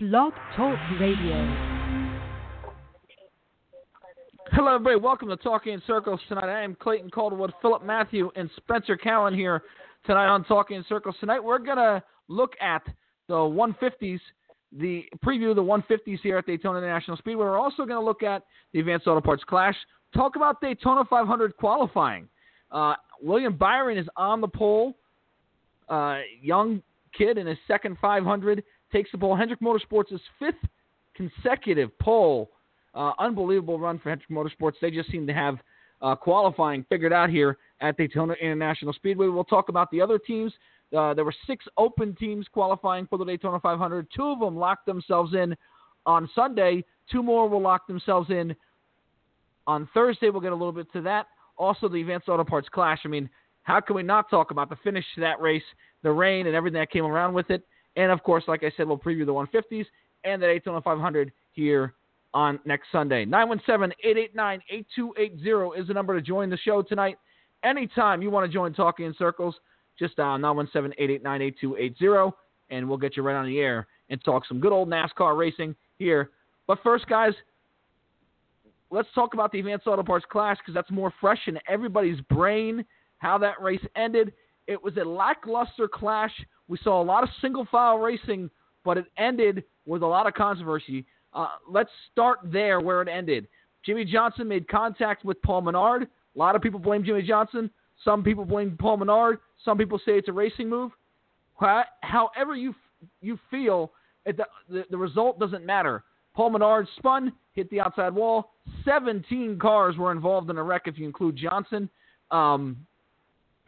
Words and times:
Blog 0.00 0.32
Talk 0.54 0.78
Radio. 1.00 1.34
Hello, 4.52 4.76
everybody. 4.76 4.94
Welcome 4.94 5.26
to 5.26 5.36
Talking 5.36 5.72
in 5.72 5.82
Circles 5.88 6.20
tonight. 6.28 6.44
I 6.44 6.62
am 6.62 6.76
Clayton 6.76 7.10
Caldwell, 7.10 7.52
Philip 7.60 7.82
Matthew, 7.84 8.30
and 8.36 8.48
Spencer 8.58 8.96
Cowan 8.96 9.34
here 9.34 9.62
tonight 10.06 10.28
on 10.28 10.44
Talking 10.44 10.76
in 10.76 10.84
Circles. 10.88 11.16
Tonight, 11.18 11.42
we're 11.42 11.58
going 11.58 11.78
to 11.78 12.00
look 12.28 12.52
at 12.60 12.84
the 13.26 13.34
150s, 13.34 14.20
the 14.70 15.04
preview 15.26 15.50
of 15.50 15.56
the 15.56 15.64
150s 15.64 16.20
here 16.22 16.38
at 16.38 16.46
Daytona 16.46 16.78
International 16.78 17.16
Speedway. 17.16 17.46
We're 17.46 17.58
also 17.58 17.78
going 17.78 18.00
to 18.00 18.00
look 18.00 18.22
at 18.22 18.44
the 18.72 18.78
Advanced 18.78 19.08
Auto 19.08 19.20
Parts 19.20 19.42
Clash, 19.48 19.74
talk 20.14 20.36
about 20.36 20.60
Daytona 20.60 21.06
500 21.10 21.56
qualifying. 21.56 22.28
Uh, 22.70 22.94
William 23.20 23.56
Byron 23.56 23.98
is 23.98 24.06
on 24.16 24.40
the 24.42 24.46
pole. 24.46 24.94
Uh, 25.88 26.20
young 26.40 26.84
kid 27.16 27.36
in 27.36 27.48
his 27.48 27.58
second 27.66 27.98
500 28.00 28.62
takes 28.92 29.10
the 29.12 29.18
pole. 29.18 29.36
Hendrick 29.36 29.60
Motorsports' 29.60 30.20
fifth 30.38 30.56
consecutive 31.14 31.96
pole. 31.98 32.50
Uh, 32.94 33.12
unbelievable 33.18 33.78
run 33.78 33.98
for 33.98 34.10
Hendrick 34.10 34.30
Motorsports. 34.30 34.74
They 34.80 34.90
just 34.90 35.10
seem 35.10 35.26
to 35.26 35.34
have 35.34 35.58
uh, 36.00 36.14
qualifying 36.14 36.84
figured 36.88 37.12
out 37.12 37.30
here 37.30 37.58
at 37.80 37.96
Daytona 37.96 38.34
International 38.40 38.92
Speedway. 38.92 39.28
We'll 39.28 39.44
talk 39.44 39.68
about 39.68 39.90
the 39.90 40.00
other 40.00 40.18
teams. 40.18 40.52
Uh, 40.96 41.12
there 41.12 41.24
were 41.24 41.34
six 41.46 41.66
open 41.76 42.14
teams 42.16 42.46
qualifying 42.50 43.06
for 43.06 43.18
the 43.18 43.24
Daytona 43.24 43.60
500. 43.60 44.06
Two 44.14 44.24
of 44.24 44.40
them 44.40 44.56
locked 44.56 44.86
themselves 44.86 45.34
in 45.34 45.54
on 46.06 46.28
Sunday. 46.34 46.84
Two 47.10 47.22
more 47.22 47.48
will 47.48 47.60
lock 47.60 47.86
themselves 47.86 48.30
in 48.30 48.54
on 49.66 49.88
Thursday. 49.92 50.30
We'll 50.30 50.40
get 50.40 50.52
a 50.52 50.56
little 50.56 50.72
bit 50.72 50.90
to 50.92 51.02
that. 51.02 51.26
Also, 51.56 51.88
the 51.88 52.00
Advanced 52.00 52.28
Auto 52.28 52.44
Parts 52.44 52.68
Clash. 52.70 53.00
I 53.04 53.08
mean, 53.08 53.28
how 53.62 53.80
can 53.80 53.96
we 53.96 54.02
not 54.02 54.30
talk 54.30 54.50
about 54.50 54.70
the 54.70 54.76
finish 54.76 55.04
to 55.14 55.20
that 55.20 55.40
race, 55.40 55.62
the 56.02 56.10
rain, 56.10 56.46
and 56.46 56.56
everything 56.56 56.80
that 56.80 56.90
came 56.90 57.04
around 57.04 57.34
with 57.34 57.50
it? 57.50 57.66
And 57.98 58.10
of 58.10 58.22
course, 58.22 58.44
like 58.46 58.62
I 58.62 58.72
said, 58.76 58.86
we'll 58.86 58.96
preview 58.96 59.26
the 59.26 59.34
150s 59.34 59.84
and 60.24 60.40
the 60.40 60.46
Daytona 60.46 60.80
500 60.80 61.32
here 61.52 61.94
on 62.32 62.60
next 62.64 62.86
Sunday. 62.92 63.24
917 63.24 63.92
889 64.02 64.60
8280 64.70 65.80
is 65.80 65.88
the 65.88 65.94
number 65.94 66.14
to 66.14 66.24
join 66.24 66.48
the 66.48 66.56
show 66.58 66.80
tonight. 66.80 67.18
Anytime 67.64 68.22
you 68.22 68.30
want 68.30 68.48
to 68.48 68.52
join 68.52 68.72
Talking 68.72 69.06
in 69.06 69.14
Circles, 69.18 69.56
just 69.98 70.16
dial 70.16 70.38
917 70.38 70.94
889 70.96 71.42
8280 71.42 72.36
and 72.70 72.88
we'll 72.88 72.98
get 72.98 73.16
you 73.16 73.22
right 73.24 73.34
on 73.34 73.46
the 73.46 73.58
air 73.58 73.88
and 74.10 74.22
talk 74.24 74.46
some 74.46 74.60
good 74.60 74.72
old 74.72 74.88
NASCAR 74.88 75.36
racing 75.36 75.74
here. 75.98 76.30
But 76.68 76.78
first, 76.84 77.06
guys, 77.08 77.32
let's 78.90 79.08
talk 79.12 79.34
about 79.34 79.50
the 79.50 79.58
Advanced 79.58 79.88
Auto 79.88 80.04
Parts 80.04 80.26
Clash 80.30 80.58
because 80.58 80.74
that's 80.74 80.90
more 80.90 81.12
fresh 81.20 81.40
in 81.46 81.58
everybody's 81.68 82.20
brain 82.22 82.84
how 83.18 83.38
that 83.38 83.60
race 83.60 83.84
ended. 83.96 84.32
It 84.68 84.80
was 84.80 84.96
a 84.98 85.04
lackluster 85.04 85.88
clash. 85.88 86.30
We 86.68 86.78
saw 86.82 87.02
a 87.02 87.04
lot 87.04 87.22
of 87.22 87.30
single 87.40 87.66
file 87.70 87.98
racing, 87.98 88.50
but 88.84 88.98
it 88.98 89.06
ended 89.16 89.64
with 89.86 90.02
a 90.02 90.06
lot 90.06 90.26
of 90.26 90.34
controversy. 90.34 91.04
Uh, 91.32 91.48
let's 91.68 91.90
start 92.12 92.40
there 92.44 92.80
where 92.80 93.02
it 93.02 93.08
ended. 93.08 93.48
Jimmie 93.84 94.04
Johnson 94.04 94.48
made 94.48 94.68
contact 94.68 95.24
with 95.24 95.40
Paul 95.42 95.62
Menard. 95.62 96.02
A 96.02 96.38
lot 96.38 96.54
of 96.54 96.62
people 96.62 96.78
blame 96.78 97.04
Jimmie 97.04 97.22
Johnson. 97.22 97.70
Some 98.04 98.22
people 98.22 98.44
blame 98.44 98.76
Paul 98.78 98.98
Menard. 98.98 99.38
Some 99.64 99.78
people 99.78 99.98
say 99.98 100.12
it's 100.12 100.28
a 100.28 100.32
racing 100.32 100.68
move. 100.68 100.92
However 102.02 102.54
you 102.54 102.74
you 103.20 103.38
feel, 103.50 103.92
the, 104.24 104.44
the, 104.68 104.84
the 104.90 104.96
result 104.96 105.38
doesn't 105.38 105.64
matter. 105.64 106.04
Paul 106.34 106.50
Menard 106.50 106.86
spun, 106.96 107.32
hit 107.54 107.70
the 107.70 107.80
outside 107.80 108.14
wall. 108.14 108.52
17 108.84 109.58
cars 109.58 109.96
were 109.96 110.12
involved 110.12 110.50
in 110.50 110.58
a 110.58 110.62
wreck 110.62 110.82
if 110.86 110.98
you 110.98 111.06
include 111.06 111.36
Johnson. 111.36 111.88
Um, 112.30 112.76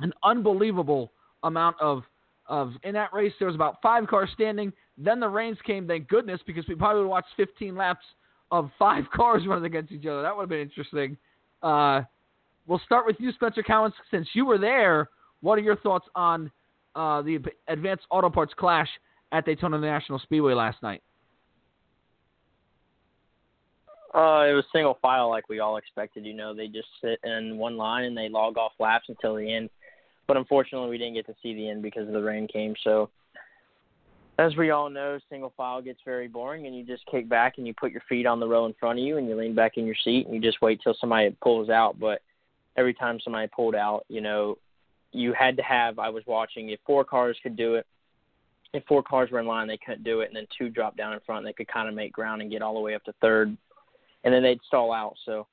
an 0.01 0.13
unbelievable 0.23 1.13
amount 1.43 1.77
of 1.81 2.03
of 2.51 2.73
in 2.83 2.93
that 2.95 3.15
race. 3.15 3.33
There 3.39 3.47
was 3.47 3.55
about 3.55 3.81
five 3.81 4.07
cars 4.07 4.29
standing. 4.35 4.73
Then 4.99 5.21
the 5.21 5.29
rains 5.29 5.57
came, 5.65 5.87
thank 5.87 6.09
goodness, 6.09 6.41
because 6.47 6.67
we 6.69 6.75
probably 6.75 7.03
would 7.03 7.09
watched 7.09 7.29
15 7.37 7.75
laps 7.75 8.05
of 8.51 8.71
five 8.79 9.05
cars 9.15 9.43
running 9.47 9.65
against 9.65 9.93
each 9.93 10.05
other. 10.05 10.21
That 10.21 10.37
would 10.37 10.43
have 10.43 10.51
been 10.51 10.61
interesting. 10.61 11.17
Uh, 11.63 12.03
we'll 12.67 12.83
start 12.85 13.07
with 13.07 13.17
you, 13.19 13.33
Spencer 13.33 13.63
Cowens, 13.63 13.93
since 14.11 14.29
you 14.35 14.45
were 14.45 14.59
there. 14.59 15.09
What 15.41 15.59
are 15.59 15.63
your 15.63 15.77
thoughts 15.77 16.07
on 16.15 16.51
uh, 16.95 17.23
the 17.23 17.39
Advanced 17.69 18.05
Auto 18.11 18.29
Parts 18.29 18.53
Clash 18.59 18.89
at 19.33 19.47
Daytona 19.47 19.79
National 19.79 20.19
Speedway 20.19 20.53
last 20.53 20.83
night? 20.83 21.03
Uh, 24.13 24.43
it 24.51 24.55
was 24.55 24.65
single 24.73 24.99
file 25.01 25.31
like 25.31 25.49
we 25.49 25.61
all 25.61 25.77
expected. 25.77 26.27
You 26.27 26.35
know, 26.35 26.53
they 26.53 26.67
just 26.67 26.89
sit 27.01 27.21
in 27.23 27.57
one 27.57 27.77
line 27.77 28.05
and 28.05 28.17
they 28.17 28.29
log 28.29 28.59
off 28.59 28.73
laps 28.81 29.05
until 29.09 29.37
the 29.37 29.55
end 29.55 29.71
but 30.31 30.37
unfortunately 30.37 30.89
we 30.89 30.97
didn't 30.97 31.15
get 31.15 31.27
to 31.27 31.35
see 31.43 31.55
the 31.55 31.69
end 31.69 31.83
because 31.83 32.07
of 32.07 32.13
the 32.13 32.23
rain 32.23 32.47
came. 32.47 32.73
So 32.85 33.11
as 34.39 34.55
we 34.55 34.71
all 34.71 34.89
know, 34.89 35.19
single 35.29 35.53
file 35.57 35.83
gets 35.83 35.99
very 36.05 36.29
boring, 36.29 36.67
and 36.67 36.77
you 36.77 36.85
just 36.85 37.05
kick 37.07 37.29
back 37.29 37.55
and 37.59 37.67
you 37.67 37.75
put 37.75 37.91
your 37.91 38.03
feet 38.09 38.27
on 38.27 38.39
the 38.39 38.47
row 38.47 38.67
in 38.67 38.75
front 38.79 39.01
of 39.01 39.05
you, 39.05 39.17
and 39.17 39.29
you 39.29 39.35
lean 39.35 39.57
back 39.57 39.77
in 39.77 39.87
your 39.87 39.97
seat, 40.05 40.27
and 40.27 40.35
you 40.37 40.41
just 40.41 40.63
wait 40.63 40.81
till 40.85 40.95
somebody 41.01 41.37
pulls 41.43 41.69
out. 41.69 41.99
But 41.99 42.23
every 42.77 42.95
time 42.95 43.19
somebody 43.25 43.49
pulled 43.49 43.75
out, 43.75 44.05
you 44.07 44.21
know, 44.21 44.57
you 45.11 45.33
had 45.33 45.57
to 45.57 45.65
have. 45.65 45.99
I 45.99 46.11
was 46.11 46.23
watching 46.29 46.69
if 46.69 46.79
four 46.87 47.05
cars 47.05 47.37
could 47.43 47.57
do 47.57 47.75
it. 47.75 47.85
If 48.73 48.85
four 48.85 49.03
cars 49.03 49.33
were 49.33 49.41
in 49.41 49.49
line, 49.49 49.67
they 49.67 49.79
couldn't 49.85 50.05
do 50.05 50.21
it, 50.21 50.29
and 50.29 50.37
then 50.37 50.47
two 50.57 50.69
dropped 50.69 50.97
down 50.97 51.13
in 51.13 51.19
front. 51.27 51.45
They 51.45 51.53
could 51.53 51.67
kind 51.67 51.89
of 51.89 51.97
make 51.97 52.13
ground 52.13 52.41
and 52.41 52.53
get 52.53 52.63
all 52.63 52.75
the 52.75 52.79
way 52.79 52.95
up 52.95 53.03
to 53.07 53.13
third, 53.21 53.57
and 54.23 54.33
then 54.33 54.45
they'd 54.45 54.61
stall 54.69 54.93
out. 54.93 55.17
So, 55.27 55.49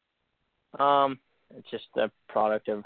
um, 0.77 1.17
it's 1.57 1.69
just 1.71 1.88
a 1.95 2.11
product 2.29 2.67
of 2.67 2.83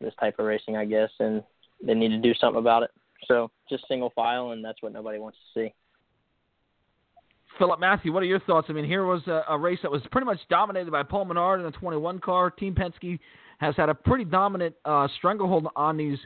this 0.00 0.14
type 0.20 0.38
of 0.38 0.46
racing, 0.46 0.76
I 0.76 0.84
guess, 0.84 1.10
and 1.18 1.42
they 1.84 1.94
need 1.94 2.08
to 2.08 2.18
do 2.18 2.34
something 2.34 2.58
about 2.58 2.82
it. 2.82 2.90
So 3.26 3.50
just 3.68 3.86
single 3.88 4.10
file, 4.14 4.50
and 4.50 4.64
that's 4.64 4.82
what 4.82 4.92
nobody 4.92 5.18
wants 5.18 5.38
to 5.38 5.60
see. 5.60 5.74
Philip 7.58 7.80
Matthew, 7.80 8.12
what 8.12 8.22
are 8.22 8.26
your 8.26 8.40
thoughts? 8.40 8.68
I 8.70 8.72
mean, 8.72 8.86
here 8.86 9.04
was 9.04 9.22
a, 9.26 9.42
a 9.48 9.58
race 9.58 9.78
that 9.82 9.90
was 9.90 10.00
pretty 10.10 10.24
much 10.24 10.38
dominated 10.48 10.90
by 10.90 11.02
Paul 11.02 11.26
Menard 11.26 11.60
in 11.60 11.66
the 11.66 11.72
21 11.72 12.20
car. 12.20 12.50
Team 12.50 12.74
Penske 12.74 13.18
has 13.58 13.74
had 13.76 13.88
a 13.88 13.94
pretty 13.94 14.24
dominant 14.24 14.74
uh, 14.84 15.06
stranglehold 15.18 15.68
on 15.76 15.96
these 15.96 16.18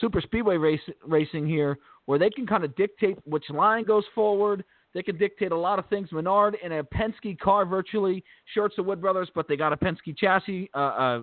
super 0.00 0.20
speedway 0.20 0.56
race, 0.56 0.80
racing 1.04 1.46
here, 1.46 1.78
where 2.04 2.18
they 2.18 2.30
can 2.30 2.46
kind 2.46 2.64
of 2.64 2.76
dictate 2.76 3.18
which 3.24 3.50
line 3.50 3.84
goes 3.84 4.04
forward. 4.14 4.64
They 4.94 5.02
can 5.02 5.18
dictate 5.18 5.52
a 5.52 5.56
lot 5.56 5.78
of 5.78 5.86
things. 5.88 6.10
Menard 6.12 6.56
in 6.62 6.72
a 6.72 6.82
Penske 6.82 7.38
car, 7.38 7.66
virtually 7.66 8.24
shorts 8.54 8.76
the 8.76 8.82
Wood 8.82 9.00
Brothers, 9.00 9.30
but 9.34 9.46
they 9.46 9.56
got 9.56 9.72
a 9.72 9.76
Penske 9.76 10.16
chassis, 10.16 10.70
uh, 10.74 10.78
uh, 10.78 11.20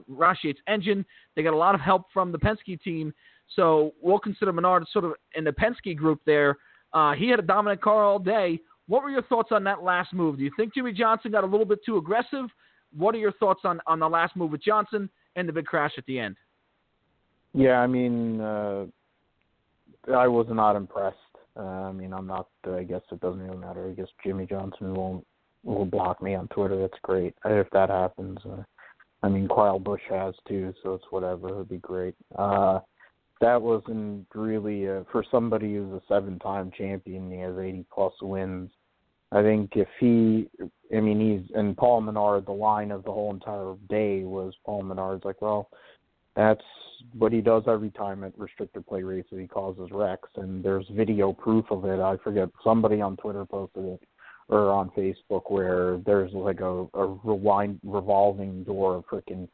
engine. 0.67 1.05
They 1.35 1.43
got 1.43 1.53
a 1.53 1.57
lot 1.57 1.75
of 1.75 1.81
help 1.81 2.05
from 2.13 2.31
the 2.31 2.37
Penske 2.37 2.79
team. 2.81 3.13
So 3.55 3.93
we'll 4.01 4.19
consider 4.19 4.53
Menard 4.53 4.85
sort 4.91 5.05
of 5.05 5.13
in 5.35 5.43
the 5.43 5.51
Penske 5.51 5.95
group 5.95 6.21
there. 6.25 6.57
Uh, 6.93 7.13
he 7.13 7.27
had 7.27 7.39
a 7.39 7.43
dominant 7.43 7.81
car 7.81 8.03
all 8.03 8.19
day. 8.19 8.59
What 8.87 9.03
were 9.03 9.09
your 9.09 9.23
thoughts 9.23 9.49
on 9.51 9.63
that 9.63 9.83
last 9.83 10.13
move? 10.13 10.37
Do 10.37 10.43
you 10.43 10.51
think 10.55 10.73
Jimmie 10.73 10.93
Johnson 10.93 11.31
got 11.31 11.43
a 11.43 11.47
little 11.47 11.65
bit 11.65 11.79
too 11.85 11.97
aggressive? 11.97 12.45
What 12.95 13.15
are 13.15 13.17
your 13.17 13.33
thoughts 13.33 13.61
on, 13.63 13.81
on 13.87 13.99
the 13.99 14.07
last 14.07 14.35
move 14.35 14.51
with 14.51 14.63
Johnson 14.63 15.09
and 15.35 15.49
the 15.49 15.53
big 15.53 15.65
crash 15.65 15.93
at 15.97 16.05
the 16.05 16.19
end? 16.19 16.37
Yeah, 17.53 17.79
I 17.79 17.87
mean, 17.87 18.39
uh, 18.41 18.85
I 20.13 20.27
was 20.27 20.47
not 20.49 20.75
impressed. 20.75 21.17
Uh, 21.57 21.89
I 21.89 21.91
mean, 21.91 22.13
I'm 22.13 22.27
not. 22.27 22.47
I 22.65 22.83
guess 22.83 23.01
it 23.11 23.21
doesn't 23.21 23.41
really 23.41 23.57
matter. 23.57 23.87
I 23.87 23.93
guess 23.93 24.07
Jimmie 24.23 24.45
Johnson 24.45 24.93
won't 24.93 25.25
will 25.63 25.85
block 25.85 26.21
me 26.21 26.35
on 26.35 26.47
Twitter. 26.49 26.79
That's 26.79 26.99
great 27.01 27.33
if 27.45 27.69
that 27.71 27.89
happens. 27.89 28.37
Uh, 28.45 28.63
I 29.23 29.29
mean, 29.29 29.47
Kyle 29.47 29.79
Busch 29.79 30.01
has 30.09 30.35
too, 30.47 30.73
so 30.83 30.93
it's 30.93 31.05
whatever. 31.09 31.49
It 31.49 31.55
would 31.55 31.69
be 31.69 31.77
great. 31.77 32.15
Uh, 32.37 32.79
that 33.41 33.61
wasn't 33.61 34.27
really 34.33 34.87
uh, 34.87 35.03
for 35.11 35.23
somebody 35.29 35.75
who's 35.75 35.91
a 35.91 36.01
seven-time 36.07 36.71
champion. 36.77 37.31
He 37.31 37.39
has 37.39 37.57
80 37.57 37.85
plus 37.93 38.13
wins. 38.21 38.69
I 39.31 39.41
think 39.41 39.71
if 39.75 39.87
he, 39.99 40.47
I 40.95 40.99
mean, 40.99 41.19
he's 41.19 41.55
and 41.57 41.75
Paul 41.75 42.01
Menard. 42.01 42.45
The 42.45 42.51
line 42.51 42.91
of 42.91 43.03
the 43.03 43.11
whole 43.11 43.33
entire 43.33 43.73
day 43.89 44.23
was 44.23 44.53
Paul 44.63 44.83
Menard's 44.83 45.25
like, 45.25 45.41
well, 45.41 45.69
that's 46.35 46.63
what 47.13 47.31
he 47.31 47.41
does 47.41 47.63
every 47.67 47.91
time 47.91 48.23
at 48.23 48.37
restrictor 48.37 48.85
plate 48.85 49.03
races. 49.03 49.39
He 49.39 49.47
causes 49.47 49.89
wrecks, 49.91 50.29
and 50.35 50.63
there's 50.63 50.85
video 50.91 51.33
proof 51.33 51.65
of 51.71 51.85
it. 51.85 51.99
I 51.99 52.17
forget 52.17 52.49
somebody 52.63 53.01
on 53.01 53.17
Twitter 53.17 53.45
posted 53.45 53.85
it 53.85 54.01
or 54.47 54.71
on 54.71 54.91
Facebook 54.91 55.49
where 55.49 55.97
there's 56.05 56.31
like 56.33 56.59
a, 56.59 56.85
a 56.93 57.19
rewind 57.23 57.79
revolving 57.83 58.63
door 58.63 58.95
of 58.95 59.05
freaking 59.07 59.47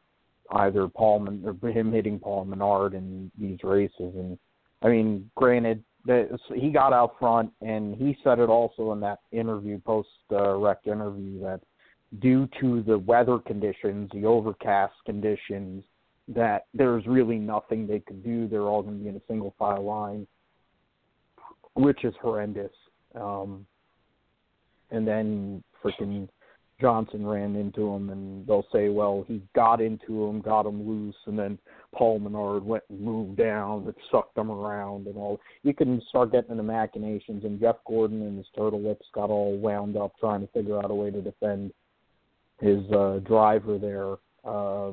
either 0.53 0.87
Paul 0.87 1.27
or 1.45 1.69
him 1.69 1.93
hitting 1.93 2.19
Paul 2.19 2.45
Menard 2.45 2.93
in 2.93 3.31
these 3.39 3.59
races. 3.63 3.93
And 3.99 4.37
I 4.81 4.89
mean, 4.89 5.29
granted, 5.35 5.83
that 6.05 6.29
he 6.55 6.71
got 6.71 6.93
out 6.93 7.15
front, 7.19 7.51
and 7.61 7.95
he 7.95 8.17
said 8.23 8.39
it 8.39 8.49
also 8.49 8.91
in 8.91 8.99
that 9.01 9.19
interview, 9.31 9.79
post 9.79 10.09
uh, 10.31 10.55
wreck 10.55 10.79
interview, 10.85 11.39
that 11.41 11.61
due 12.19 12.49
to 12.59 12.81
the 12.81 12.97
weather 12.97 13.37
conditions, 13.39 14.09
the 14.13 14.25
overcast 14.25 14.93
conditions, 15.05 15.83
that 16.27 16.67
there's 16.73 17.05
really 17.07 17.37
nothing 17.37 17.87
they 17.87 17.99
could 17.99 18.23
do. 18.23 18.47
They're 18.47 18.61
all 18.61 18.81
going 18.81 18.97
to 18.97 19.03
be 19.03 19.09
in 19.09 19.15
a 19.15 19.21
single 19.27 19.53
file 19.57 19.83
line, 19.83 20.27
which 21.73 22.03
is 22.03 22.13
horrendous. 22.21 22.71
Um, 23.15 23.65
and 24.91 25.07
then 25.07 25.63
freaking 25.83 26.27
Johnson 26.81 27.25
ran 27.25 27.55
into 27.55 27.87
him, 27.87 28.09
and 28.09 28.45
they'll 28.47 28.65
say, 28.73 28.89
well, 28.89 29.23
he 29.27 29.41
got 29.55 29.81
into 29.81 30.25
him, 30.25 30.41
got 30.41 30.65
him 30.65 30.87
loose, 30.87 31.15
and 31.27 31.37
then 31.37 31.59
Paul 31.93 32.19
Menard 32.19 32.63
went 32.63 32.83
and 32.89 32.99
moved 32.99 33.37
down 33.37 33.83
and 33.85 33.93
sucked 34.11 34.37
him 34.37 34.49
around 34.49 35.05
and 35.05 35.15
all. 35.15 35.39
You 35.63 35.73
can 35.73 36.01
start 36.09 36.31
getting 36.31 36.51
into 36.51 36.63
machinations, 36.63 37.45
and 37.45 37.59
Jeff 37.59 37.75
Gordon 37.87 38.23
and 38.23 38.37
his 38.37 38.47
turtle 38.55 38.81
lips 38.81 39.05
got 39.13 39.29
all 39.29 39.55
wound 39.57 39.95
up 39.95 40.13
trying 40.19 40.41
to 40.41 40.47
figure 40.47 40.79
out 40.79 40.91
a 40.91 40.95
way 40.95 41.11
to 41.11 41.21
defend 41.21 41.71
his 42.59 42.79
uh, 42.91 43.19
driver 43.25 43.77
there 43.77 44.13
uh, 44.43 44.91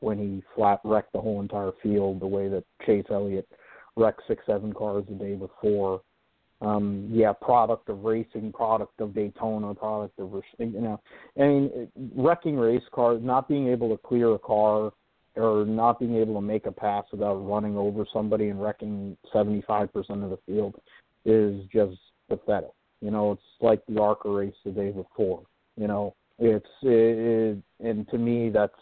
when 0.00 0.18
he 0.18 0.42
flat 0.54 0.80
wrecked 0.84 1.12
the 1.12 1.20
whole 1.20 1.40
entire 1.40 1.72
field 1.82 2.20
the 2.20 2.26
way 2.26 2.48
that 2.48 2.64
Chase 2.86 3.06
Elliott 3.10 3.48
wrecked 3.96 4.22
six, 4.28 4.42
seven 4.46 4.72
cars 4.72 5.04
the 5.08 5.14
day 5.14 5.34
before. 5.34 6.02
Um 6.60 7.08
yeah 7.12 7.32
product 7.32 7.88
of 7.88 8.02
racing 8.02 8.52
product 8.52 9.00
of 9.00 9.14
daytona 9.14 9.72
product 9.76 10.18
of 10.18 10.42
you 10.58 10.80
know 10.80 11.00
i 11.38 11.42
mean 11.42 11.88
wrecking 12.16 12.56
race 12.56 12.82
cars 12.92 13.20
not 13.22 13.46
being 13.46 13.68
able 13.68 13.88
to 13.90 14.02
clear 14.02 14.34
a 14.34 14.38
car 14.40 14.92
or 15.36 15.64
not 15.64 16.00
being 16.00 16.16
able 16.16 16.34
to 16.34 16.40
make 16.40 16.66
a 16.66 16.72
pass 16.72 17.04
without 17.12 17.34
running 17.34 17.76
over 17.76 18.04
somebody 18.12 18.48
and 18.48 18.60
wrecking 18.60 19.16
75% 19.32 19.88
of 19.94 20.30
the 20.30 20.38
field 20.46 20.74
is 21.24 21.62
just 21.72 21.96
pathetic. 22.28 22.72
You 23.00 23.12
know 23.12 23.32
it's 23.32 23.42
like 23.60 23.82
the 23.86 24.00
arca 24.00 24.28
race 24.28 24.54
the 24.64 24.72
day 24.72 24.90
before 24.90 25.44
you 25.76 25.86
know 25.86 26.14
it's 26.38 26.66
it, 26.82 27.62
and 27.80 28.08
to 28.08 28.18
me 28.18 28.50
that's 28.50 28.72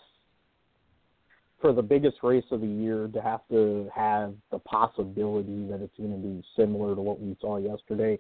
for 1.61 1.73
the 1.73 1.83
biggest 1.83 2.19
race 2.23 2.45
of 2.51 2.61
the 2.61 2.67
year 2.67 3.09
to 3.13 3.21
have 3.21 3.41
to 3.51 3.89
have 3.95 4.35
the 4.51 4.59
possibility 4.61 5.67
that 5.69 5.81
it's 5.81 5.97
going 5.97 6.13
to 6.13 6.19
be 6.19 6.45
similar 6.55 6.95
to 6.95 7.01
what 7.01 7.21
we 7.21 7.37
saw 7.41 7.57
yesterday 7.57 8.19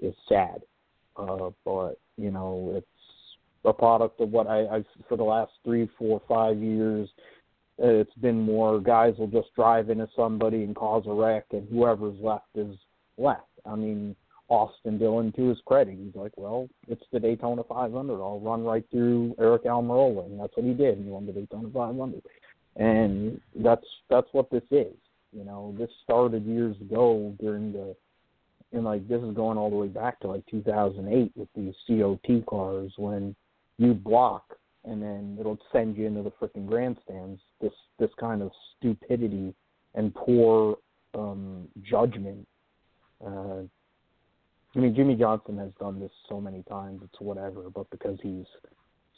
is 0.00 0.14
sad. 0.28 0.62
Uh, 1.16 1.50
but 1.64 1.98
you 2.16 2.30
know, 2.30 2.72
it's 2.76 2.86
a 3.64 3.72
product 3.72 4.20
of 4.20 4.30
what 4.30 4.46
I, 4.46 4.66
I've 4.66 4.86
for 5.08 5.16
the 5.16 5.24
last 5.24 5.52
three, 5.64 5.88
four, 5.98 6.20
five 6.28 6.58
years. 6.58 7.08
It's 7.78 8.14
been 8.14 8.40
more 8.40 8.80
guys 8.80 9.14
will 9.18 9.26
just 9.26 9.54
drive 9.54 9.90
into 9.90 10.08
somebody 10.16 10.62
and 10.62 10.74
cause 10.74 11.04
a 11.06 11.12
wreck, 11.12 11.44
and 11.50 11.68
whoever's 11.68 12.18
left 12.20 12.46
is 12.54 12.76
left. 13.18 13.42
I 13.66 13.74
mean, 13.74 14.16
Austin 14.48 14.96
Dillon, 14.96 15.32
to 15.32 15.48
his 15.48 15.58
credit, 15.66 15.98
he's 15.98 16.14
like, 16.14 16.32
well, 16.36 16.68
it's 16.88 17.04
the 17.12 17.20
Daytona 17.20 17.64
500. 17.64 18.14
I'll 18.14 18.40
run 18.40 18.64
right 18.64 18.84
through 18.90 19.34
Aric 19.38 19.64
Almirola, 19.64 20.26
and 20.26 20.40
that's 20.40 20.56
what 20.56 20.64
he 20.64 20.72
did. 20.72 20.98
He 20.98 21.04
won 21.04 21.26
the 21.26 21.32
Daytona 21.32 21.68
500 21.74 22.22
and 22.76 23.40
that's 23.56 23.86
that's 24.08 24.28
what 24.32 24.50
this 24.50 24.62
is. 24.70 24.94
You 25.32 25.44
know, 25.44 25.74
this 25.78 25.90
started 26.04 26.46
years 26.46 26.76
ago 26.80 27.34
during 27.40 27.72
the, 27.72 27.94
and 28.72 28.84
like 28.84 29.06
this 29.08 29.22
is 29.22 29.34
going 29.34 29.58
all 29.58 29.70
the 29.70 29.76
way 29.76 29.88
back 29.88 30.20
to 30.20 30.28
like 30.28 30.44
2008 30.50 31.32
with 31.34 31.48
these 31.54 31.74
COT 31.86 32.46
cars 32.46 32.92
when 32.96 33.34
you 33.78 33.92
block 33.92 34.56
and 34.86 35.02
then 35.02 35.36
it'll 35.38 35.58
send 35.72 35.96
you 35.96 36.06
into 36.06 36.22
the 36.22 36.30
freaking 36.40 36.66
grandstands. 36.66 37.40
This 37.60 37.72
this 37.98 38.10
kind 38.18 38.40
of 38.40 38.50
stupidity 38.78 39.54
and 39.94 40.14
poor 40.14 40.76
um, 41.14 41.68
judgment. 41.82 42.46
Uh, 43.24 43.62
I 44.74 44.78
mean, 44.78 44.94
Jimmie 44.94 45.16
Johnson 45.16 45.58
has 45.58 45.70
done 45.80 45.98
this 45.98 46.10
so 46.28 46.40
many 46.40 46.62
times. 46.64 47.00
It's 47.02 47.20
whatever, 47.20 47.70
but 47.74 47.88
because 47.90 48.18
he's 48.22 48.44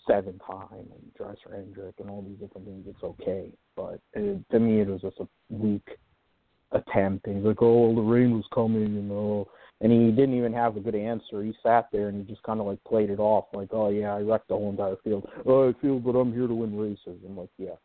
seven 0.09 0.41
time 0.47 0.67
and 0.73 1.15
Dresser 1.17 1.55
Hendrick 1.55 1.95
and 1.99 2.11
all 2.11 2.23
these 2.23 2.39
different 2.39 2.67
things, 2.67 2.87
it's 2.89 3.03
okay. 3.03 3.51
But 3.77 4.01
it, 4.15 4.43
to 4.51 4.59
me, 4.59 4.81
it 4.81 4.89
was 4.89 5.03
just 5.03 5.19
a 5.21 5.29
weak 5.51 5.87
attempt. 6.73 7.27
And 7.27 7.37
he's 7.37 7.45
like, 7.45 7.63
"Oh, 7.63 7.95
the 7.95 8.01
rain 8.01 8.35
was 8.35 8.45
coming," 8.53 8.95
you 8.95 9.03
know, 9.03 9.49
and 9.81 9.93
he 9.93 10.11
didn't 10.11 10.37
even 10.37 10.53
have 10.53 10.77
a 10.77 10.81
good 10.81 10.95
answer. 10.95 11.43
He 11.43 11.55
sat 11.63 11.89
there 11.93 12.09
and 12.09 12.19
he 12.19 12.33
just 12.33 12.43
kind 12.43 12.61
of 12.61 12.67
like 12.67 12.83
played 12.85 13.11
it 13.11 13.21
off, 13.21 13.47
like, 13.53 13.69
"Oh 13.73 13.91
yeah, 13.91 14.15
I 14.15 14.21
wrecked 14.21 14.49
the 14.49 14.55
whole 14.55 14.71
entire 14.71 14.97
field. 15.05 15.29
Oh, 15.47 15.69
I 15.69 15.73
feel, 15.81 15.99
but 15.99 16.17
I'm 16.17 16.33
here 16.33 16.47
to 16.47 16.55
win 16.55 16.77
races." 16.77 17.21
I'm 17.25 17.37
like, 17.37 17.51
"Yeah." 17.59 17.77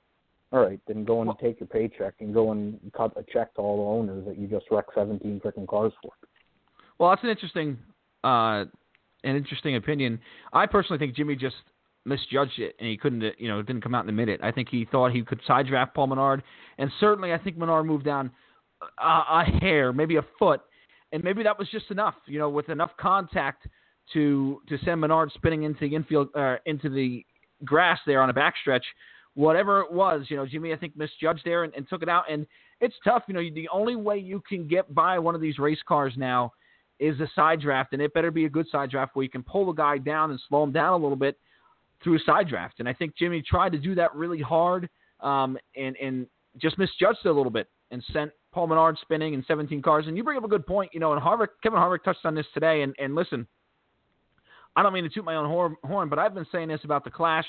All 0.52 0.60
right, 0.60 0.80
then 0.88 1.04
go 1.04 1.22
and 1.22 1.32
take 1.42 1.60
your 1.60 1.68
paycheck 1.68 2.14
and 2.20 2.32
go 2.32 2.52
and 2.52 2.80
cut 2.96 3.12
a 3.18 3.24
check 3.24 3.56
to 3.56 3.62
all 3.62 3.78
the 3.78 4.12
owners 4.12 4.26
that 4.28 4.38
you 4.38 4.48
just 4.48 4.66
wrecked 4.70 4.92
17 4.94 5.42
freaking 5.44 5.68
cars 5.68 5.92
for. 6.00 6.12
Well, 7.00 7.10
that's 7.10 7.24
an 7.24 7.30
interesting, 7.30 7.76
uh, 8.24 8.66
an 9.24 9.36
interesting 9.36 9.78
opinion. 9.78 10.20
I 10.54 10.68
personally 10.68 11.00
think 11.00 11.16
Jimmie 11.16 11.36
just 11.36 11.56
misjudged 12.06 12.60
it 12.60 12.76
and 12.80 12.88
he 12.88 12.98
couldn't, 12.98 13.24
you 13.38 13.48
know, 13.48 13.62
didn't 13.62 13.82
come 13.82 13.96
out 13.96 14.02
in 14.02 14.08
the 14.08 14.14
minute. 14.14 14.40
I 14.44 14.52
think 14.52 14.70
he 14.70 14.86
thought 14.86 15.12
he 15.12 15.24
could 15.24 15.42
side 15.48 15.68
draft 15.68 15.96
Paul 15.96 16.08
Menard, 16.08 16.44
and 16.78 16.92
certainly 17.00 17.34
I 17.34 17.38
think 17.38 17.58
Menard 17.58 17.86
moved 17.86 18.06
down 18.06 18.32
a, 19.00 19.06
a 19.06 19.44
hair, 19.62 19.94
maybe 19.94 20.18
a 20.18 20.26
foot, 20.38 20.62
and 21.12 21.24
maybe 21.24 21.44
that 21.44 21.58
was 21.58 21.70
just 21.70 21.92
enough, 21.92 22.16
you 22.26 22.40
know, 22.40 22.50
with 22.50 22.70
enough 22.70 22.92
contact 23.00 23.68
to 24.14 24.62
to 24.68 24.78
send 24.84 25.02
Menard 25.02 25.32
spinning 25.34 25.64
into 25.64 25.88
the 25.88 25.96
infield, 25.96 26.30
uh, 26.36 26.58
into 26.66 26.90
the 26.90 27.26
grass 27.64 28.00
there 28.06 28.22
on 28.22 28.30
a 28.30 28.34
backstretch. 28.34 28.84
Whatever 29.36 29.80
it 29.82 29.92
was, 29.92 30.26
you 30.30 30.38
know, 30.38 30.46
Jimmie 30.46 30.74
I 30.74 30.76
think 30.76 30.96
misjudged 30.96 31.42
there 31.44 31.64
and, 31.64 31.74
and 31.74 31.90
took 31.90 32.04
it 32.04 32.10
out. 32.10 32.26
And 32.30 32.46
it's 32.82 32.94
tough, 33.04 33.24
you 33.28 33.34
know. 33.34 33.42
The 33.42 33.70
only 33.72 33.96
way 33.96 34.18
you 34.18 34.44
can 34.48 34.68
get 34.68 34.94
by 34.94 35.18
one 35.18 35.34
of 35.34 35.42
these 35.42 35.58
race 35.58 35.80
cars 35.88 36.14
now 36.18 36.54
is 37.00 37.20
a 37.20 37.28
side 37.36 37.62
draft, 37.62 37.94
and 37.94 38.02
it 38.02 38.14
better 38.14 38.30
be 38.30 38.46
a 38.46 38.50
good 38.50 38.68
side 38.70 38.92
draft 38.92 39.16
where 39.16 39.24
you 39.24 39.30
can 39.30 39.42
pull 39.42 39.66
the 39.66 39.72
guy 39.72 39.98
down 39.98 40.30
and 40.30 40.40
slow 40.48 40.64
him 40.64 40.72
down 40.72 40.94
a 40.94 40.98
little 40.98 41.16
bit 41.16 41.38
through 42.04 42.16
a 42.16 42.20
side 42.26 42.48
draft. 42.48 42.76
And 42.80 42.88
I 42.88 42.94
think 42.94 43.16
Jimmie 43.18 43.42
tried 43.42 43.72
to 43.72 43.78
do 43.78 43.96
that 43.96 44.14
really 44.16 44.42
hard 44.42 44.90
um, 45.22 45.58
and, 45.76 45.96
and 45.98 46.28
just 46.62 46.78
misjudged 46.78 47.20
it 47.24 47.30
a 47.30 47.34
little 47.34 47.52
bit 47.52 47.68
and 47.92 48.04
sent 48.12 48.32
Paul 48.52 48.68
Menard 48.68 48.98
spinning 49.02 49.34
in 49.34 49.44
17 49.48 49.82
cars. 49.82 50.06
And 50.08 50.18
you 50.18 50.24
bring 50.24 50.38
up 50.38 50.44
a 50.44 50.48
good 50.48 50.66
point. 50.66 50.92
You 50.94 51.00
know, 51.00 51.14
and 51.14 51.22
Harvick, 51.22 51.50
Kevin 51.62 51.80
Harvick 51.80 52.04
touched 52.04 52.26
on 52.26 52.36
this 52.36 52.46
today. 52.54 52.82
And, 52.82 52.94
and 53.00 53.16
listen, 53.16 53.48
I 54.76 54.84
don't 54.84 54.94
mean 54.94 55.04
to 55.04 55.10
toot 55.10 55.26
my 55.26 55.36
own 55.36 55.76
horn, 55.84 56.10
but 56.10 56.20
I've 56.20 56.34
been 56.34 56.48
saying 56.52 56.68
this 56.68 56.82
about 56.84 57.04
the 57.04 57.12
Clash 57.12 57.46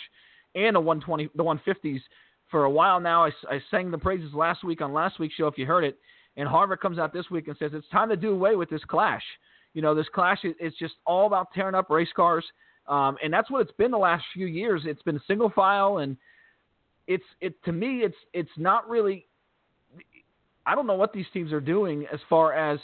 and 0.55 0.77
the 0.77 0.81
120, 0.81 1.31
the 1.35 1.43
150s 1.43 2.01
for 2.51 2.65
a 2.65 2.71
while 2.71 3.01
now. 3.01 3.25
I, 3.25 3.31
I 3.51 3.61
sang 3.71 3.91
the 3.91 3.99
praises 3.99 4.33
last 4.35 4.63
week 4.63 4.81
on 4.81 4.93
last 4.93 5.19
week's 5.19 5.35
show, 5.35 5.47
if 5.47 5.59
you 5.59 5.67
heard 5.67 5.85
it. 5.85 5.99
And 6.37 6.49
Harvick 6.49 6.81
comes 6.81 6.99
out 6.99 7.13
this 7.13 7.31
week 7.31 7.49
and 7.49 7.57
says 7.59 7.71
it's 7.75 7.89
time 7.89 8.09
to 8.09 8.17
do 8.17 8.33
away 8.33 8.57
with 8.57 8.69
this 8.69 8.85
Clash. 8.87 9.23
You 9.73 9.83
know, 9.83 9.95
this 9.95 10.07
Clash 10.15 10.45
is 10.45 10.75
just 10.79 10.95
all 11.07 11.27
about 11.27 11.49
tearing 11.55 11.75
up 11.75 11.91
race 11.91 12.09
cars. 12.15 12.45
Um, 12.87 13.17
and 13.23 13.33
that's 13.33 13.51
what 13.51 13.63
it's 13.63 13.77
been 13.79 13.91
the 13.91 13.99
last 13.99 14.25
few 14.33 14.47
years. 14.47 14.83
It's 14.85 15.03
been 15.03 15.21
single 15.27 15.51
file, 15.51 15.99
and 15.99 16.17
it's 17.07 17.25
it 17.41 17.63
to 17.65 17.73
me. 17.73 18.01
It's 18.01 18.17
it's 18.33 18.51
not 18.57 18.89
really. 18.89 19.27
I 20.67 20.75
don't 20.75 20.87
know 20.87 20.95
what 20.95 21.13
these 21.13 21.27
teams 21.33 21.53
are 21.53 21.61
doing 21.61 22.07
as 22.13 22.21
far 22.29 22.53
as 22.53 22.79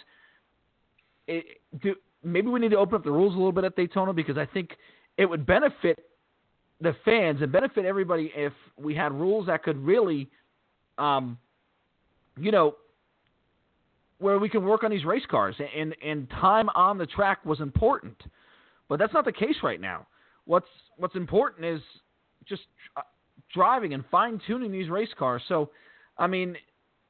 it, 1.27 1.45
do. 1.83 1.95
Maybe 2.23 2.49
we 2.49 2.61
need 2.61 2.71
to 2.71 2.77
open 2.79 2.97
up 2.97 3.05
the 3.05 3.11
rules 3.11 3.35
a 3.35 3.37
little 3.37 3.53
bit 3.53 3.65
at 3.65 3.77
Daytona 3.77 4.13
because 4.13 4.37
I 4.37 4.47
think 4.47 4.77
it 5.17 5.25
would 5.27 5.47
benefit 5.47 5.99
the 6.81 6.95
fans 7.05 7.43
and 7.43 7.53
benefit 7.53 7.85
everybody 7.85 8.33
if 8.35 8.53
we 8.79 8.95
had 8.95 9.13
rules 9.13 9.47
that 9.47 9.63
could 9.63 9.77
really, 9.79 10.29
um, 10.99 11.39
you 12.39 12.51
know, 12.51 12.75
where 14.19 14.39
we 14.39 14.49
can 14.49 14.65
work 14.65 14.85
on 14.85 14.91
these 14.91 15.05
race 15.05 15.25
cars 15.31 15.57
and 15.77 15.95
and 16.05 16.29
time 16.31 16.69
on 16.71 16.99
the 16.99 17.07
track 17.07 17.45
was 17.45 17.61
important. 17.61 18.17
But 18.91 18.99
that's 18.99 19.15
not 19.15 19.25
the 19.25 19.33
case 19.33 19.55
right 19.63 19.81
now. 19.81 20.07
What's 20.45 20.67
what's 20.99 21.15
important 21.15 21.65
is 21.65 21.81
just 22.47 22.63
uh, 22.97 23.03
driving 23.55 23.95
and 23.95 24.05
fine 24.11 24.41
tuning 24.47 24.73
these 24.73 24.91
race 24.91 25.09
cars. 25.17 25.41
So, 25.49 25.71
I 26.19 26.27
mean, 26.27 26.57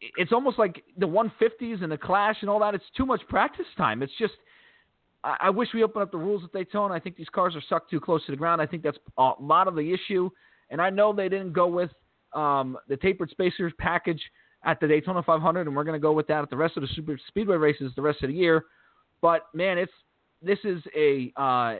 it's 0.00 0.30
almost 0.30 0.58
like 0.58 0.84
the 0.98 1.08
150s 1.08 1.82
and 1.82 1.90
the 1.90 1.96
Clash 1.96 2.36
and 2.42 2.50
all 2.50 2.60
that. 2.60 2.74
It's 2.74 2.84
too 2.96 3.06
much 3.06 3.22
practice 3.28 3.66
time. 3.76 4.02
It's 4.02 4.12
just. 4.18 4.34
I, 5.24 5.36
I 5.40 5.50
wish 5.50 5.68
we 5.72 5.82
opened 5.82 6.02
up 6.02 6.12
the 6.12 6.18
rules 6.18 6.44
at 6.44 6.52
Daytona. 6.52 6.92
I 6.92 7.00
think 7.00 7.16
these 7.16 7.30
cars 7.30 7.56
are 7.56 7.62
sucked 7.66 7.90
too 7.90 7.98
close 7.98 8.24
to 8.26 8.32
the 8.32 8.36
ground. 8.36 8.60
I 8.60 8.66
think 8.66 8.82
that's 8.82 8.98
a 9.16 9.32
lot 9.40 9.66
of 9.66 9.74
the 9.74 9.92
issue. 9.92 10.30
And 10.68 10.82
I 10.82 10.90
know 10.90 11.14
they 11.14 11.30
didn't 11.30 11.54
go 11.54 11.66
with 11.66 11.90
um, 12.34 12.76
the 12.88 12.96
tapered 12.98 13.30
spacers 13.30 13.72
package 13.78 14.22
at 14.64 14.78
the 14.80 14.86
Daytona 14.86 15.22
500, 15.22 15.66
and 15.66 15.74
we're 15.74 15.84
going 15.84 15.98
to 15.98 16.02
go 16.02 16.12
with 16.12 16.26
that 16.26 16.42
at 16.42 16.50
the 16.50 16.56
rest 16.56 16.76
of 16.76 16.82
the 16.82 16.88
super 16.94 17.18
speedway 17.28 17.56
races 17.56 17.90
the 17.96 18.02
rest 18.02 18.22
of 18.22 18.28
the 18.28 18.36
year. 18.36 18.66
But 19.22 19.46
man, 19.54 19.78
it's 19.78 19.92
this 20.42 20.58
is 20.64 20.82
a 20.96 21.32
uh, 21.36 21.76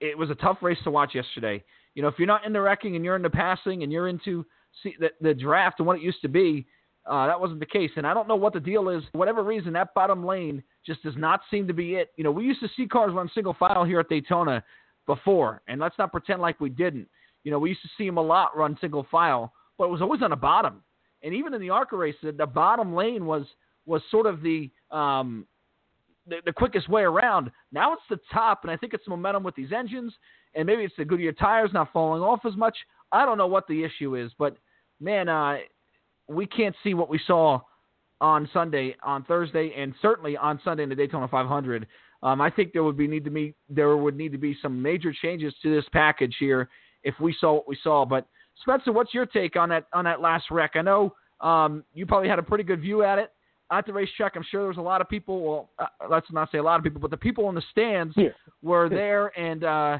it 0.00 0.16
was 0.16 0.30
a 0.30 0.34
tough 0.34 0.58
race 0.62 0.78
to 0.84 0.90
watch 0.90 1.14
yesterday. 1.14 1.62
You 1.94 2.02
know, 2.02 2.08
if 2.08 2.14
you're 2.18 2.26
not 2.26 2.44
into 2.44 2.60
wrecking 2.60 2.96
and 2.96 3.04
you're 3.04 3.16
into 3.16 3.30
passing 3.30 3.82
and 3.82 3.92
you're 3.92 4.08
into 4.08 4.44
see, 4.82 4.94
the, 4.98 5.10
the 5.20 5.34
draft 5.34 5.78
and 5.78 5.86
what 5.86 5.96
it 5.96 6.02
used 6.02 6.20
to 6.22 6.28
be, 6.28 6.66
uh, 7.06 7.26
that 7.26 7.40
wasn't 7.40 7.60
the 7.60 7.66
case. 7.66 7.90
And 7.96 8.06
I 8.06 8.14
don't 8.14 8.28
know 8.28 8.36
what 8.36 8.52
the 8.52 8.60
deal 8.60 8.88
is. 8.88 9.02
For 9.12 9.18
whatever 9.18 9.42
reason, 9.42 9.72
that 9.74 9.94
bottom 9.94 10.24
lane 10.24 10.62
just 10.84 11.02
does 11.02 11.14
not 11.16 11.40
seem 11.50 11.66
to 11.68 11.74
be 11.74 11.94
it. 11.94 12.10
You 12.16 12.24
know, 12.24 12.30
we 12.30 12.44
used 12.44 12.60
to 12.60 12.68
see 12.76 12.86
cars 12.86 13.12
run 13.12 13.30
single 13.34 13.54
file 13.58 13.84
here 13.84 14.00
at 14.00 14.08
Daytona 14.08 14.62
before, 15.06 15.62
and 15.68 15.80
let's 15.80 15.98
not 15.98 16.12
pretend 16.12 16.40
like 16.40 16.60
we 16.60 16.70
didn't. 16.70 17.08
You 17.44 17.50
know, 17.50 17.58
we 17.58 17.70
used 17.70 17.82
to 17.82 17.90
see 17.98 18.06
them 18.06 18.16
a 18.16 18.22
lot 18.22 18.56
run 18.56 18.76
single 18.80 19.06
file, 19.10 19.52
but 19.76 19.84
it 19.84 19.90
was 19.90 20.00
always 20.00 20.22
on 20.22 20.30
the 20.30 20.36
bottom. 20.36 20.82
And 21.22 21.34
even 21.34 21.54
in 21.54 21.60
the 21.60 21.70
ARCA 21.70 21.96
race, 21.96 22.14
the, 22.22 22.32
the 22.32 22.46
bottom 22.46 22.94
lane 22.94 23.26
was 23.26 23.46
was 23.86 24.00
sort 24.10 24.26
of 24.26 24.40
the 24.40 24.70
um, 24.90 25.46
the, 26.26 26.36
the 26.44 26.52
quickest 26.52 26.88
way 26.88 27.02
around. 27.02 27.50
Now 27.72 27.92
it's 27.92 28.02
the 28.08 28.18
top, 28.32 28.60
and 28.62 28.70
I 28.70 28.76
think 28.76 28.94
it's 28.94 29.06
momentum 29.08 29.42
with 29.42 29.54
these 29.54 29.72
engines, 29.72 30.12
and 30.54 30.66
maybe 30.66 30.82
it's 30.82 30.94
the 30.96 31.04
Goodyear 31.04 31.32
tires 31.32 31.70
not 31.72 31.92
falling 31.92 32.22
off 32.22 32.40
as 32.46 32.56
much. 32.56 32.76
I 33.12 33.24
don't 33.24 33.38
know 33.38 33.46
what 33.46 33.66
the 33.68 33.84
issue 33.84 34.16
is, 34.16 34.32
but 34.38 34.56
man, 35.00 35.28
uh, 35.28 35.58
we 36.28 36.46
can't 36.46 36.74
see 36.82 36.94
what 36.94 37.08
we 37.08 37.20
saw 37.26 37.60
on 38.20 38.48
Sunday, 38.52 38.96
on 39.02 39.24
Thursday, 39.24 39.72
and 39.76 39.94
certainly 40.00 40.36
on 40.36 40.60
Sunday 40.64 40.82
in 40.82 40.88
the 40.88 40.94
Daytona 40.94 41.28
500. 41.28 41.86
Um, 42.22 42.40
I 42.40 42.48
think 42.48 42.72
there 42.72 42.84
would 42.84 42.96
be 42.96 43.06
need 43.06 43.24
to 43.24 43.30
be 43.30 43.54
there 43.68 43.94
would 43.96 44.16
need 44.16 44.32
to 44.32 44.38
be 44.38 44.56
some 44.62 44.80
major 44.80 45.12
changes 45.12 45.52
to 45.62 45.74
this 45.74 45.84
package 45.92 46.34
here 46.40 46.70
if 47.02 47.14
we 47.20 47.36
saw 47.38 47.54
what 47.54 47.68
we 47.68 47.76
saw. 47.82 48.06
But 48.06 48.26
Spencer, 48.62 48.92
what's 48.92 49.12
your 49.12 49.26
take 49.26 49.56
on 49.56 49.68
that 49.68 49.86
on 49.92 50.06
that 50.06 50.22
last 50.22 50.50
wreck? 50.50 50.72
I 50.74 50.80
know 50.80 51.14
um, 51.40 51.84
you 51.92 52.06
probably 52.06 52.30
had 52.30 52.38
a 52.38 52.42
pretty 52.42 52.64
good 52.64 52.80
view 52.80 53.02
at 53.02 53.18
it 53.18 53.33
at 53.70 53.86
the 53.86 53.92
racetrack. 53.92 54.36
I'm 54.36 54.44
sure 54.50 54.60
there 54.60 54.68
was 54.68 54.76
a 54.76 54.80
lot 54.82 55.00
of 55.00 55.08
people. 55.08 55.40
Well, 55.42 55.70
uh, 55.78 55.86
let's 56.10 56.30
not 56.30 56.50
say 56.52 56.58
a 56.58 56.62
lot 56.62 56.78
of 56.78 56.84
people, 56.84 57.00
but 57.00 57.10
the 57.10 57.16
people 57.16 57.48
in 57.48 57.54
the 57.54 57.62
stands 57.70 58.14
Yeah. 58.16 58.28
were 58.62 58.88
there 58.88 59.38
and 59.38 59.64
uh, 59.64 59.98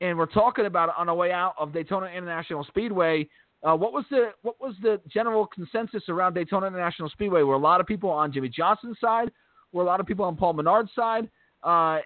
and 0.00 0.16
we're 0.16 0.26
talking 0.26 0.66
about 0.66 0.88
it 0.88 0.94
on 0.96 1.06
the 1.06 1.14
way 1.14 1.30
out 1.32 1.54
of 1.58 1.72
Daytona 1.72 2.06
International 2.06 2.64
Speedway. 2.64 3.28
Uh, 3.62 3.76
what 3.76 3.92
was 3.92 4.04
the 4.10 4.30
what 4.42 4.60
was 4.60 4.74
the 4.82 5.00
general 5.08 5.46
consensus 5.46 6.04
around 6.08 6.34
Daytona 6.34 6.66
International 6.66 7.10
Speedway? 7.10 7.42
Were 7.42 7.54
a 7.54 7.58
lot 7.58 7.80
of 7.80 7.86
people 7.86 8.08
on 8.10 8.32
Jimmie 8.32 8.48
Johnson's 8.48 8.98
side? 9.00 9.30
Were 9.72 9.82
a 9.82 9.86
lot 9.86 10.00
of 10.00 10.06
people 10.06 10.24
on 10.24 10.36
Paul 10.36 10.54
Menard's 10.54 10.90
side? 10.94 11.28
Uh, 11.62 11.98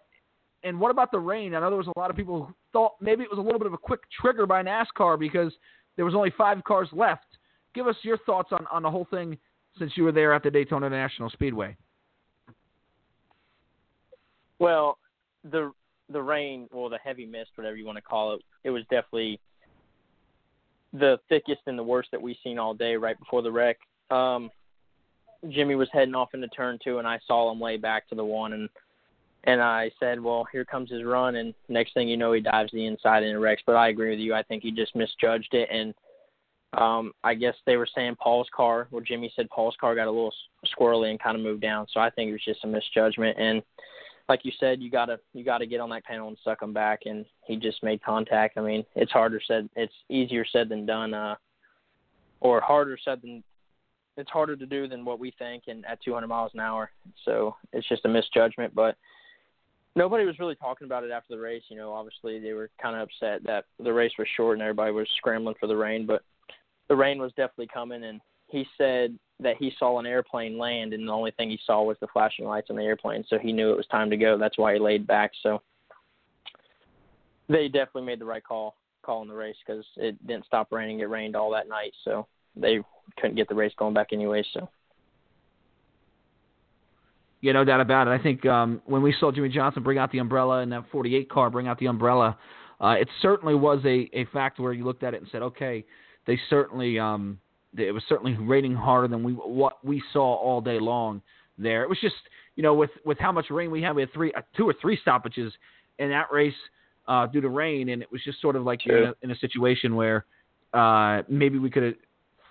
and 0.65 0.81
what 0.81 0.91
about 0.91 1.13
the 1.13 1.19
rain? 1.19 1.55
I 1.55 1.61
know 1.61 1.69
there 1.69 1.77
was 1.79 1.87
a 1.95 1.99
lot 1.99 2.11
of 2.11 2.17
people 2.17 2.45
who 2.47 2.55
thought 2.73 2.93
maybe 3.01 3.23
it 3.23 3.31
was 3.31 3.39
a 3.39 3.43
little 3.43 3.59
bit 3.59 3.67
of 3.67 3.73
a 3.75 3.79
quick 3.79 4.01
trigger 4.21 4.47
by 4.47 4.63
NASCAR 4.63 5.19
because 5.19 5.53
there 5.97 6.05
was 6.05 6.15
only 6.15 6.33
five 6.37 6.65
cars 6.65 6.89
left. 6.93 7.27
Give 7.75 7.87
us 7.87 7.97
your 8.03 8.19
thoughts 8.19 8.49
on, 8.51 8.67
on 8.73 8.83
the 8.83 8.91
whole 8.91 9.07
thing 9.11 9.37
since 9.79 9.93
you 9.97 10.05
were 10.05 10.13
there 10.13 10.33
at 10.33 10.43
the 10.43 10.51
Daytona 10.51 10.89
National 10.89 11.31
Speedway. 11.31 11.77
Well, 14.59 14.99
the 15.51 15.73
the 16.11 16.23
rain, 16.23 16.69
or 16.73 16.91
the 16.91 16.99
heavy 16.99 17.27
mist, 17.27 17.51
whatever 17.55 17.77
you 17.77 17.87
want 17.87 17.97
to 17.97 18.03
call 18.03 18.35
it, 18.35 18.43
it 18.63 18.71
was 18.71 18.83
definitely 18.85 19.41
the 20.93 21.19
thickest 21.29 21.63
and 21.67 21.79
the 21.79 21.83
worst 21.83 22.11
that 22.13 22.21
we've 22.21 22.37
seen 22.45 22.59
all 22.59 22.75
day 22.75 22.95
right 22.95 23.19
before 23.19 23.43
the 23.43 23.51
wreck. 23.51 23.79
Um, 24.11 24.51
Jimmie 25.49 25.75
was 25.75 25.89
heading 25.93 26.15
off 26.15 26.35
into 26.35 26.49
turn 26.49 26.79
two, 26.83 26.99
and 26.99 27.09
I 27.09 27.19
saw 27.27 27.51
him 27.51 27.61
lay 27.61 27.77
back 27.77 28.09
to 28.09 28.15
the 28.15 28.25
one, 28.25 28.53
and 28.53 28.69
and 29.47 29.61
I 29.61 29.91
said, 30.01 30.21
well, 30.23 30.47
here 30.51 30.65
comes 30.65 30.91
his 30.91 31.05
run, 31.05 31.37
and 31.37 31.53
next 31.69 31.93
thing 31.93 32.09
you 32.09 32.17
know, 32.17 32.33
he 32.33 32.41
dives 32.41 32.73
the 32.73 32.87
inside 32.87 33.23
and 33.23 33.41
wrecks. 33.41 33.63
But 33.67 33.77
I 33.77 33.89
agree 33.89 34.11
with 34.11 34.19
you. 34.19 34.35
I 34.35 34.43
think 34.43 34.63
he 34.63 34.71
just 34.71 34.97
misjudged 34.97 35.53
it, 35.53 35.69
and 35.71 35.93
um, 36.79 37.13
I 37.23 37.35
guess 37.35 37.55
they 37.67 37.77
were 37.77 37.89
saying 37.95 38.17
Paul's 38.21 38.49
car, 38.55 38.89
well, 38.91 39.03
Jimmie 39.03 39.33
said 39.37 39.49
Paul's 39.51 39.77
car 39.81 39.95
got 39.95 40.07
a 40.07 40.11
little 40.11 40.35
squirrely 40.67 41.11
and 41.11 41.21
kind 41.21 41.37
of 41.37 41.43
moved 41.43 41.63
down. 41.63 41.87
So 41.93 42.01
I 42.01 42.11
think 42.11 42.29
it 42.29 42.33
was 42.33 42.45
just 42.45 42.65
a 42.65 42.67
misjudgment, 42.67 43.39
and 43.39 43.63
like 44.29 44.41
you 44.45 44.53
said, 44.59 44.81
you 44.81 44.91
gotta 44.91 45.21
you 45.33 45.45
gotta 45.45 45.67
get 45.67 45.81
on 45.81 45.91
that 45.91 46.05
panel 46.05 46.29
and 46.29 46.39
suck 46.43 46.63
him 46.63 46.73
back, 46.73 47.01
and 47.05 47.25
he 47.47 47.57
just 47.57 47.83
made 47.83 48.03
contact. 48.03 48.57
I 48.57 48.63
mean, 48.63 48.85
it's 48.95 49.13
harder 49.13 49.41
said, 49.47 49.69
it's 49.77 49.93
easier 50.09 50.45
said 50.51 50.69
than 50.69 50.87
done, 50.87 51.13
uh, 51.13 51.35
or 52.41 52.61
harder 52.61 52.99
said 53.05 53.21
than 53.23 53.43
it's 54.17 54.31
harder 54.31 54.57
to 54.57 54.67
do 54.67 54.89
than 54.89 55.05
what 55.05 55.19
we 55.19 55.33
think, 55.39 55.65
and 55.67 55.85
at 55.87 56.03
200 56.03 56.27
miles 56.27 56.53
an 56.55 56.61
hour. 56.61 56.91
So 57.25 57.57
it's 57.73 57.89
just 57.89 58.05
a 58.05 58.09
misjudgment, 58.09 58.75
but 58.75 58.97
nobody 59.97 60.25
was 60.25 60.39
really 60.39 60.55
talking 60.55 60.87
about 60.87 61.05
it 61.05 61.11
after 61.11 61.35
the 61.35 61.41
race. 61.41 61.65
You 61.69 61.77
know, 61.77 61.93
obviously 61.93 62.39
they 62.39 62.53
were 62.53 62.71
kind 62.81 62.97
of 62.97 63.03
upset 63.03 63.43
that 63.45 63.65
the 63.83 63.93
race 63.93 64.13
was 64.19 64.29
short 64.37 64.55
and 64.55 64.63
everybody 64.63 64.93
was 64.93 65.09
scrambling 65.17 65.57
for 65.59 65.67
the 65.67 65.77
rain, 65.77 66.07
but 66.07 66.23
the 66.89 66.97
rain 66.97 67.19
was 67.19 67.33
definitely 67.33 67.69
coming, 67.73 68.05
and 68.05 68.21
he 68.49 68.67
said 68.77 69.19
that 69.41 69.57
he 69.59 69.73
saw 69.79 69.99
an 69.99 70.07
airplane 70.07 70.59
land, 70.59 70.93
and 70.93 71.09
the 71.09 71.13
only 71.13 71.33
thing 71.33 71.51
he 71.51 71.59
saw 71.67 71.83
was 71.83 71.97
the 72.01 72.07
flashing 72.13 72.45
lights 72.45 72.69
on 72.71 72.77
the 72.77 72.83
airplane, 72.83 73.25
so 73.29 73.39
he 73.39 73.53
knew 73.53 73.71
it 73.71 73.77
was 73.77 73.87
time 73.87 74.11
to 74.11 74.17
go. 74.17 74.39
That's 74.39 74.59
why 74.59 74.75
he 74.75 74.79
laid 74.79 75.07
back. 75.07 75.33
So 75.43 75.61
they 77.49 77.69
definitely 77.69 78.05
made 78.05 78.21
the 78.21 78.27
right 78.27 78.45
call 78.45 78.77
calling 79.03 79.29
the 79.29 79.35
race 79.35 79.57
because 79.67 79.85
it 79.97 80.27
didn't 80.27 80.47
stop 80.47 80.73
raining. 80.73 81.01
It 81.01 81.09
rained 81.11 81.37
all 81.37 81.51
that 81.51 81.69
night, 81.69 81.93
so 82.05 82.27
they 82.57 82.81
couldn't 83.19 83.37
get 83.37 83.49
the 83.49 83.55
race 83.55 83.73
going 83.77 83.95
back 83.95 84.09
anyway. 84.13 84.45
So 84.53 84.69
Yeah, 87.41 87.53
no 87.53 87.65
doubt 87.65 87.81
about 87.81 88.09
it. 88.09 88.13
I 88.13 88.23
think 88.23 88.47
um, 88.47 88.81
when 88.87 89.03
we 89.03 89.15
saw 89.19 89.31
Jimmie 89.31 89.51
Johnson 89.51 89.83
bring 89.83 89.99
out 89.99 90.11
the 90.11 90.19
umbrella 90.19 90.61
and 90.61 90.73
that 90.73 90.85
48 90.91 91.29
car 91.29 91.51
bring 91.51 91.69
out 91.69 91.79
the 91.79 91.87
umbrella, 91.87 92.39
uh, 92.81 92.97
it 92.99 93.09
certainly 93.21 93.55
was 93.55 93.81
a, 93.85 94.09
a 94.13 94.25
fact 94.33 94.59
where 94.59 94.73
you 94.73 94.85
looked 94.85 95.03
at 95.03 95.15
it 95.15 95.21
and 95.21 95.29
said, 95.31 95.43
okay, 95.43 95.85
they 96.27 96.39
certainly 96.49 96.99
um, 96.99 97.39
it 97.77 97.93
was 97.93 98.03
certainly 98.09 98.35
raining 98.35 98.75
harder 98.75 99.09
than 99.09 99.23
we 99.23 99.33
what 99.33 99.85
we 99.85 100.03
saw 100.13 100.35
all 100.37 100.61
day 100.61 100.79
long 100.79 101.23
there. 101.59 101.83
It 101.83 101.89
was 101.89 101.99
just 102.01 102.15
you 102.57 102.63
know 102.63 102.75
with 102.75 102.91
with 103.05 103.19
how 103.19 103.33
much 103.33 103.47
rain 103.51 103.71
we 103.71 103.83
had, 103.83 103.95
we 103.95 104.03
had 104.03 104.13
three 104.13 104.33
uh, 104.33 104.43
two 104.57 104.69
or 104.69 104.75
three 104.81 104.99
stoppages 105.01 105.53
in 105.99 106.11
that 106.11 106.27
race 106.33 106.55
uh, 107.09 107.27
due 107.27 107.41
to 107.41 107.49
rain, 107.49 107.91
and 107.91 108.03
it 108.03 108.11
was 108.11 108.23
just 108.25 108.41
sort 108.41 108.57
of 108.57 108.65
like 108.65 108.85
you're 108.85 109.03
in 109.03 109.09
a, 109.09 109.15
in 109.23 109.31
a 109.31 109.37
situation 109.37 109.95
where 109.95 110.25
uh, 110.73 111.23
maybe 111.29 111.59
we 111.59 111.71
could 111.71 111.83
have, 111.83 111.95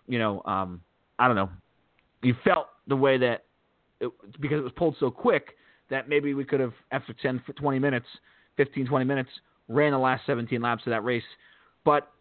you 0.07 0.19
know, 0.19 0.41
um, 0.45 0.81
I 1.19 1.27
don't 1.27 1.35
know, 1.35 1.49
you 2.21 2.35
felt 2.43 2.67
the 2.87 2.95
way 2.95 3.17
that 3.17 3.43
it, 3.99 4.11
because 4.39 4.59
it 4.59 4.63
was 4.63 4.71
pulled 4.75 4.95
so 4.99 5.11
quick 5.11 5.55
that 5.89 6.07
maybe 6.07 6.33
we 6.33 6.45
could 6.45 6.59
have 6.59 6.73
after 6.91 7.13
10 7.13 7.41
20 7.59 7.79
minutes 7.79 8.05
15 8.57 8.87
20 8.87 9.05
minutes 9.05 9.29
ran 9.67 9.91
the 9.91 9.97
last 9.97 10.25
17 10.25 10.61
laps 10.61 10.83
of 10.85 10.91
that 10.91 11.03
race. 11.03 11.23
But 11.85 12.11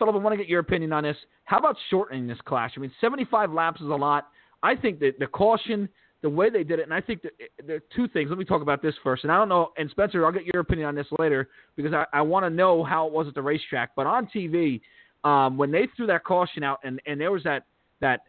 Philip, 0.00 0.14
I 0.14 0.18
want 0.18 0.32
to 0.32 0.38
get 0.38 0.48
your 0.48 0.60
opinion 0.60 0.94
on 0.94 1.04
this. 1.04 1.16
How 1.44 1.58
about 1.58 1.76
shortening 1.90 2.26
this 2.26 2.38
clash? 2.46 2.72
I 2.74 2.80
mean, 2.80 2.90
75 3.02 3.52
laps 3.52 3.82
is 3.82 3.88
a 3.88 3.90
lot. 3.90 4.28
I 4.62 4.74
think 4.74 4.98
that 5.00 5.18
the 5.18 5.26
caution, 5.26 5.90
the 6.22 6.30
way 6.30 6.48
they 6.48 6.64
did 6.64 6.78
it, 6.78 6.84
and 6.84 6.94
I 6.94 7.02
think 7.02 7.20
that 7.22 7.32
there 7.66 7.76
are 7.76 7.82
two 7.94 8.08
things. 8.08 8.30
Let 8.30 8.38
me 8.38 8.46
talk 8.46 8.62
about 8.62 8.80
this 8.80 8.94
first. 9.04 9.24
And 9.24 9.32
I 9.32 9.36
don't 9.36 9.50
know, 9.50 9.72
and 9.76 9.90
Spencer, 9.90 10.24
I'll 10.24 10.32
get 10.32 10.46
your 10.46 10.60
opinion 10.62 10.88
on 10.88 10.94
this 10.94 11.06
later 11.18 11.50
because 11.76 11.92
I, 11.92 12.06
I 12.14 12.22
want 12.22 12.46
to 12.46 12.50
know 12.50 12.82
how 12.82 13.06
it 13.06 13.12
was 13.12 13.28
at 13.28 13.34
the 13.34 13.42
racetrack. 13.42 13.90
But 13.94 14.06
on 14.06 14.26
TV, 14.34 14.80
um, 15.22 15.58
when 15.58 15.70
they 15.70 15.86
threw 15.96 16.06
that 16.06 16.24
caution 16.24 16.62
out, 16.62 16.80
and, 16.82 16.98
and 17.06 17.20
there 17.20 17.30
was 17.30 17.42
that 17.44 17.66
that 18.00 18.20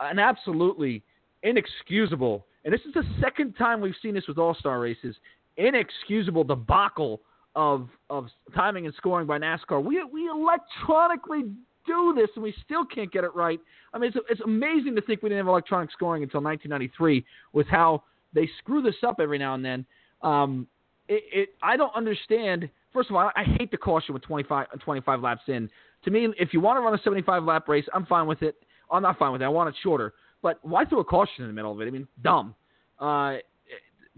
an 0.00 0.18
absolutely 0.18 1.02
inexcusable, 1.42 2.46
and 2.64 2.72
this 2.72 2.80
is 2.88 2.94
the 2.94 3.04
second 3.20 3.52
time 3.58 3.82
we've 3.82 3.94
seen 4.00 4.14
this 4.14 4.24
with 4.26 4.38
All 4.38 4.54
Star 4.54 4.80
races, 4.80 5.14
inexcusable 5.58 6.44
debacle 6.44 7.20
of 7.56 7.88
of 8.10 8.26
timing 8.54 8.86
and 8.86 8.94
scoring 8.96 9.26
by 9.26 9.38
NASCAR. 9.38 9.82
We 9.82 10.02
we 10.04 10.28
electronically 10.28 11.44
do 11.86 12.14
this 12.16 12.28
and 12.34 12.42
we 12.42 12.54
still 12.64 12.84
can't 12.84 13.12
get 13.12 13.24
it 13.24 13.34
right. 13.34 13.60
I 13.92 13.98
mean, 13.98 14.08
it's 14.14 14.26
it's 14.30 14.40
amazing 14.40 14.94
to 14.96 15.02
think 15.02 15.22
we 15.22 15.28
didn't 15.28 15.44
have 15.44 15.48
electronic 15.48 15.90
scoring 15.92 16.22
until 16.22 16.40
1993 16.40 17.24
with 17.52 17.66
how 17.68 18.02
they 18.32 18.48
screw 18.58 18.82
this 18.82 18.96
up 19.06 19.20
every 19.20 19.38
now 19.38 19.54
and 19.54 19.64
then. 19.64 19.86
Um, 20.22 20.66
it, 21.08 21.22
it 21.32 21.48
I 21.62 21.76
don't 21.76 21.94
understand. 21.94 22.68
First 22.92 23.10
of 23.10 23.16
all, 23.16 23.30
I 23.34 23.44
hate 23.58 23.70
the 23.70 23.76
caution 23.76 24.14
with 24.14 24.22
25 24.22 24.66
25 24.80 25.20
laps 25.20 25.42
in. 25.48 25.68
To 26.04 26.10
me, 26.10 26.28
if 26.38 26.52
you 26.52 26.60
want 26.60 26.76
to 26.76 26.80
run 26.80 26.94
a 26.94 27.02
75 27.02 27.44
lap 27.44 27.68
race, 27.68 27.84
I'm 27.94 28.06
fine 28.06 28.26
with 28.26 28.42
it. 28.42 28.56
I'm 28.90 29.02
not 29.02 29.18
fine 29.18 29.32
with 29.32 29.42
it. 29.42 29.44
I 29.44 29.48
want 29.48 29.68
it 29.68 29.74
shorter. 29.82 30.12
But 30.42 30.58
why 30.62 30.84
throw 30.84 31.00
a 31.00 31.04
caution 31.04 31.44
in 31.44 31.46
the 31.46 31.54
middle 31.54 31.72
of 31.72 31.80
it? 31.80 31.86
I 31.86 31.90
mean, 31.90 32.06
dumb. 32.22 32.54
Uh, 32.98 33.36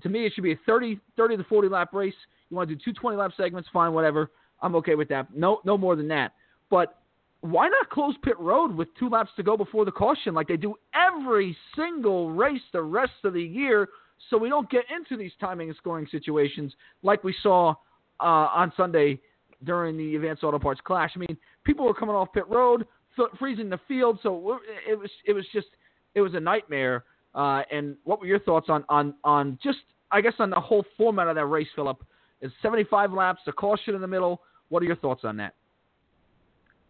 to 0.03 0.09
me, 0.09 0.27
it 0.27 0.33
should 0.35 0.43
be 0.45 0.53
a 0.53 0.59
30, 0.67 0.99
30 1.17 1.37
to 1.39 1.45
40 1.45 1.69
lap 1.69 1.95
race. 1.95 2.15
You 2.51 2.57
want 2.57 2.69
to 2.69 2.75
do 2.75 2.81
two 2.85 2.93
20 2.93 3.17
lap 3.17 3.33
segments, 3.37 3.69
fine, 3.73 3.93
whatever. 3.93 4.31
I'm 4.63 4.75
okay 4.77 4.95
with 4.95 5.09
that. 5.09 5.35
No, 5.35 5.61
no 5.65 5.77
more 5.77 5.97
than 5.97 6.09
that. 6.09 6.33
But 6.71 6.99
why 7.41 7.69
not 7.69 7.91
close 7.91 8.15
pit 8.23 8.39
road 8.39 8.75
with 8.75 8.89
two 8.99 9.09
laps 9.09 9.31
to 9.37 9.43
go 9.43 9.57
before 9.57 9.85
the 9.85 9.93
caution, 9.93 10.35
like 10.35 10.49
they 10.49 10.57
do 10.57 10.75
every 10.95 11.57
single 11.77 12.31
race 12.31 12.63
the 12.73 12.83
rest 12.83 13.13
of 13.25 13.35
the 13.35 13.43
year, 13.43 13.89
so 14.31 14.39
we 14.39 14.49
don't 14.49 14.69
get 14.71 14.85
into 14.95 15.17
these 15.17 15.33
timing 15.41 15.69
and 15.69 15.77
scoring 15.77 16.07
situations 16.11 16.73
like 17.03 17.23
we 17.23 17.35
saw 17.43 17.75
uh, 18.21 18.25
on 18.25 18.73
Sunday 18.77 19.21
during 19.65 19.97
the 19.97 20.17
Advanced 20.17 20.43
Auto 20.43 20.59
Parts 20.59 20.81
Clash. 20.85 21.13
I 21.15 21.19
mean, 21.19 21.37
people 21.65 21.85
were 21.85 21.95
coming 21.95 22.15
off 22.15 22.33
pit 22.33 22.49
road, 22.49 22.87
th- 23.17 23.29
freezing 23.39 23.69
the 23.69 23.81
field, 23.87 24.19
so 24.23 24.59
it 24.89 24.99
was 24.99 25.11
it 25.27 25.33
was 25.33 25.45
just 25.53 25.69
it 26.15 26.21
was 26.21 26.35
a 26.35 26.41
nightmare. 26.41 27.05
Uh, 27.35 27.63
and 27.71 27.97
what 28.05 28.21
were 28.21 28.27
your 28.27 28.41
thoughts 28.41 28.69
on 28.69 28.85
on 28.89 29.15
on 29.23 29.59
just 29.63 29.79
I 30.11 30.21
guess 30.21 30.35
on 30.39 30.51
the 30.51 30.61
whole 30.61 30.85
format 30.97 31.29
of 31.29 31.35
that 31.37 31.47
race, 31.47 31.69
Philip? 31.75 32.03
Is 32.43 32.53
75 32.63 33.13
laps, 33.13 33.41
a 33.47 33.53
caution 33.53 33.95
in 33.95 34.01
the 34.01 34.07
middle. 34.07 34.43
What 34.69 34.83
are 34.83 34.87
your 34.87 34.97
thoughts 34.97 35.23
on 35.25 35.37
that? 35.39 35.55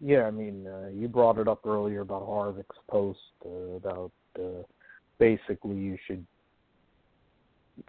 Yeah, 0.00 0.24
I 0.24 0.30
mean, 0.30 0.66
uh, 0.66 0.88
you 0.88 1.08
brought 1.08 1.38
it 1.38 1.48
up 1.48 1.64
earlier 1.66 2.00
about 2.00 2.22
Harvick's 2.22 2.76
post 2.90 3.18
uh, 3.44 3.76
about 3.76 4.10
uh, 4.38 4.62
basically 5.18 5.76
you 5.76 5.96
should 6.06 6.26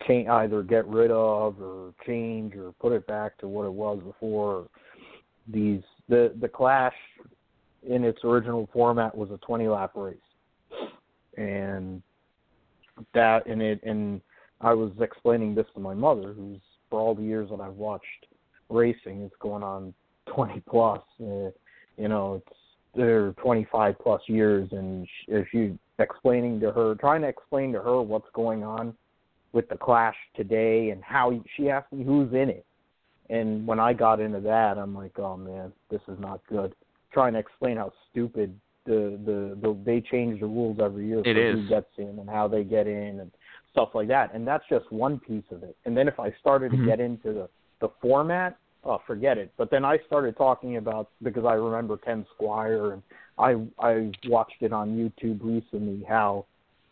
change, 0.08 0.28
either 0.30 0.64
get 0.64 0.88
rid 0.88 1.12
of 1.12 1.62
or 1.62 1.94
change 2.06 2.56
or 2.56 2.74
put 2.80 2.94
it 2.94 3.06
back 3.08 3.38
to 3.40 3.48
what 3.48 3.66
it 3.66 3.74
was 3.74 4.02
before. 4.04 4.68
These 5.52 5.82
the 6.08 6.34
the 6.40 6.48
Clash 6.48 6.96
in 7.88 8.04
its 8.04 8.20
original 8.24 8.70
format 8.72 9.16
was 9.16 9.30
a 9.32 9.38
20 9.46 9.68
lap 9.68 9.92
race, 9.96 10.18
and 11.38 12.02
that 13.14 13.46
and 13.48 13.62
it 13.62 13.82
and 13.84 14.22
I 14.62 14.74
was 14.74 14.92
explaining 15.00 15.56
this 15.56 15.68
to 15.74 15.80
my 15.80 15.94
mother, 15.94 16.34
who's 16.34 16.60
for 16.90 17.00
all 17.00 17.16
the 17.16 17.24
years 17.24 17.50
that 17.50 17.62
I've 17.62 17.76
watched 17.76 18.28
racing, 18.70 19.22
it's 19.22 19.36
going 19.40 19.64
on 19.64 19.94
20 20.34 20.62
plus. 20.70 21.02
Uh, 21.22 21.50
you 21.98 22.08
know, 22.08 22.42
it's 22.46 22.58
they're 22.96 23.32
25 23.34 23.96
plus 24.00 24.22
years, 24.28 24.68
and 24.72 25.08
if 25.28 25.54
you 25.54 25.78
explaining 26.00 26.60
to 26.62 26.72
her, 26.72 26.96
trying 26.96 27.22
to 27.22 27.28
explain 27.28 27.72
to 27.74 27.80
her 27.80 28.02
what's 28.02 28.28
going 28.34 28.64
on 28.64 28.94
with 29.54 29.70
the 29.70 29.78
Clash 29.78 30.16
today 30.36 30.90
and 30.90 31.04
how 31.04 31.40
she 31.56 31.70
asked 31.70 31.92
me 31.94 32.04
who's 32.04 32.32
in 32.34 32.50
it, 32.50 32.66
and 33.30 33.68
when 33.68 33.80
I 33.80 33.94
got 33.94 34.20
into 34.20 34.40
that, 34.42 34.78
I'm 34.78 34.96
like, 34.96 35.18
oh 35.20 35.38
man, 35.38 35.72
this 35.90 36.02
is 36.08 36.18
not 36.20 36.42
good. 36.50 36.74
Trying 37.14 37.34
to 37.34 37.40
explain 37.40 37.78
how 37.78 37.94
stupid 38.12 38.60
the 38.86 39.20
the, 39.26 39.58
the 39.62 39.78
they 39.86 40.02
change 40.02 40.40
the 40.40 40.48
rules 40.48 40.80
every 40.82 41.08
year 41.08 41.20
It 41.20 41.36
for 41.36 41.50
is. 41.50 41.56
who 41.56 41.70
gets 41.70 41.90
in 41.98 42.20
and 42.20 42.30
how 42.30 42.48
they 42.48 42.64
get 42.64 42.88
in 42.88 43.20
and 43.20 43.32
stuff 43.78 43.90
like 43.94 44.08
that. 44.08 44.34
And 44.34 44.48
that's 44.48 44.64
just 44.70 44.92
one 44.92 45.20
piece 45.20 45.44
of 45.52 45.62
it. 45.62 45.76
And 45.86 45.96
then 45.96 46.08
if 46.08 46.20
I 46.20 46.32
started 46.40 46.72
Mhm. 46.72 46.78
to 46.80 46.86
get 46.86 47.00
into 47.00 47.34
the 47.34 47.50
the 47.80 47.90
format, 48.02 48.58
oh, 48.86 48.98
forget 49.06 49.38
it. 49.38 49.52
But 49.56 49.70
then 49.70 49.86
I 49.86 50.00
started 50.00 50.36
talking 50.36 50.78
about 50.78 51.10
because 51.22 51.46
I 51.46 51.54
remember 51.54 51.96
Ken 51.96 52.26
Squier 52.34 52.94
and 52.94 53.04
I 53.38 53.52
I 53.78 54.12
watched 54.28 54.64
it 54.64 54.74
on 54.74 54.98
YouTube 54.98 55.40
recently 55.44 56.04
how 56.06 56.46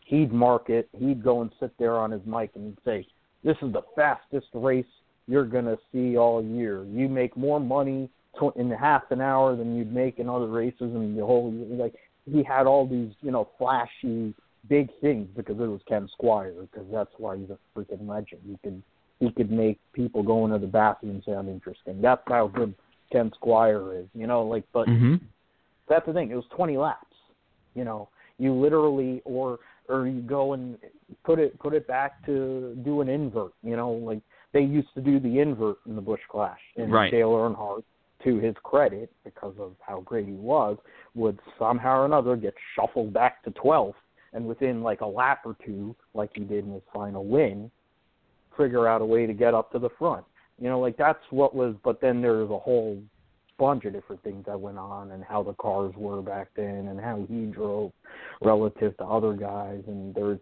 he'd 0.04 0.32
mark 0.32 0.70
it, 0.70 0.88
he'd 0.96 1.24
go 1.24 1.40
and 1.40 1.50
sit 1.58 1.76
there 1.76 1.98
on 1.98 2.12
his 2.12 2.24
mic 2.24 2.54
and 2.54 2.78
say, 2.84 3.04
"This 3.42 3.60
is 3.62 3.72
the 3.72 3.82
fastest 3.96 4.46
race 4.54 4.86
you're 5.26 5.44
gonna 5.44 5.76
see 5.90 6.16
all 6.16 6.40
year. 6.40 6.84
You 6.84 7.08
make 7.08 7.36
more 7.36 7.58
money 7.58 8.08
in 8.54 8.70
half 8.70 9.10
an 9.10 9.20
hour 9.20 9.56
than 9.56 9.74
you'd 9.74 9.92
make 9.92 10.20
in 10.20 10.28
other 10.28 10.46
races 10.46 10.94
and 10.94 11.18
the 11.18 11.26
whole 11.26 11.50
like 11.50 11.96
he 12.26 12.44
had 12.44 12.66
all 12.68 12.86
these 12.86 13.12
you 13.22 13.32
know 13.32 13.48
flashy 13.58 14.32
big 14.68 14.88
things 15.00 15.28
because 15.36 15.56
it 15.58 15.66
was 15.66 15.80
Ken 15.88 16.08
Squier 16.18 16.68
because 16.70 16.86
that's 16.92 17.10
why 17.18 17.36
he's 17.36 17.50
a 17.50 17.58
freaking 17.76 18.08
legend. 18.08 18.40
He 18.46 18.56
could 18.62 18.82
he 19.20 19.30
could 19.30 19.50
make 19.50 19.78
people 19.92 20.22
go 20.22 20.44
into 20.44 20.58
the 20.58 20.66
bathroom 20.66 21.22
sound 21.24 21.48
interesting. 21.48 22.02
That's 22.02 22.22
how 22.26 22.48
good 22.48 22.74
Ken 23.10 23.32
Squier 23.40 24.00
is, 24.00 24.06
you 24.14 24.26
know. 24.26 24.42
Like, 24.42 24.64
but 24.72 24.86
mm-hmm. 24.88 25.16
that's 25.88 26.06
the 26.06 26.12
thing. 26.12 26.30
It 26.30 26.36
was 26.36 26.44
20 26.54 26.76
laps. 26.76 27.04
You 27.74 27.84
know, 27.84 28.08
you 28.38 28.52
literally 28.52 29.22
or 29.24 29.58
or 29.88 30.06
you 30.06 30.20
go 30.20 30.52
and 30.52 30.76
put 31.24 31.38
it 31.38 31.58
put 31.58 31.74
it 31.74 31.86
back 31.86 32.24
to 32.26 32.76
do 32.84 33.00
an 33.00 33.08
invert. 33.08 33.52
You 33.62 33.76
know, 33.76 33.90
like 33.92 34.20
they 34.52 34.60
used 34.60 34.88
to 34.94 35.00
do 35.00 35.20
the 35.20 35.38
invert 35.38 35.76
in 35.86 35.96
the 35.96 36.02
Busch 36.02 36.20
Clash, 36.30 36.60
and 36.76 36.92
right. 36.92 37.10
Dale 37.10 37.30
Earnhardt, 37.30 37.84
to 38.24 38.38
his 38.38 38.54
credit, 38.62 39.12
because 39.24 39.54
of 39.58 39.72
how 39.86 40.00
great 40.00 40.26
he 40.26 40.32
was, 40.32 40.78
would 41.14 41.38
somehow 41.58 41.98
or 41.98 42.04
another 42.06 42.36
get 42.36 42.54
shuffled 42.74 43.12
back 43.12 43.42
to 43.44 43.50
12th, 43.50 43.94
and 44.36 44.46
within 44.46 44.82
like 44.82 45.00
a 45.00 45.06
lap 45.06 45.40
or 45.46 45.56
two, 45.64 45.96
like 46.14 46.30
he 46.34 46.44
did 46.44 46.66
in 46.66 46.72
his 46.72 46.82
final 46.92 47.24
win, 47.24 47.70
figure 48.56 48.86
out 48.86 49.00
a 49.00 49.04
way 49.04 49.26
to 49.26 49.32
get 49.32 49.54
up 49.54 49.72
to 49.72 49.78
the 49.78 49.88
front. 49.98 50.24
You 50.60 50.68
know, 50.68 50.78
like 50.78 50.96
that's 50.98 51.18
what 51.30 51.54
was. 51.54 51.74
But 51.82 52.00
then 52.00 52.20
there 52.20 52.34
was 52.34 52.50
a 52.50 52.58
whole 52.58 53.02
bunch 53.58 53.86
of 53.86 53.94
different 53.94 54.22
things 54.22 54.44
that 54.46 54.60
went 54.60 54.78
on, 54.78 55.12
and 55.12 55.24
how 55.24 55.42
the 55.42 55.54
cars 55.54 55.94
were 55.96 56.20
back 56.20 56.48
then, 56.54 56.88
and 56.88 57.00
how 57.00 57.24
he 57.28 57.46
drove 57.46 57.92
relative 58.42 58.94
to 58.98 59.04
other 59.04 59.32
guys. 59.32 59.82
And 59.86 60.14
there's 60.14 60.38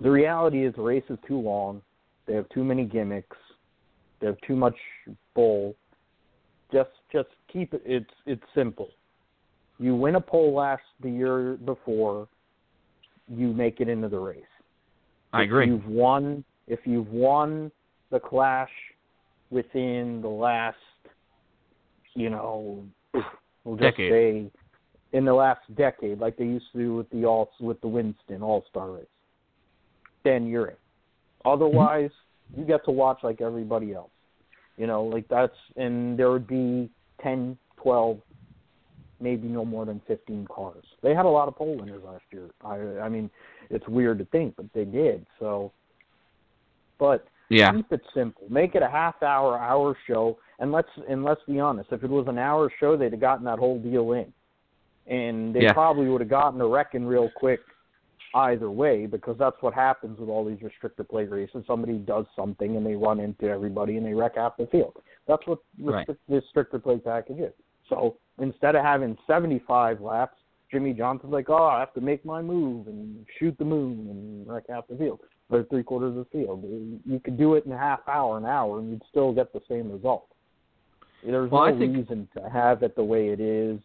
the 0.00 0.10
reality 0.10 0.64
is 0.66 0.74
the 0.74 0.82
race 0.82 1.04
is 1.10 1.18
too 1.28 1.38
long. 1.38 1.82
They 2.26 2.34
have 2.34 2.48
too 2.48 2.64
many 2.64 2.84
gimmicks. 2.84 3.36
They 4.20 4.28
have 4.28 4.38
too 4.46 4.56
much 4.56 4.76
bull. 5.34 5.76
Just 6.72 6.90
just 7.12 7.28
keep 7.52 7.74
it. 7.74 7.82
It's 7.84 8.10
it's 8.24 8.42
simple. 8.54 8.88
You 9.78 9.94
win 9.94 10.14
a 10.14 10.20
pole 10.22 10.54
last 10.54 10.82
the 11.02 11.10
year 11.10 11.58
before, 11.66 12.28
you 13.28 13.52
make 13.52 13.80
it 13.80 13.88
into 13.88 14.08
the 14.08 14.18
race. 14.18 14.42
I 15.32 15.42
if 15.42 15.46
agree. 15.46 15.66
You've 15.66 15.86
won 15.86 16.44
if 16.68 16.80
you've 16.84 17.08
won 17.08 17.70
the 18.10 18.20
clash 18.20 18.70
within 19.50 20.20
the 20.22 20.28
last, 20.28 20.76
you 22.14 22.30
know, 22.30 22.84
we'll 23.64 23.76
just 23.76 23.96
decade. 23.96 24.10
say 24.10 24.50
in 25.12 25.24
the 25.24 25.32
last 25.32 25.60
decade, 25.76 26.18
like 26.18 26.36
they 26.36 26.44
used 26.44 26.66
to 26.72 26.78
do 26.78 26.94
with 26.96 27.10
the 27.10 27.24
all 27.24 27.50
with 27.60 27.80
the 27.80 27.88
Winston 27.88 28.42
All 28.42 28.64
Star 28.70 28.90
race, 28.92 29.04
then 30.24 30.46
you're 30.46 30.68
in. 30.68 30.76
Otherwise, 31.44 32.10
you 32.56 32.64
get 32.64 32.84
to 32.84 32.90
watch 32.90 33.18
like 33.22 33.40
everybody 33.40 33.94
else. 33.94 34.10
You 34.76 34.86
know, 34.86 35.04
like 35.04 35.26
that's 35.28 35.56
and 35.76 36.18
there 36.18 36.30
would 36.30 36.46
be 36.46 36.90
ten, 37.22 37.56
twelve, 37.76 38.18
maybe 39.20 39.48
no 39.48 39.64
more 39.64 39.84
than 39.84 40.00
15 40.06 40.46
cars. 40.48 40.84
They 41.02 41.14
had 41.14 41.24
a 41.24 41.28
lot 41.28 41.48
of 41.48 41.56
pole 41.56 41.76
winners 41.76 42.02
last 42.04 42.24
year. 42.30 42.50
I 42.64 42.76
I 43.04 43.08
mean, 43.08 43.30
it's 43.70 43.86
weird 43.88 44.18
to 44.18 44.24
think, 44.26 44.56
but 44.56 44.66
they 44.74 44.84
did. 44.84 45.26
So 45.38 45.72
but 46.98 47.26
yeah. 47.48 47.72
keep 47.72 47.92
it 47.92 48.00
simple. 48.14 48.44
Make 48.48 48.74
it 48.74 48.82
a 48.82 48.88
half 48.88 49.22
hour, 49.22 49.58
hour 49.58 49.96
show, 50.06 50.38
and 50.58 50.72
let's 50.72 50.88
and 51.08 51.24
let's 51.24 51.42
be 51.46 51.60
honest. 51.60 51.92
If 51.92 52.02
it 52.04 52.10
was 52.10 52.26
an 52.28 52.38
hour 52.38 52.72
show, 52.80 52.96
they'd 52.96 53.12
have 53.12 53.20
gotten 53.20 53.44
that 53.44 53.58
whole 53.58 53.78
deal 53.78 54.12
in, 54.12 54.32
and 55.06 55.54
they 55.54 55.62
Yeah. 55.62 55.72
probably 55.72 56.08
would 56.08 56.20
have 56.20 56.30
gotten 56.30 56.60
a 56.60 56.66
wrecking 56.66 57.06
real 57.06 57.30
quick. 57.36 57.60
Either 58.34 58.70
way, 58.70 59.06
because 59.06 59.38
that's 59.38 59.56
what 59.62 59.72
happens 59.72 60.18
with 60.18 60.28
all 60.28 60.44
these 60.44 60.58
restrictor 60.58 61.08
plate 61.08 61.30
races. 61.30 61.64
Somebody 61.66 61.96
does 61.96 62.26
something 62.34 62.76
and 62.76 62.84
they 62.84 62.94
run 62.94 63.18
into 63.18 63.48
everybody 63.48 63.96
and 63.96 64.04
they 64.04 64.12
wreck 64.12 64.34
half 64.36 64.58
the 64.58 64.66
field. 64.66 65.00
That's 65.26 65.46
what 65.46 65.60
Right. 65.78 66.06
restrict, 66.06 66.20
the 66.28 66.42
restrictor 66.42 66.82
plate 66.82 67.04
package 67.04 67.38
is. 67.38 67.54
So 67.88 68.16
instead 68.40 68.74
of 68.74 68.84
having 68.84 69.16
75 69.26 70.00
laps, 70.00 70.36
Jimmie 70.70 70.94
Johnson's 70.94 71.32
like, 71.32 71.48
oh, 71.48 71.64
I 71.66 71.80
have 71.80 71.94
to 71.94 72.00
make 72.00 72.24
my 72.24 72.42
move 72.42 72.88
and 72.88 73.24
shoot 73.38 73.56
the 73.58 73.64
moon 73.64 74.08
and 74.10 74.46
wreck 74.48 74.64
half 74.68 74.88
the 74.88 74.96
field 74.96 75.20
or 75.48 75.62
three 75.64 75.84
quarters 75.84 76.16
of 76.16 76.26
the 76.30 76.38
field. 76.44 76.64
You 77.06 77.20
could 77.20 77.38
do 77.38 77.54
it 77.54 77.66
in 77.66 77.72
a 77.72 77.78
half 77.78 78.00
hour, 78.08 78.36
an 78.36 78.44
hour, 78.44 78.80
and 78.80 78.90
you'd 78.90 79.02
still 79.08 79.32
get 79.32 79.52
the 79.52 79.62
same 79.68 79.92
result. 79.92 80.26
There's 81.24 81.50
Well, 81.50 81.66
no 81.72 81.78
think- 81.78 81.96
reason 81.96 82.28
to 82.36 82.48
have 82.48 82.82
it 82.82 82.96
the 82.96 83.04
way 83.04 83.28
it 83.28 83.40
is. 83.40 83.80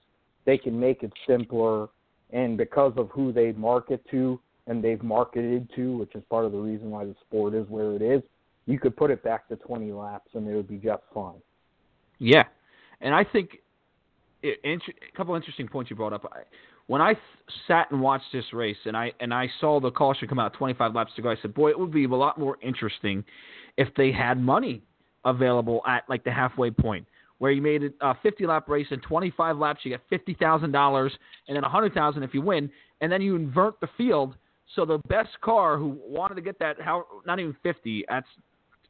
They 0.45 0.57
can 0.57 0.79
make 0.79 1.03
it 1.03 1.13
simpler, 1.27 1.89
and 2.31 2.57
because 2.57 2.93
of 2.97 3.09
who 3.11 3.31
they 3.31 3.51
market 3.51 4.03
to 4.09 4.39
and 4.67 4.83
they've 4.83 5.03
marketed 5.03 5.69
to, 5.75 5.97
which 5.97 6.15
is 6.15 6.23
part 6.25 6.45
of 6.45 6.51
the 6.51 6.57
reason 6.57 6.89
why 6.89 7.05
the 7.05 7.15
sport 7.21 7.53
is 7.53 7.67
where 7.69 7.93
it 7.93 8.01
is, 8.01 8.23
you 8.65 8.79
could 8.79 8.95
put 8.95 9.11
it 9.11 9.21
back 9.23 9.47
to 9.49 9.55
20 9.55 9.91
laps 9.91 10.33
and 10.33 10.47
it 10.47 10.55
would 10.55 10.67
be 10.67 10.77
just 10.77 11.03
fine. 11.13 11.41
Yeah, 12.19 12.45
and 13.01 13.13
I 13.13 13.23
think 13.23 13.61
it, 14.43 14.59
inter- 14.63 14.93
a 15.13 15.17
couple 15.17 15.35
interesting 15.35 15.67
points 15.67 15.89
you 15.89 15.95
brought 15.95 16.13
up. 16.13 16.25
I, 16.31 16.41
when 16.87 17.01
I 17.01 17.15
sat 17.67 17.91
and 17.91 18.01
watched 18.01 18.25
this 18.33 18.45
race, 18.53 18.77
and 18.85 18.97
I 18.97 19.13
and 19.19 19.33
I 19.33 19.47
saw 19.59 19.79
the 19.79 19.91
caution 19.91 20.27
come 20.27 20.39
out 20.39 20.53
25 20.53 20.93
laps 20.93 21.11
to 21.15 21.21
go, 21.21 21.31
I 21.31 21.35
said, 21.41 21.53
"Boy, 21.53 21.69
it 21.69 21.79
would 21.79 21.91
be 21.91 22.05
a 22.05 22.09
lot 22.09 22.37
more 22.37 22.57
interesting 22.61 23.23
if 23.77 23.87
they 23.95 24.11
had 24.11 24.39
money 24.41 24.81
available 25.25 25.81
at 25.87 26.03
like 26.09 26.23
the 26.23 26.31
halfway 26.31 26.71
point." 26.71 27.07
where 27.41 27.49
you 27.49 27.59
made 27.59 27.91
a 28.01 28.15
50 28.21 28.45
lap 28.45 28.69
race 28.69 28.85
and 28.91 29.01
25 29.01 29.57
laps 29.57 29.79
you 29.83 29.89
get 29.89 30.01
$50,000 30.11 30.63
and 31.47 31.55
then 31.55 31.63
100,000 31.63 32.21
if 32.21 32.35
you 32.35 32.41
win 32.43 32.69
and 33.01 33.11
then 33.11 33.19
you 33.19 33.35
invert 33.35 33.79
the 33.79 33.87
field 33.97 34.35
so 34.75 34.85
the 34.85 34.99
best 35.09 35.29
car 35.41 35.75
who 35.75 35.97
wanted 36.05 36.35
to 36.35 36.41
get 36.41 36.59
that 36.59 36.79
how 36.79 37.03
not 37.25 37.39
even 37.39 37.55
50 37.63 38.05
that's 38.07 38.27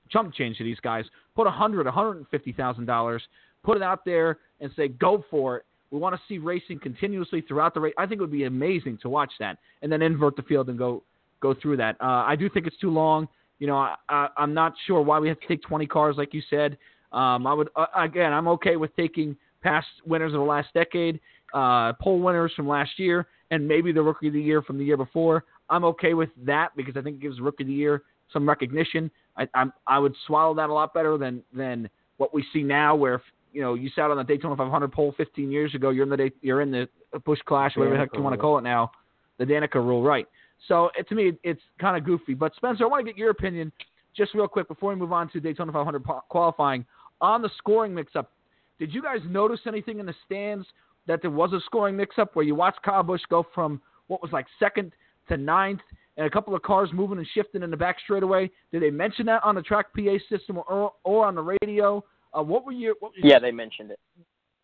chump 0.10 0.34
change 0.34 0.58
to 0.58 0.66
these 0.66 0.82
guys 0.82 1.06
put 1.34 1.46
100 1.46 1.88
$150,000 1.88 3.20
put 3.64 3.78
it 3.78 3.84
out 3.84 4.06
there, 4.06 4.40
and 4.60 4.72
say 4.76 4.88
go 4.88 5.24
for 5.30 5.58
it. 5.58 5.66
We 5.92 6.00
want 6.00 6.16
to 6.16 6.22
see 6.28 6.38
racing 6.38 6.80
continuously 6.80 7.42
throughout 7.42 7.74
the 7.74 7.82
race. 7.82 7.94
I 7.98 8.06
think 8.06 8.20
it 8.20 8.22
would 8.22 8.32
be 8.32 8.46
amazing 8.46 9.00
to 9.02 9.10
watch 9.10 9.32
that, 9.40 9.58
and 9.82 9.92
then 9.92 10.02
invert 10.02 10.36
the 10.36 10.44
field 10.44 10.70
and 10.70 10.78
go 10.78 11.04
go 11.42 11.54
through 11.54 11.78
that. 11.78 11.98
Uh, 12.00 12.24
I 12.26 12.36
do 12.36 12.50
think 12.50 12.68
it's 12.68 12.78
too 12.78 12.92
long. 12.92 13.28
You 13.60 13.68
know, 13.68 13.78
I, 13.78 13.96
I, 14.10 14.28
I'm 14.38 14.54
not 14.54 14.74
sure 14.88 15.02
why 15.02 15.20
we 15.20 15.28
have 15.28 15.40
to 15.40 15.48
take 15.48 15.62
20 15.64 15.86
cars, 15.88 16.16
like 16.18 16.34
you 16.34 16.42
said. 16.50 16.78
Um, 17.12 17.46
I 17.46 17.54
would 17.54 17.70
uh, 17.76 17.88
again, 17.96 18.32
I'm 18.32 18.48
okay 18.50 18.78
with 18.78 18.96
taking 18.96 19.36
past 19.62 19.88
winners 20.06 20.34
of 20.34 20.40
the 20.40 20.46
last 20.46 20.70
decade, 20.74 21.20
uh, 21.54 21.94
pole 21.94 22.20
winners 22.20 22.54
from 22.56 22.68
last 22.68 22.92
year, 22.98 23.28
and 23.52 23.68
maybe 23.68 23.92
the 23.92 24.02
rookie 24.02 24.28
of 24.28 24.34
the 24.34 24.42
year 24.42 24.62
from 24.62 24.78
the 24.78 24.86
year 24.86 24.98
before. 24.98 25.44
I'm 25.70 25.84
okay 25.86 26.14
with 26.14 26.30
that 26.46 26.70
because 26.76 26.96
I 26.98 27.02
think 27.02 27.18
it 27.18 27.22
gives 27.22 27.40
rookie 27.40 27.64
of 27.64 27.68
the 27.68 27.74
year 27.74 28.04
some 28.32 28.48
recognition. 28.48 29.12
I, 29.38 29.48
I'm, 29.54 29.74
I 29.88 30.00
would 30.00 30.16
swallow 30.28 30.54
that 30.56 30.70
a 30.70 30.74
lot 30.74 30.94
better 30.94 31.18
than 31.18 31.44
than 31.54 31.90
what 32.18 32.34
we 32.34 32.46
see 32.54 32.64
now, 32.64 32.96
where 32.96 33.22
you 33.52 33.62
know 33.62 33.74
you 33.74 33.90
sat 33.96 34.12
on 34.12 34.18
the 34.18 34.24
Daytona 34.24 34.56
500 34.56 34.92
pole 34.92 35.14
15 35.18 35.52
years 35.52 35.74
ago, 35.76 35.90
you're 35.90 36.04
in 36.04 36.10
the 36.10 36.18
day, 36.18 36.32
you're 36.42 36.62
in 36.62 36.72
the 36.72 36.88
Busch 37.26 37.40
Clash, 37.46 37.76
whatever 37.76 37.96
the 37.96 38.00
heck 38.00 38.10
you 38.14 38.22
want 38.22 38.34
to 38.34 38.42
call 38.42 38.58
it 38.58 38.62
now, 38.62 38.92
the 39.38 39.46
Danica 39.46 39.76
rule, 39.76 40.04
right? 40.04 40.28
So 40.68 40.90
it, 40.98 41.08
to 41.10 41.16
me, 41.16 41.34
it's 41.44 41.62
kind 41.80 41.98
of 41.98 42.04
goofy. 42.06 42.34
But 42.34 42.56
Spencer, 42.56 42.84
I 42.84 42.88
want 42.88 43.06
to 43.06 43.12
get 43.12 43.18
your 43.18 43.32
opinion 43.32 43.72
just 44.16 44.34
real 44.34 44.48
quick 44.48 44.68
before 44.68 44.92
we 44.92 44.96
move 44.96 45.12
on 45.12 45.30
to 45.32 45.40
Daytona 45.40 45.72
500 45.72 46.04
po- 46.04 46.24
qualifying 46.30 46.86
on 47.20 47.42
the 47.42 47.50
scoring 47.58 47.94
mix-up. 47.94 48.32
Did 48.80 48.94
you 48.94 49.02
guys 49.02 49.20
notice 49.28 49.62
anything 49.68 50.00
in 50.00 50.06
the 50.06 50.16
stands 50.26 50.66
that 51.08 51.22
there 51.22 51.32
was 51.32 51.54
a 51.54 51.60
scoring 51.66 51.96
mix-up 51.96 52.36
where 52.36 52.46
you 52.46 52.56
watched 52.56 52.82
Kyle 52.84 53.04
Busch 53.04 53.22
go 53.30 53.46
from 53.54 53.82
what 54.08 54.22
was 54.22 54.32
like 54.32 54.46
second 54.60 54.92
to 55.30 55.38
ninth, 55.38 55.82
and 56.18 56.28
a 56.28 56.30
couple 56.30 56.54
of 56.54 56.62
cars 56.62 56.90
moving 56.94 57.18
and 57.18 57.28
shifting 57.34 57.64
in 57.64 57.72
the 57.72 57.78
back 57.78 57.98
straightaway? 58.04 58.50
Did 58.72 58.84
they 58.84 58.90
mention 58.90 59.26
that 59.28 59.44
on 59.44 59.56
the 59.56 59.62
track 59.62 59.88
PA 59.96 60.18
system 60.30 60.58
or 60.58 60.94
or 61.04 61.26
on 61.26 61.36
the 61.36 61.58
radio? 61.62 62.04
Uh, 62.34 62.44
what 62.44 62.66
were 62.66 62.72
your 62.72 62.96
what 63.00 63.12
Yeah, 63.18 63.40
they 63.40 63.52
mentioned 63.52 63.92
it. 63.92 64.00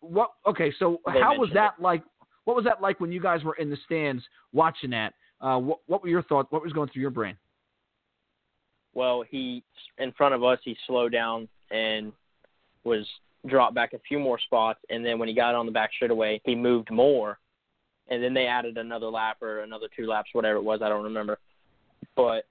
what? 0.00 0.30
Okay, 0.46 0.72
so 0.78 1.00
They 1.06 1.20
how 1.20 1.38
was 1.38 1.50
that 1.54 1.74
like? 1.80 2.02
What 2.44 2.56
was 2.56 2.64
that 2.64 2.80
like 2.80 2.98
when 3.00 3.12
you 3.12 3.20
guys 3.20 3.44
were 3.44 3.54
in 3.54 3.68
the 3.68 3.76
stands 3.84 4.22
watching 4.52 4.90
that? 4.90 5.12
Uh, 5.40 5.58
what, 5.58 5.80
what 5.86 6.02
were 6.02 6.08
your 6.08 6.22
thoughts? 6.22 6.50
What 6.50 6.62
was 6.62 6.72
going 6.72 6.88
through 6.88 7.02
your 7.02 7.10
brain? 7.10 7.36
Well, 8.94 9.22
he 9.28 9.62
in 9.98 10.12
front 10.12 10.34
of 10.34 10.42
us, 10.42 10.58
he 10.64 10.76
slowed 10.86 11.12
down 11.12 11.48
and 11.70 12.12
was 12.84 13.06
dropped 13.46 13.74
back 13.74 13.92
a 13.92 13.98
few 14.00 14.18
more 14.18 14.38
spots, 14.38 14.80
and 14.90 15.04
then 15.04 15.18
when 15.18 15.28
he 15.28 15.34
got 15.34 15.54
on 15.54 15.66
the 15.66 15.72
back 15.72 15.90
straightaway, 15.94 16.40
he 16.44 16.54
moved 16.54 16.90
more, 16.90 17.38
and 18.08 18.22
then 18.22 18.34
they 18.34 18.46
added 18.46 18.78
another 18.78 19.06
lap 19.06 19.42
or 19.42 19.60
another 19.60 19.86
two 19.94 20.06
laps, 20.06 20.30
whatever 20.32 20.56
it 20.56 20.64
was, 20.64 20.80
I 20.82 20.88
don't 20.88 21.04
remember. 21.04 21.38
But 22.16 22.46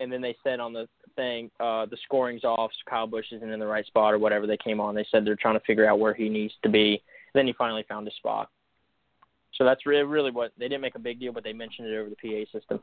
and 0.00 0.12
then 0.12 0.20
they 0.20 0.36
said 0.42 0.60
on 0.60 0.72
the 0.72 0.88
thing, 1.16 1.50
uh, 1.60 1.86
the 1.86 1.96
scoring's 2.04 2.44
off, 2.44 2.70
so 2.72 2.90
Kyle 2.90 3.06
Busch 3.06 3.26
isn't 3.32 3.48
in 3.48 3.60
the 3.60 3.66
right 3.66 3.86
spot 3.86 4.12
or 4.12 4.18
whatever. 4.18 4.46
They 4.46 4.56
came 4.56 4.80
on, 4.80 4.94
they 4.94 5.06
said 5.10 5.24
they're 5.24 5.36
trying 5.36 5.58
to 5.58 5.64
figure 5.64 5.88
out 5.88 5.98
where 5.98 6.14
he 6.14 6.28
needs 6.28 6.54
to 6.62 6.68
be. 6.68 7.02
Then 7.34 7.46
he 7.46 7.52
finally 7.52 7.84
found 7.88 8.06
his 8.06 8.14
spot. 8.16 8.50
So 9.56 9.64
that's 9.64 9.86
really, 9.86 10.04
really 10.04 10.30
what 10.30 10.52
they 10.58 10.66
didn't 10.66 10.80
make 10.80 10.96
a 10.96 11.00
big 11.00 11.20
deal, 11.20 11.32
but 11.32 11.44
they 11.44 11.52
mentioned 11.52 11.88
it 11.88 11.96
over 11.96 12.10
the 12.10 12.16
PA 12.16 12.58
system. 12.58 12.82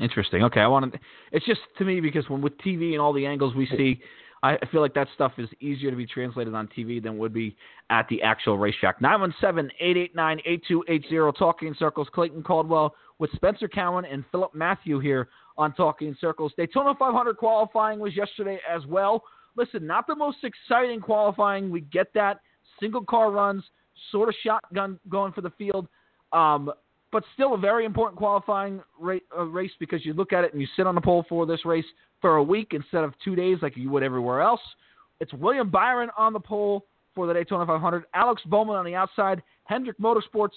Interesting. 0.00 0.44
Okay, 0.44 0.60
I 0.60 0.66
want 0.66 0.92
to. 0.92 1.00
It's 1.32 1.46
just 1.46 1.60
to 1.78 1.84
me 1.84 2.00
because 2.00 2.28
when 2.28 2.42
with 2.42 2.56
TV 2.58 2.92
and 2.92 3.00
all 3.00 3.12
the 3.12 3.26
angles 3.26 3.54
we 3.54 3.66
see, 3.66 4.00
I 4.42 4.58
feel 4.70 4.82
like 4.82 4.94
that 4.94 5.08
stuff 5.14 5.32
is 5.38 5.48
easier 5.60 5.90
to 5.90 5.96
be 5.96 6.06
translated 6.06 6.54
on 6.54 6.68
TV 6.68 7.02
than 7.02 7.18
would 7.18 7.32
be 7.32 7.56
at 7.90 8.06
the 8.08 8.22
actual 8.22 8.58
racetrack. 8.58 9.00
917-889-8280, 9.00 11.36
Talking 11.36 11.74
Circles. 11.78 12.08
Clayton 12.12 12.42
Caldwell 12.42 12.94
with 13.18 13.32
Spencer 13.32 13.66
Cowan 13.66 14.04
and 14.04 14.24
Philip 14.30 14.54
Matthew 14.54 15.00
here 15.00 15.28
on 15.58 15.72
Talking 15.74 16.16
Circles. 16.20 16.52
Daytona 16.56 16.94
500 16.98 17.36
qualifying 17.36 17.98
was 17.98 18.14
yesterday 18.16 18.58
as 18.68 18.84
well. 18.86 19.22
Listen, 19.56 19.86
not 19.86 20.06
the 20.06 20.14
most 20.14 20.38
exciting 20.44 21.00
qualifying. 21.00 21.70
We 21.70 21.80
get 21.82 22.12
that. 22.14 22.40
Single 22.78 23.04
car 23.04 23.30
runs, 23.30 23.64
sort 24.12 24.28
of 24.28 24.34
shotgun 24.42 24.98
going 25.08 25.32
for 25.32 25.40
the 25.40 25.50
field. 25.50 25.88
Um, 26.32 26.70
but 27.12 27.24
still 27.34 27.54
a 27.54 27.58
very 27.58 27.84
important 27.86 28.18
qualifying 28.18 28.82
uh, 29.02 29.42
race 29.44 29.70
because 29.80 30.04
you 30.04 30.12
look 30.12 30.32
at 30.32 30.44
it 30.44 30.52
and 30.52 30.60
you 30.60 30.68
sit 30.76 30.86
on 30.86 30.94
the 30.94 31.00
pole 31.00 31.24
for 31.28 31.46
this 31.46 31.64
race 31.64 31.84
for 32.20 32.36
a 32.36 32.42
week 32.42 32.72
instead 32.72 33.04
of 33.04 33.14
two 33.24 33.34
days 33.34 33.58
like 33.62 33.76
you 33.76 33.90
would 33.90 34.02
everywhere 34.02 34.42
else. 34.42 34.60
It's 35.20 35.32
William 35.32 35.70
Byron 35.70 36.10
on 36.18 36.32
the 36.32 36.40
pole 36.40 36.84
for 37.14 37.26
the 37.26 37.32
Daytona 37.32 37.64
500. 37.64 38.04
Alex 38.12 38.42
Bowman 38.46 38.76
on 38.76 38.84
the 38.84 38.94
outside. 38.94 39.42
Hendrick 39.64 39.98
Motorsports 39.98 40.50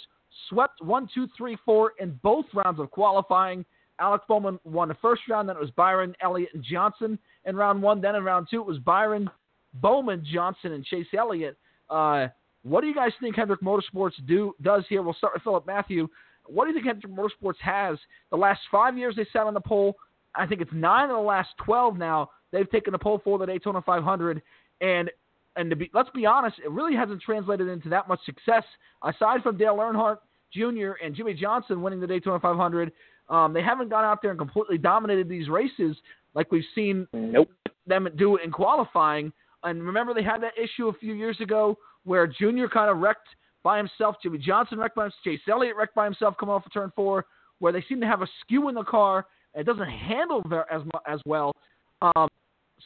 swept 0.49 0.81
one, 0.81 1.07
two, 1.13 1.27
three, 1.37 1.57
four 1.65 1.93
in 1.99 2.19
both 2.21 2.45
rounds 2.53 2.79
of 2.79 2.91
qualifying. 2.91 3.63
Alex 3.99 4.23
Bowman 4.27 4.59
won 4.63 4.87
the 4.87 4.95
first 4.95 5.21
round. 5.29 5.49
Then 5.49 5.55
it 5.55 5.61
was 5.61 5.71
Byron, 5.71 6.15
Elliott, 6.21 6.49
and 6.53 6.63
Johnson 6.63 7.19
in 7.45 7.55
round 7.55 7.81
one. 7.81 8.01
Then 8.01 8.15
in 8.15 8.23
round 8.23 8.47
two, 8.49 8.61
it 8.61 8.65
was 8.65 8.79
Byron, 8.79 9.29
Bowman, 9.75 10.25
Johnson, 10.31 10.73
and 10.73 10.85
Chase 10.85 11.07
Elliott. 11.17 11.57
Uh, 11.89 12.27
what 12.63 12.81
do 12.81 12.87
you 12.87 12.95
guys 12.95 13.11
think 13.21 13.35
Hendrick 13.35 13.61
Motorsports 13.61 14.13
do 14.27 14.53
does 14.61 14.83
here? 14.89 15.01
We'll 15.01 15.13
start 15.13 15.33
with 15.33 15.43
Philip 15.43 15.65
Matthew. 15.65 16.07
What 16.45 16.65
do 16.65 16.69
you 16.69 16.75
think 16.75 16.87
Hendrick 16.87 17.13
Motorsports 17.13 17.59
has? 17.61 17.97
The 18.31 18.37
last 18.37 18.61
five 18.71 18.97
years 18.97 19.15
they 19.15 19.27
sat 19.31 19.47
on 19.47 19.53
the 19.53 19.61
pole. 19.61 19.95
I 20.35 20.45
think 20.45 20.61
it's 20.61 20.71
nine 20.73 21.09
of 21.09 21.15
the 21.15 21.21
last 21.21 21.49
twelve 21.63 21.97
now. 21.97 22.29
They've 22.51 22.69
taken 22.69 22.91
the 22.91 22.99
pole 22.99 23.21
for 23.23 23.37
the 23.37 23.45
Daytona 23.45 23.81
500, 23.81 24.41
and 24.81 25.09
and 25.55 25.69
to 25.69 25.75
be 25.75 25.89
let's 25.93 26.09
be 26.11 26.25
honest, 26.25 26.57
it 26.63 26.71
really 26.71 26.95
hasn't 26.95 27.21
translated 27.21 27.67
into 27.67 27.89
that 27.89 28.07
much 28.07 28.19
success 28.25 28.63
aside 29.03 29.43
from 29.43 29.57
Dale 29.57 29.75
Earnhardt 29.77 30.17
Jr. 30.51 30.93
and 31.03 31.15
Jimmie 31.15 31.33
Johnson 31.33 31.81
winning 31.81 31.99
the 31.99 32.07
Daytona 32.07 32.39
500. 32.39 32.91
Um, 33.29 33.53
they 33.53 33.61
haven't 33.61 33.89
gone 33.89 34.03
out 34.03 34.21
there 34.21 34.31
and 34.31 34.39
completely 34.39 34.77
dominated 34.77 35.29
these 35.29 35.49
races 35.49 35.95
like 36.33 36.51
we've 36.51 36.63
seen 36.73 37.07
nope. 37.13 37.49
them 37.85 38.07
do 38.17 38.37
in 38.37 38.51
qualifying. 38.51 39.31
And 39.63 39.83
remember, 39.83 40.13
they 40.13 40.23
had 40.23 40.41
that 40.41 40.53
issue 40.61 40.87
a 40.87 40.93
few 40.93 41.13
years 41.13 41.39
ago 41.39 41.77
where 42.05 42.25
Junior 42.27 42.67
kind 42.67 42.89
of 42.89 42.97
wrecked 42.97 43.27
by 43.63 43.77
himself. 43.77 44.15
Jimmie 44.23 44.37
Johnson 44.39 44.79
wrecked 44.79 44.95
by 44.95 45.03
himself. 45.03 45.23
Chase 45.23 45.41
Elliott 45.49 45.75
wrecked 45.75 45.95
by 45.95 46.05
himself 46.05 46.35
coming 46.39 46.55
off 46.55 46.65
of 46.65 46.73
turn 46.73 46.91
four, 46.95 47.25
where 47.59 47.73
they 47.73 47.83
seem 47.87 47.99
to 48.01 48.07
have 48.07 48.21
a 48.21 48.27
skew 48.41 48.69
in 48.69 48.75
the 48.75 48.83
car. 48.83 49.25
And 49.53 49.61
it 49.61 49.71
doesn't 49.71 49.89
handle 49.89 50.43
as 50.71 50.81
as 51.07 51.19
well. 51.25 51.55
Um, 52.01 52.29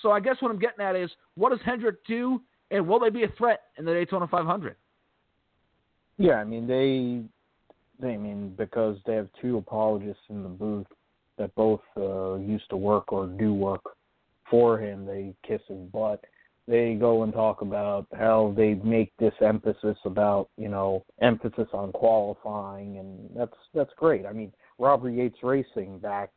so 0.02 0.12
I 0.12 0.20
guess 0.20 0.38
what 0.40 0.52
I'm 0.52 0.60
getting 0.60 0.84
at 0.84 0.96
is, 0.96 1.12
what 1.36 1.50
does 1.50 1.60
Hendrick 1.64 2.06
do, 2.06 2.42
and 2.72 2.88
will 2.88 3.00
they 3.00 3.10
be 3.10 3.24
a 3.24 3.28
threat 3.38 3.62
in 3.78 3.86
the 3.86 3.94
Daytona 3.94 4.28
500? 4.28 4.76
Yeah, 6.18 6.36
I 6.36 6.44
mean 6.44 6.68
they 6.68 7.24
I 8.04 8.18
mean, 8.18 8.54
because 8.58 8.98
they 9.06 9.16
have 9.16 9.30
two 9.42 9.58
apologists 9.58 10.24
in 10.30 10.44
the 10.44 10.50
booth 10.50 10.88
that 11.38 11.54
both 11.56 11.82
uh, 11.98 12.36
used 12.36 12.70
to 12.70 12.78
work 12.78 13.12
or 13.12 13.28
do 13.28 13.54
work 13.54 13.84
for 14.50 14.80
him. 14.80 15.06
They 15.06 15.34
kiss 15.48 15.62
his 15.68 15.80
butt. 15.92 16.24
They 16.68 16.94
go 16.94 17.24
and 17.24 17.34
talk 17.34 17.62
about 17.62 18.08
how 18.18 18.54
they 18.56 18.76
make 18.76 19.12
this 19.18 19.34
emphasis 19.42 19.98
about, 20.06 20.50
you 20.58 20.70
know, 20.70 21.04
emphasis 21.22 21.68
on 21.74 21.92
qualifying, 21.92 22.98
and 23.00 23.30
that's 23.36 23.58
that's 23.74 23.92
great. 23.98 24.26
I 24.26 24.32
mean, 24.32 24.54
Robert 24.80 25.10
Yates 25.10 25.44
Racing 25.44 26.00
back, 26.00 26.30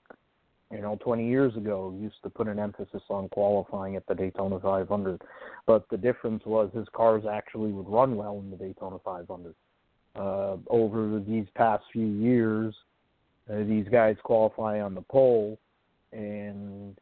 you 0.73 0.81
know, 0.81 0.99
20 1.01 1.29
years 1.29 1.57
ago 1.57 1.97
used 2.01 2.17
to 2.25 2.31
put 2.31 2.49
an 2.49 2.59
emphasis 2.59 3.03
on 3.09 3.29
qualifying 3.29 3.95
at 3.95 4.05
the 4.09 4.17
Daytona 4.17 4.59
500, 4.59 5.23
but 5.65 5.89
the 5.91 5.97
difference 5.97 6.45
was 6.45 6.71
his 6.75 6.89
cars 6.93 7.23
actually 7.31 7.71
would 7.71 7.89
run 7.89 8.17
well 8.17 8.41
in 8.41 8.51
the 8.51 8.57
Daytona 8.57 8.97
500 9.05 9.55
uh, 10.17 10.57
over 10.69 11.21
these 11.27 11.47
past 11.55 11.85
few 11.93 12.07
years, 12.07 12.75
uh, 13.51 13.59
these 13.65 13.87
guys 13.89 14.17
qualify 14.23 14.81
on 14.81 14.95
the 14.95 15.03
pole, 15.03 15.59
and 16.13 16.97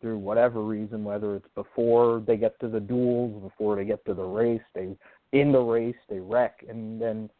through 0.00 0.18
whatever 0.18 0.62
reason, 0.62 1.04
whether 1.04 1.36
it's 1.36 1.48
before 1.54 2.22
they 2.26 2.36
get 2.36 2.58
to 2.60 2.68
the 2.68 2.80
duels, 2.80 3.42
before 3.42 3.76
they 3.76 3.84
get 3.84 4.04
to 4.04 4.14
the 4.14 4.22
race, 4.22 4.60
they 4.74 4.96
in 5.32 5.52
the 5.52 5.60
race 5.60 5.96
they 6.10 6.18
wreck, 6.18 6.64
and 6.68 7.00
then 7.00 7.30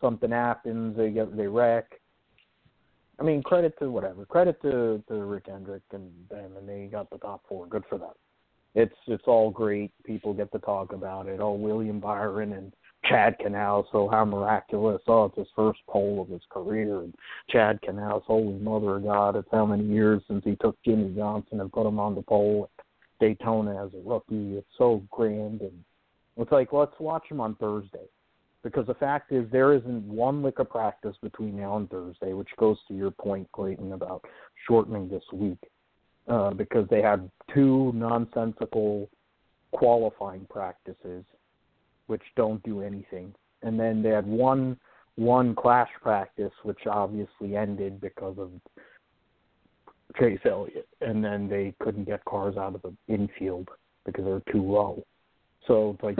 something 0.00 0.30
happens, 0.30 0.96
they 0.96 1.10
get 1.10 1.36
they 1.36 1.46
wreck. 1.46 2.00
I 3.18 3.24
mean, 3.24 3.42
credit 3.42 3.78
to 3.78 3.90
whatever. 3.90 4.24
Credit 4.26 4.60
to 4.62 5.02
to 5.08 5.14
Rick 5.14 5.46
Hendrick 5.48 5.82
and 5.92 6.10
them, 6.30 6.56
and 6.56 6.68
they 6.68 6.86
got 6.86 7.10
the 7.10 7.18
top 7.18 7.42
four. 7.48 7.66
Good 7.66 7.84
for 7.88 7.98
them. 7.98 8.14
It's 8.74 8.94
it's 9.06 9.24
all 9.26 9.50
great. 9.50 9.90
People 10.04 10.32
get 10.32 10.52
to 10.52 10.58
talk 10.58 10.92
about 10.92 11.26
it. 11.26 11.40
Oh, 11.40 11.52
William 11.52 12.00
Byron 12.00 12.52
and 12.52 12.72
Chad 13.04 13.36
Knaus, 13.40 13.84
so 13.90 14.08
how 14.08 14.24
miraculous. 14.24 15.02
Oh, 15.08 15.24
it's 15.24 15.36
his 15.36 15.48
first 15.56 15.80
pole 15.88 16.22
of 16.22 16.28
his 16.28 16.42
career. 16.50 17.00
And 17.00 17.14
Chad 17.50 17.80
Knaus, 17.82 18.22
holy 18.22 18.58
mother 18.58 18.96
of 18.96 19.04
God, 19.04 19.36
it's 19.36 19.48
how 19.50 19.66
many 19.66 19.84
years 19.84 20.22
since 20.28 20.44
he 20.44 20.56
took 20.56 20.76
Jimmie 20.84 21.14
Johnson 21.16 21.60
and 21.60 21.72
put 21.72 21.86
him 21.86 21.98
on 21.98 22.14
the 22.14 22.22
pole 22.22 22.68
at 22.78 22.84
Daytona 23.20 23.84
as 23.84 23.92
a 23.94 24.08
rookie. 24.08 24.56
It's 24.56 24.66
so 24.78 25.02
grand. 25.10 25.62
And 25.62 25.84
it's 26.36 26.52
like, 26.52 26.72
let's 26.72 26.98
watch 27.00 27.24
him 27.28 27.40
on 27.40 27.56
Thursday. 27.56 28.06
Because 28.62 28.86
the 28.86 28.94
fact 28.94 29.32
is, 29.32 29.50
there 29.50 29.72
isn't 29.72 30.06
one 30.06 30.42
lick 30.42 30.60
of 30.60 30.70
practice 30.70 31.16
between 31.20 31.56
now 31.56 31.76
and 31.76 31.90
Thursday, 31.90 32.32
which 32.32 32.50
goes 32.58 32.78
to 32.86 32.94
your 32.94 33.10
point, 33.10 33.50
Clayton, 33.50 33.92
about 33.92 34.24
shortening 34.68 35.08
this 35.08 35.24
week. 35.32 35.58
Uh, 36.28 36.50
because 36.50 36.88
they 36.88 37.02
had 37.02 37.28
two 37.52 37.90
nonsensical 37.96 39.10
qualifying 39.72 40.46
practices 40.48 41.24
which 42.06 42.22
don't 42.36 42.62
do 42.62 42.82
anything. 42.82 43.34
And 43.62 43.78
then 43.78 44.02
they 44.02 44.10
had 44.10 44.26
one 44.26 44.78
one 45.16 45.54
clash 45.54 45.90
practice, 46.00 46.52
which 46.62 46.86
obviously 46.86 47.56
ended 47.56 48.00
because 48.00 48.36
of 48.38 48.50
Chase 50.18 50.40
Elliott, 50.44 50.88
and 51.00 51.24
then 51.24 51.48
they 51.48 51.74
couldn't 51.80 52.04
get 52.04 52.24
cars 52.24 52.56
out 52.56 52.74
of 52.74 52.82
the 52.82 52.94
infield 53.12 53.68
because 54.04 54.24
they 54.24 54.30
were 54.30 54.42
too 54.52 54.62
low. 54.62 55.04
So 55.66 55.96
like, 56.02 56.18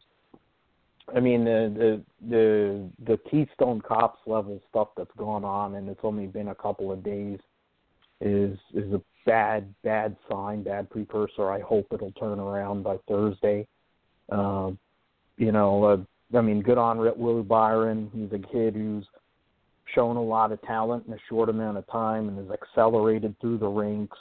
I 1.14 1.20
mean 1.20 1.44
the 1.44 2.02
the 2.20 2.28
the 2.28 2.90
the 3.04 3.18
Keystone 3.30 3.80
Cops 3.80 4.20
level 4.26 4.60
stuff 4.70 4.88
that's 4.96 5.10
gone 5.16 5.44
on, 5.44 5.74
and 5.74 5.88
it's 5.88 6.00
only 6.02 6.26
been 6.26 6.48
a 6.48 6.54
couple 6.54 6.92
of 6.92 7.02
days, 7.02 7.38
is 8.20 8.58
is 8.72 8.92
a 8.92 9.00
bad 9.26 9.74
bad 9.82 10.16
sign, 10.30 10.62
bad 10.62 10.90
precursor. 10.90 11.50
I 11.50 11.60
hope 11.60 11.86
it'll 11.92 12.12
turn 12.12 12.38
around 12.38 12.82
by 12.82 12.96
Thursday. 13.08 13.66
Um, 14.30 14.78
you 15.36 15.52
know, 15.52 15.84
uh, 15.84 16.36
I 16.36 16.40
mean, 16.40 16.62
good 16.62 16.78
on 16.78 16.98
Willie 16.98 17.42
Byron. 17.42 18.10
He's 18.14 18.32
a 18.32 18.42
kid 18.42 18.74
who's 18.74 19.06
shown 19.94 20.16
a 20.16 20.22
lot 20.22 20.52
of 20.52 20.60
talent 20.62 21.04
in 21.06 21.12
a 21.12 21.18
short 21.28 21.48
amount 21.48 21.78
of 21.78 21.86
time 21.88 22.28
and 22.28 22.38
has 22.38 22.50
accelerated 22.50 23.34
through 23.40 23.58
the 23.58 23.68
ranks. 23.68 24.18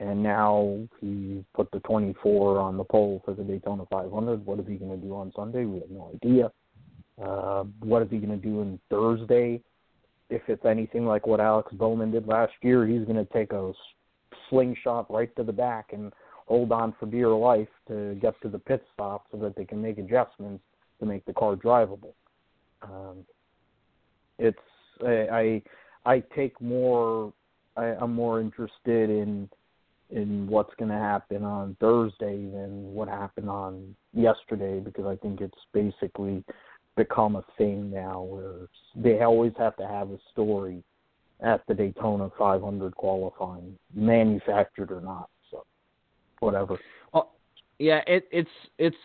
And 0.00 0.22
now 0.22 0.80
he 1.00 1.44
put 1.54 1.70
the 1.70 1.78
24 1.80 2.58
on 2.58 2.76
the 2.76 2.84
pole 2.84 3.22
for 3.24 3.34
the 3.34 3.44
Daytona 3.44 3.84
500. 3.90 4.44
What 4.44 4.58
is 4.58 4.66
he 4.66 4.74
going 4.74 4.90
to 4.90 5.06
do 5.06 5.14
on 5.14 5.32
Sunday? 5.36 5.64
We 5.64 5.78
have 5.78 5.90
no 5.90 6.10
idea. 6.14 6.50
Uh, 7.22 7.64
what 7.80 8.02
is 8.02 8.08
he 8.10 8.18
going 8.18 8.30
to 8.40 8.44
do 8.44 8.60
on 8.60 8.80
Thursday? 8.90 9.62
If 10.28 10.42
it's 10.48 10.64
anything 10.64 11.06
like 11.06 11.26
what 11.26 11.40
Alex 11.40 11.72
Bowman 11.72 12.10
did 12.10 12.26
last 12.26 12.52
year, 12.62 12.86
he's 12.86 13.04
going 13.04 13.24
to 13.24 13.32
take 13.32 13.52
a 13.52 13.72
slingshot 14.50 15.10
right 15.12 15.34
to 15.36 15.44
the 15.44 15.52
back 15.52 15.92
and 15.92 16.12
hold 16.52 16.70
on 16.70 16.94
for 17.00 17.06
dear 17.06 17.30
life 17.30 17.72
to 17.88 18.14
get 18.20 18.34
to 18.42 18.48
the 18.50 18.58
pit 18.58 18.84
stop 18.92 19.24
so 19.32 19.38
that 19.38 19.56
they 19.56 19.64
can 19.64 19.80
make 19.80 19.96
adjustments 19.96 20.62
to 21.00 21.06
make 21.06 21.24
the 21.24 21.32
car 21.32 21.56
drivable. 21.56 22.12
Um, 22.82 23.24
it's 24.38 24.58
I, 25.02 25.62
I 26.04 26.22
take 26.36 26.60
more 26.60 27.32
I, 27.74 27.94
I'm 27.98 28.12
more 28.12 28.38
interested 28.38 29.08
in 29.08 29.48
in 30.10 30.46
what's 30.46 30.74
going 30.78 30.90
to 30.90 30.98
happen 30.98 31.42
on 31.42 31.74
Thursday 31.80 32.44
than 32.44 32.92
what 32.92 33.08
happened 33.08 33.48
on 33.48 33.96
yesterday 34.12 34.78
because 34.78 35.06
I 35.06 35.16
think 35.16 35.40
it's 35.40 35.64
basically 35.72 36.44
become 36.98 37.36
a 37.36 37.44
thing 37.56 37.90
now 37.90 38.20
where 38.20 38.68
they 38.94 39.22
always 39.22 39.54
have 39.56 39.74
to 39.78 39.86
have 39.86 40.10
a 40.10 40.18
story 40.32 40.84
at 41.40 41.62
the 41.66 41.72
Daytona 41.72 42.30
500 42.38 42.94
qualifying, 42.94 43.78
manufactured 43.94 44.92
or 44.92 45.00
not 45.00 45.30
whatever. 46.42 46.78
Well, 47.12 47.32
yeah, 47.78 48.00
it, 48.06 48.28
it's 48.30 48.50
it's 48.78 48.96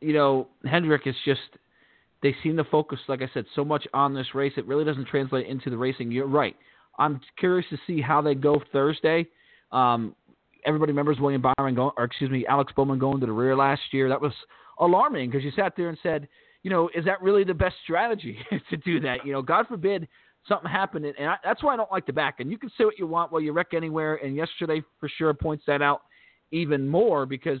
you 0.00 0.12
know 0.12 0.48
Hendrick 0.64 1.06
is 1.06 1.14
just 1.24 1.40
they 2.22 2.34
seem 2.42 2.56
to 2.56 2.64
focus, 2.64 2.98
like 3.08 3.22
I 3.22 3.30
said, 3.34 3.44
so 3.54 3.64
much 3.64 3.86
on 3.92 4.14
this 4.14 4.34
race. 4.34 4.52
It 4.56 4.66
really 4.66 4.84
doesn't 4.84 5.06
translate 5.06 5.46
into 5.46 5.70
the 5.70 5.76
racing. 5.76 6.10
You're 6.10 6.26
right. 6.26 6.56
I'm 6.98 7.20
curious 7.38 7.66
to 7.70 7.78
see 7.86 8.00
how 8.00 8.22
they 8.22 8.34
go 8.34 8.60
Thursday. 8.72 9.26
Um, 9.70 10.14
everybody 10.64 10.92
remembers 10.92 11.18
William 11.20 11.42
Byron 11.42 11.74
going, 11.74 11.92
or 11.96 12.04
excuse 12.04 12.30
me, 12.30 12.46
Alex 12.46 12.72
Bowman 12.74 12.98
going 12.98 13.20
to 13.20 13.26
the 13.26 13.32
rear 13.32 13.54
last 13.54 13.82
year. 13.92 14.08
That 14.08 14.20
was 14.20 14.32
alarming 14.78 15.30
because 15.30 15.44
you 15.44 15.52
sat 15.54 15.74
there 15.76 15.88
and 15.88 15.98
said, 16.02 16.26
you 16.62 16.70
know, 16.70 16.90
is 16.94 17.04
that 17.04 17.22
really 17.22 17.44
the 17.44 17.54
best 17.54 17.76
strategy 17.84 18.38
to 18.70 18.76
do 18.78 18.98
that? 19.00 19.24
You 19.24 19.32
know, 19.32 19.42
God 19.42 19.66
forbid 19.68 20.08
something 20.48 20.70
happened, 20.70 21.06
and 21.06 21.28
I, 21.28 21.36
that's 21.44 21.62
why 21.62 21.74
I 21.74 21.76
don't 21.76 21.90
like 21.90 22.06
the 22.06 22.12
back. 22.12 22.40
And 22.40 22.50
you 22.50 22.58
can 22.58 22.70
say 22.76 22.84
what 22.84 22.98
you 22.98 23.06
want. 23.06 23.32
Well, 23.32 23.40
you 23.40 23.52
wreck 23.52 23.74
anywhere, 23.74 24.16
and 24.16 24.36
yesterday 24.36 24.82
for 25.00 25.08
sure 25.08 25.32
points 25.34 25.64
that 25.66 25.82
out 25.82 26.02
even 26.52 26.88
more 26.88 27.26
because 27.26 27.60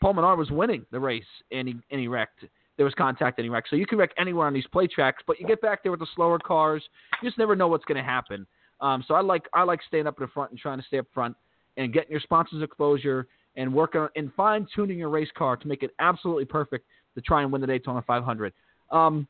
Paul 0.00 0.14
Menard 0.14 0.38
was 0.38 0.50
winning 0.50 0.84
the 0.90 1.00
race 1.00 1.24
and 1.52 1.68
he 1.68 1.74
and 1.90 2.00
he 2.00 2.08
wrecked. 2.08 2.44
There 2.76 2.84
was 2.84 2.94
contact 2.94 3.38
and 3.38 3.44
he 3.44 3.50
wrecked. 3.50 3.68
So 3.68 3.76
you 3.76 3.86
can 3.86 3.98
wreck 3.98 4.12
anywhere 4.18 4.46
on 4.46 4.54
these 4.54 4.66
plate 4.68 4.90
tracks, 4.90 5.22
but 5.26 5.38
you 5.38 5.46
get 5.46 5.60
back 5.60 5.82
there 5.82 5.92
with 5.92 6.00
the 6.00 6.06
slower 6.14 6.38
cars, 6.38 6.82
you 7.20 7.28
just 7.28 7.38
never 7.38 7.54
know 7.54 7.68
what's 7.68 7.84
going 7.84 8.02
to 8.02 8.08
happen. 8.08 8.46
Um, 8.80 9.04
so 9.06 9.14
I 9.14 9.20
like 9.20 9.48
I 9.52 9.62
like 9.62 9.80
staying 9.86 10.06
up 10.06 10.18
in 10.18 10.24
the 10.24 10.32
front 10.32 10.50
and 10.50 10.58
trying 10.58 10.78
to 10.78 10.86
stay 10.86 10.98
up 10.98 11.06
front 11.12 11.36
and 11.76 11.92
getting 11.92 12.10
your 12.10 12.20
sponsors 12.20 12.62
exposure 12.62 13.28
and 13.56 13.72
working 13.72 14.08
and 14.16 14.32
fine 14.34 14.66
tuning 14.74 14.98
your 14.98 15.10
race 15.10 15.28
car 15.36 15.56
to 15.56 15.68
make 15.68 15.82
it 15.82 15.90
absolutely 15.98 16.46
perfect 16.46 16.86
to 17.14 17.20
try 17.20 17.42
and 17.42 17.52
win 17.52 17.60
the 17.60 17.66
Daytona 17.66 18.02
500. 18.06 18.52
Um, 18.90 19.26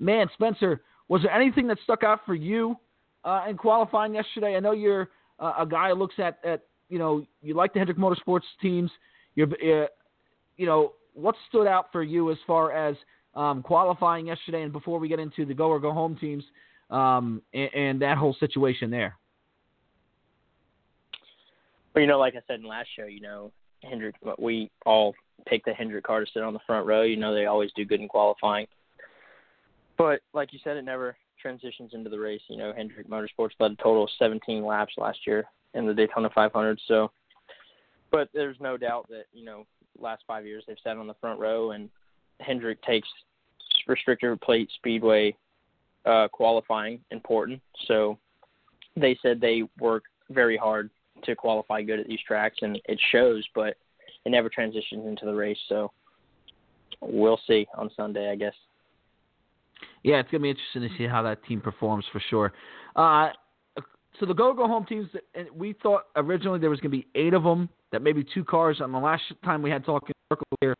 man, 0.00 0.28
Spencer, 0.34 0.82
was 1.08 1.22
there 1.22 1.32
anything 1.32 1.66
that 1.68 1.78
stuck 1.84 2.04
out 2.04 2.20
for 2.26 2.34
you 2.34 2.76
uh, 3.24 3.44
in 3.48 3.56
qualifying 3.56 4.14
yesterday? 4.14 4.56
I 4.56 4.60
know 4.60 4.72
you're 4.72 5.08
uh, 5.38 5.54
a 5.60 5.66
guy 5.66 5.88
who 5.88 5.94
looks 5.94 6.16
at, 6.18 6.38
at 6.44 6.62
you 6.88 6.98
know 6.98 7.24
you 7.42 7.54
like 7.54 7.72
the 7.72 7.78
Hendrick 7.78 7.98
Motorsports 7.98 8.42
teams. 8.60 8.90
You're 9.34 9.48
uh, 9.48 9.86
you 10.56 10.66
know 10.66 10.92
what 11.14 11.34
stood 11.48 11.66
out 11.66 11.86
for 11.92 12.02
you 12.02 12.30
as 12.30 12.38
far 12.46 12.72
as 12.72 12.96
um, 13.34 13.62
qualifying 13.62 14.26
yesterday, 14.26 14.62
and 14.62 14.72
before 14.72 14.98
we 14.98 15.08
get 15.08 15.18
into 15.18 15.44
the 15.44 15.54
go 15.54 15.68
or 15.68 15.80
go 15.80 15.92
home 15.92 16.16
teams 16.16 16.44
um, 16.90 17.42
and, 17.52 17.70
and 17.74 18.02
that 18.02 18.18
whole 18.18 18.36
situation 18.38 18.90
there. 18.90 19.16
Well, 21.94 22.02
you 22.02 22.08
know, 22.08 22.18
like 22.18 22.34
I 22.34 22.40
said 22.46 22.60
in 22.60 22.66
last 22.66 22.88
show, 22.96 23.06
you 23.06 23.20
know, 23.20 23.50
Hendrick, 23.82 24.14
we 24.38 24.70
all 24.86 25.14
pick 25.46 25.64
the 25.64 25.72
Hendrick 25.72 26.04
car 26.04 26.20
to 26.20 26.26
sit 26.32 26.42
on 26.42 26.52
the 26.52 26.60
front 26.66 26.86
row. 26.86 27.02
You 27.02 27.16
know, 27.16 27.34
they 27.34 27.46
always 27.46 27.70
do 27.74 27.84
good 27.84 28.00
in 28.00 28.08
qualifying. 28.08 28.66
But 29.98 30.20
like 30.32 30.52
you 30.52 30.60
said, 30.62 30.76
it 30.76 30.84
never 30.84 31.16
transitions 31.42 31.90
into 31.92 32.08
the 32.08 32.18
race. 32.18 32.40
You 32.48 32.56
know, 32.56 32.72
Hendrick 32.74 33.08
Motorsports 33.08 33.50
led 33.58 33.72
a 33.72 33.76
total 33.76 34.04
of 34.04 34.10
17 34.18 34.64
laps 34.64 34.94
last 34.96 35.18
year 35.26 35.44
in 35.74 35.86
the 35.86 35.92
Daytona 35.92 36.30
500. 36.34 36.80
So, 36.86 37.10
but 38.10 38.28
there's 38.32 38.56
no 38.60 38.76
doubt 38.76 39.08
that 39.10 39.24
you 39.32 39.44
know, 39.44 39.66
last 39.98 40.22
five 40.26 40.46
years 40.46 40.64
they've 40.66 40.76
sat 40.82 40.96
on 40.96 41.08
the 41.08 41.14
front 41.20 41.40
row, 41.40 41.72
and 41.72 41.90
Hendrick 42.40 42.80
takes 42.82 43.08
restrictor 43.88 44.40
plate 44.40 44.70
speedway 44.76 45.36
uh, 46.06 46.28
qualifying 46.28 47.00
important. 47.10 47.60
So, 47.86 48.18
they 48.96 49.18
said 49.20 49.40
they 49.40 49.64
work 49.80 50.04
very 50.30 50.56
hard 50.56 50.90
to 51.24 51.34
qualify 51.34 51.82
good 51.82 51.98
at 51.98 52.06
these 52.06 52.20
tracks, 52.26 52.58
and 52.62 52.80
it 52.84 53.00
shows. 53.10 53.44
But 53.54 53.76
it 54.24 54.30
never 54.30 54.48
transitions 54.48 55.06
into 55.06 55.26
the 55.26 55.34
race. 55.34 55.58
So, 55.68 55.90
we'll 57.00 57.40
see 57.48 57.66
on 57.76 57.90
Sunday, 57.96 58.30
I 58.30 58.36
guess 58.36 58.54
yeah, 60.02 60.16
it's 60.16 60.30
gonna 60.30 60.42
be 60.42 60.50
interesting 60.50 60.82
to 60.82 60.88
see 60.96 61.06
how 61.06 61.22
that 61.22 61.44
team 61.44 61.60
performs 61.60 62.04
for 62.12 62.20
sure. 62.30 62.52
Uh, 62.96 63.30
so 64.18 64.26
the 64.26 64.34
go 64.34 64.52
go 64.52 64.66
home 64.66 64.84
teams, 64.84 65.08
we 65.54 65.74
thought 65.82 66.04
originally 66.16 66.58
there 66.58 66.70
was 66.70 66.80
gonna 66.80 66.90
be 66.90 67.06
eight 67.14 67.34
of 67.34 67.42
them. 67.42 67.68
That 67.90 68.02
maybe 68.02 68.24
two 68.34 68.44
cars. 68.44 68.80
On 68.82 68.92
the 68.92 68.98
last 68.98 69.22
time 69.44 69.62
we 69.62 69.70
had 69.70 69.84
talking 69.84 70.14
circle 70.30 70.46
here, 70.60 70.74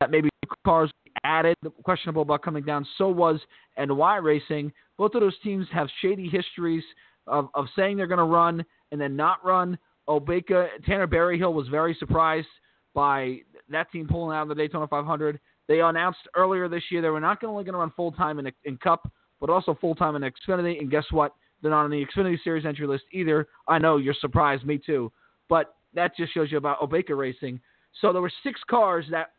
that 0.00 0.10
maybe 0.10 0.28
two 0.44 0.50
cars 0.64 0.90
added. 1.24 1.56
Questionable 1.84 2.22
about 2.22 2.42
coming 2.42 2.64
down. 2.64 2.86
So 2.98 3.08
was 3.08 3.40
NY 3.76 4.16
Racing. 4.16 4.72
Both 4.96 5.14
of 5.14 5.20
those 5.20 5.38
teams 5.42 5.66
have 5.72 5.88
shady 6.00 6.28
histories 6.28 6.84
of, 7.26 7.48
of 7.54 7.66
saying 7.76 7.96
they're 7.96 8.06
going 8.06 8.18
to 8.18 8.24
run 8.24 8.64
and 8.92 9.00
then 9.00 9.16
not 9.16 9.44
run. 9.44 9.78
Obaika 10.08 10.68
Tanner 10.86 11.06
Berryhill 11.06 11.52
was 11.52 11.68
very 11.68 11.96
surprised 11.98 12.46
by 12.94 13.38
that 13.68 13.90
team 13.90 14.06
pulling 14.08 14.36
out 14.36 14.42
of 14.42 14.48
the 14.48 14.54
Daytona 14.54 14.86
500. 14.86 15.40
They 15.68 15.80
announced 15.80 16.20
earlier 16.36 16.68
this 16.68 16.84
year 16.90 17.02
they 17.02 17.08
were 17.08 17.20
not 17.20 17.42
only 17.44 17.64
going 17.64 17.74
to 17.74 17.78
run 17.78 17.92
full 17.96 18.12
time 18.12 18.38
in, 18.38 18.50
in 18.64 18.76
Cup, 18.78 19.10
but 19.40 19.50
also 19.50 19.76
full 19.80 19.94
time 19.94 20.16
in 20.16 20.22
Xfinity. 20.22 20.80
And 20.80 20.90
guess 20.90 21.04
what? 21.10 21.34
They're 21.60 21.70
not 21.70 21.84
on 21.84 21.90
the 21.90 22.04
Xfinity 22.04 22.36
Series 22.44 22.66
entry 22.66 22.86
list 22.86 23.04
either. 23.12 23.48
I 23.66 23.78
know 23.78 23.96
you're 23.96 24.14
surprised, 24.20 24.64
me 24.64 24.78
too. 24.78 25.10
But 25.48 25.74
that 25.94 26.16
just 26.16 26.32
shows 26.32 26.52
you 26.52 26.58
about 26.58 26.80
Obaika 26.80 27.16
Racing. 27.16 27.60
So 28.00 28.12
there 28.12 28.22
were 28.22 28.32
six 28.42 28.60
cars 28.68 29.06
that 29.10 29.32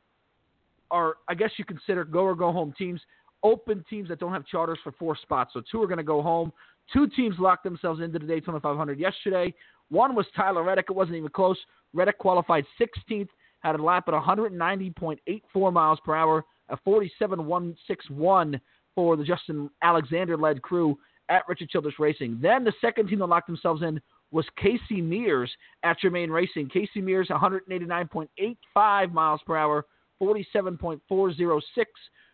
are, 0.91 1.15
I 1.27 1.35
guess 1.35 1.51
you 1.57 1.65
consider 1.65 2.03
go 2.03 2.21
or 2.21 2.35
go 2.35 2.51
home 2.51 2.73
teams, 2.77 3.01
open 3.43 3.85
teams 3.89 4.09
that 4.09 4.19
don't 4.19 4.33
have 4.33 4.45
charters 4.45 4.79
for 4.83 4.91
four 4.93 5.15
spots. 5.21 5.51
So 5.53 5.61
two 5.71 5.81
are 5.81 5.87
going 5.87 5.97
to 5.97 6.03
go 6.03 6.21
home. 6.21 6.51
Two 6.91 7.07
teams 7.07 7.35
locked 7.39 7.63
themselves 7.63 8.01
into 8.01 8.19
the 8.19 8.25
Daytona 8.25 8.59
500 8.59 8.99
yesterday. 8.99 9.53
One 9.89 10.15
was 10.15 10.25
Tyler 10.35 10.63
Reddick. 10.63 10.85
It 10.89 10.95
wasn't 10.95 11.17
even 11.17 11.29
close. 11.29 11.57
Reddick 11.93 12.17
qualified 12.17 12.65
16th 12.79 13.29
had 13.67 13.79
a 13.79 13.83
lap 13.83 14.07
at 14.07 14.13
190.84 14.13 15.73
miles 15.73 15.99
per 16.03 16.15
hour, 16.15 16.45
a 16.69 16.77
47.161 16.77 18.59
for 18.95 19.15
the 19.15 19.23
Justin 19.23 19.69
Alexander 19.83 20.37
led 20.37 20.61
crew 20.61 20.97
at 21.29 21.47
Richard 21.47 21.69
Childress 21.69 21.99
Racing. 21.99 22.39
Then 22.41 22.63
the 22.63 22.73
second 22.81 23.07
team 23.07 23.19
that 23.19 23.27
locked 23.27 23.47
themselves 23.47 23.83
in 23.83 24.01
was 24.31 24.45
Casey 24.57 25.01
Mears 25.01 25.51
at 25.83 25.99
Germain 25.99 26.29
Racing. 26.29 26.69
Casey 26.69 27.01
Mears 27.01 27.29
189.85 27.29 29.11
miles 29.11 29.41
per 29.45 29.55
hour, 29.55 29.85
47.406 30.21 30.99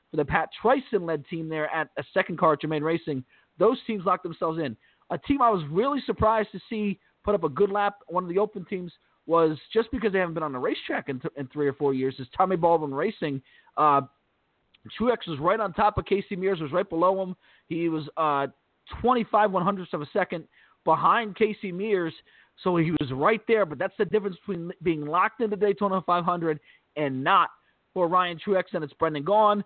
for 0.09 0.17
the 0.17 0.25
Pat 0.25 0.49
Trison 0.63 1.05
led 1.05 1.25
team 1.27 1.49
there 1.49 1.73
at 1.73 1.89
a 1.97 2.03
second 2.13 2.37
car 2.37 2.53
at 2.53 2.61
Germain 2.61 2.83
Racing. 2.83 3.23
Those 3.59 3.77
teams 3.85 4.05
locked 4.05 4.23
themselves 4.23 4.59
in. 4.59 4.77
A 5.09 5.17
team 5.17 5.41
I 5.41 5.49
was 5.49 5.63
really 5.69 5.99
surprised 6.05 6.49
to 6.53 6.59
see 6.69 6.99
put 7.23 7.35
up 7.35 7.43
a 7.43 7.49
good 7.49 7.71
lap. 7.71 7.95
One 8.07 8.23
of 8.23 8.29
the 8.29 8.39
open 8.39 8.65
teams 8.65 8.91
was 9.25 9.57
just 9.71 9.89
because 9.91 10.11
they 10.11 10.19
haven't 10.19 10.33
been 10.33 10.43
on 10.43 10.51
the 10.51 10.59
racetrack 10.59 11.09
in, 11.09 11.19
th- 11.19 11.33
in 11.37 11.47
three 11.47 11.67
or 11.67 11.73
four 11.73 11.93
years 11.93 12.15
is 12.19 12.27
Tommy 12.35 12.55
Baldwin 12.55 12.93
Racing. 12.93 13.41
Uh, 13.77 14.01
Truex 14.99 15.27
was 15.27 15.39
right 15.39 15.59
on 15.59 15.73
top 15.73 15.97
of 15.97 16.05
Casey 16.05 16.35
Mears, 16.35 16.59
was 16.59 16.71
right 16.71 16.89
below 16.89 17.21
him. 17.21 17.35
He 17.67 17.87
was 17.87 18.03
uh, 18.17 18.47
25 19.01 19.51
one 19.51 19.63
hundredths 19.63 19.93
of 19.93 20.01
a 20.01 20.07
second 20.11 20.43
behind 20.83 21.37
Casey 21.37 21.71
Mears, 21.71 22.13
so 22.63 22.75
he 22.75 22.91
was 22.91 23.11
right 23.13 23.41
there. 23.47 23.65
But 23.65 23.79
that's 23.79 23.93
the 23.97 24.05
difference 24.05 24.35
between 24.45 24.71
being 24.81 25.05
locked 25.05 25.41
into 25.41 25.55
Daytona 25.55 26.01
500 26.01 26.59
and 26.97 27.23
not. 27.23 27.49
For 27.93 28.07
Ryan 28.07 28.39
Truex 28.43 28.63
and 28.73 28.83
it's 28.83 28.93
Brendan 28.93 29.23
Gaughan. 29.23 29.63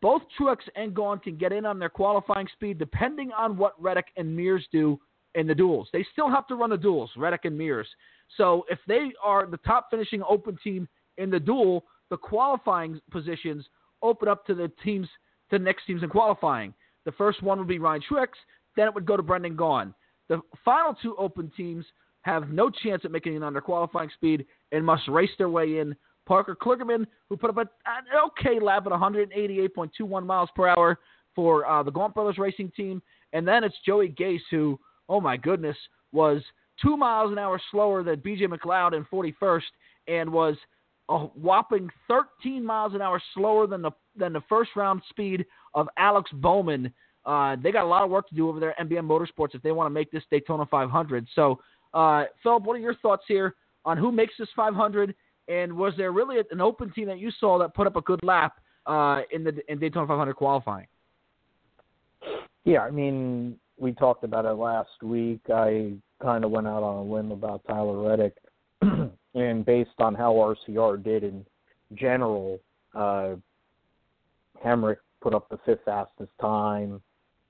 Both 0.00 0.22
Truex 0.38 0.58
and 0.76 0.94
Gaughan 0.94 1.20
can 1.20 1.36
get 1.36 1.52
in 1.52 1.66
on 1.66 1.80
their 1.80 1.88
qualifying 1.88 2.46
speed 2.52 2.78
depending 2.78 3.32
on 3.32 3.56
what 3.56 3.74
Reddick 3.82 4.06
and 4.16 4.34
Mears 4.34 4.64
do 4.70 5.00
in 5.34 5.48
the 5.48 5.54
duels. 5.54 5.88
They 5.92 6.06
still 6.12 6.30
have 6.30 6.46
to 6.48 6.54
run 6.54 6.70
the 6.70 6.76
duels, 6.76 7.10
Reddick 7.16 7.46
and 7.46 7.58
Mears. 7.58 7.88
So 8.36 8.64
if 8.68 8.78
they 8.86 9.12
are 9.22 9.46
the 9.46 9.58
top 9.58 9.88
finishing 9.90 10.22
open 10.28 10.58
team 10.62 10.88
in 11.18 11.30
the 11.30 11.40
duel, 11.40 11.84
the 12.10 12.16
qualifying 12.16 13.00
positions 13.10 13.64
open 14.02 14.28
up 14.28 14.46
to 14.46 14.54
the 14.54 14.70
teams, 14.82 15.08
to 15.50 15.58
the 15.58 15.64
next 15.64 15.86
teams 15.86 16.02
in 16.02 16.08
qualifying. 16.08 16.74
The 17.04 17.12
first 17.12 17.42
one 17.42 17.58
would 17.58 17.68
be 17.68 17.78
Ryan 17.78 18.02
Truex, 18.08 18.28
then 18.76 18.88
it 18.88 18.94
would 18.94 19.06
go 19.06 19.16
to 19.16 19.22
Brendan 19.22 19.56
Gaughan. 19.56 19.94
The 20.28 20.40
final 20.64 20.94
two 20.94 21.16
open 21.16 21.52
teams 21.56 21.84
have 22.22 22.48
no 22.50 22.70
chance 22.70 23.02
at 23.04 23.10
making 23.10 23.34
it 23.34 23.42
on 23.42 23.52
their 23.52 23.62
qualifying 23.62 24.10
speed 24.14 24.46
and 24.72 24.84
must 24.84 25.06
race 25.08 25.30
their 25.38 25.50
way 25.50 25.78
in. 25.78 25.94
Parker 26.26 26.56
Kligerman, 26.56 27.06
who 27.28 27.36
put 27.36 27.50
up 27.50 27.58
an 27.58 27.68
okay 28.26 28.58
lap 28.58 28.86
at 28.86 28.92
188.21 28.92 30.24
miles 30.24 30.48
per 30.56 30.68
hour 30.68 30.98
for 31.34 31.66
uh, 31.66 31.82
the 31.82 31.90
Gaunt 31.90 32.14
Brothers 32.14 32.38
Racing 32.38 32.72
Team, 32.74 33.02
and 33.34 33.46
then 33.46 33.62
it's 33.62 33.74
Joey 33.84 34.08
Gase, 34.08 34.40
who, 34.50 34.78
oh 35.08 35.20
my 35.20 35.36
goodness, 35.36 35.76
was 36.12 36.40
two 36.80 36.96
miles 36.96 37.32
an 37.32 37.38
hour 37.38 37.60
slower 37.70 38.02
than 38.02 38.20
BJ 38.20 38.42
McLeod 38.42 38.94
in 38.94 39.04
41st 39.04 39.62
and 40.08 40.30
was 40.30 40.56
a 41.08 41.18
whopping 41.18 41.90
13 42.08 42.64
miles 42.64 42.94
an 42.94 43.02
hour 43.02 43.20
slower 43.34 43.66
than 43.66 43.82
the 43.82 43.90
than 44.16 44.32
the 44.32 44.42
first 44.48 44.70
round 44.76 45.02
speed 45.10 45.44
of 45.74 45.88
Alex 45.98 46.30
Bowman. 46.34 46.92
Uh, 47.26 47.56
they 47.62 47.72
got 47.72 47.84
a 47.84 47.88
lot 47.88 48.04
of 48.04 48.10
work 48.10 48.28
to 48.28 48.34
do 48.34 48.48
over 48.48 48.60
there 48.60 48.78
at 48.78 48.88
MBM 48.88 49.06
Motorsports 49.06 49.54
if 49.54 49.62
they 49.62 49.72
want 49.72 49.86
to 49.86 49.90
make 49.90 50.10
this 50.10 50.22
Daytona 50.30 50.66
500. 50.66 51.26
So, 51.34 51.58
uh, 51.94 52.24
Philip, 52.42 52.64
what 52.64 52.74
are 52.74 52.80
your 52.80 52.94
thoughts 52.96 53.24
here 53.26 53.54
on 53.84 53.96
who 53.96 54.12
makes 54.12 54.34
this 54.38 54.48
500? 54.54 55.14
And 55.48 55.72
was 55.72 55.94
there 55.96 56.12
really 56.12 56.36
an 56.50 56.60
open 56.60 56.92
team 56.92 57.06
that 57.06 57.18
you 57.18 57.30
saw 57.38 57.58
that 57.58 57.74
put 57.74 57.86
up 57.86 57.96
a 57.96 58.02
good 58.02 58.20
lap 58.22 58.60
uh, 58.86 59.22
in 59.30 59.44
the 59.44 59.54
in 59.68 59.78
Daytona 59.78 60.06
500 60.06 60.34
qualifying? 60.34 60.86
Yeah, 62.64 62.80
I 62.80 62.90
mean, 62.90 63.58
we 63.78 63.92
talked 63.92 64.24
about 64.24 64.46
it 64.46 64.54
last 64.54 65.02
week. 65.02 65.40
I 65.52 65.92
kind 66.24 66.44
of 66.44 66.50
went 66.50 66.66
out 66.66 66.82
on 66.82 66.96
a 66.96 67.02
limb 67.02 67.30
about 67.30 67.62
Tyler 67.68 68.08
Reddick, 68.08 68.34
and 69.34 69.64
based 69.64 69.90
on 69.98 70.14
how 70.14 70.32
RCR 70.32 71.04
did 71.04 71.22
in 71.22 71.44
general, 71.94 72.58
uh, 72.94 73.34
Hemric 74.64 74.96
put 75.20 75.34
up 75.34 75.48
the 75.50 75.58
fifth 75.66 75.84
fastest 75.84 76.32
time. 76.40 77.02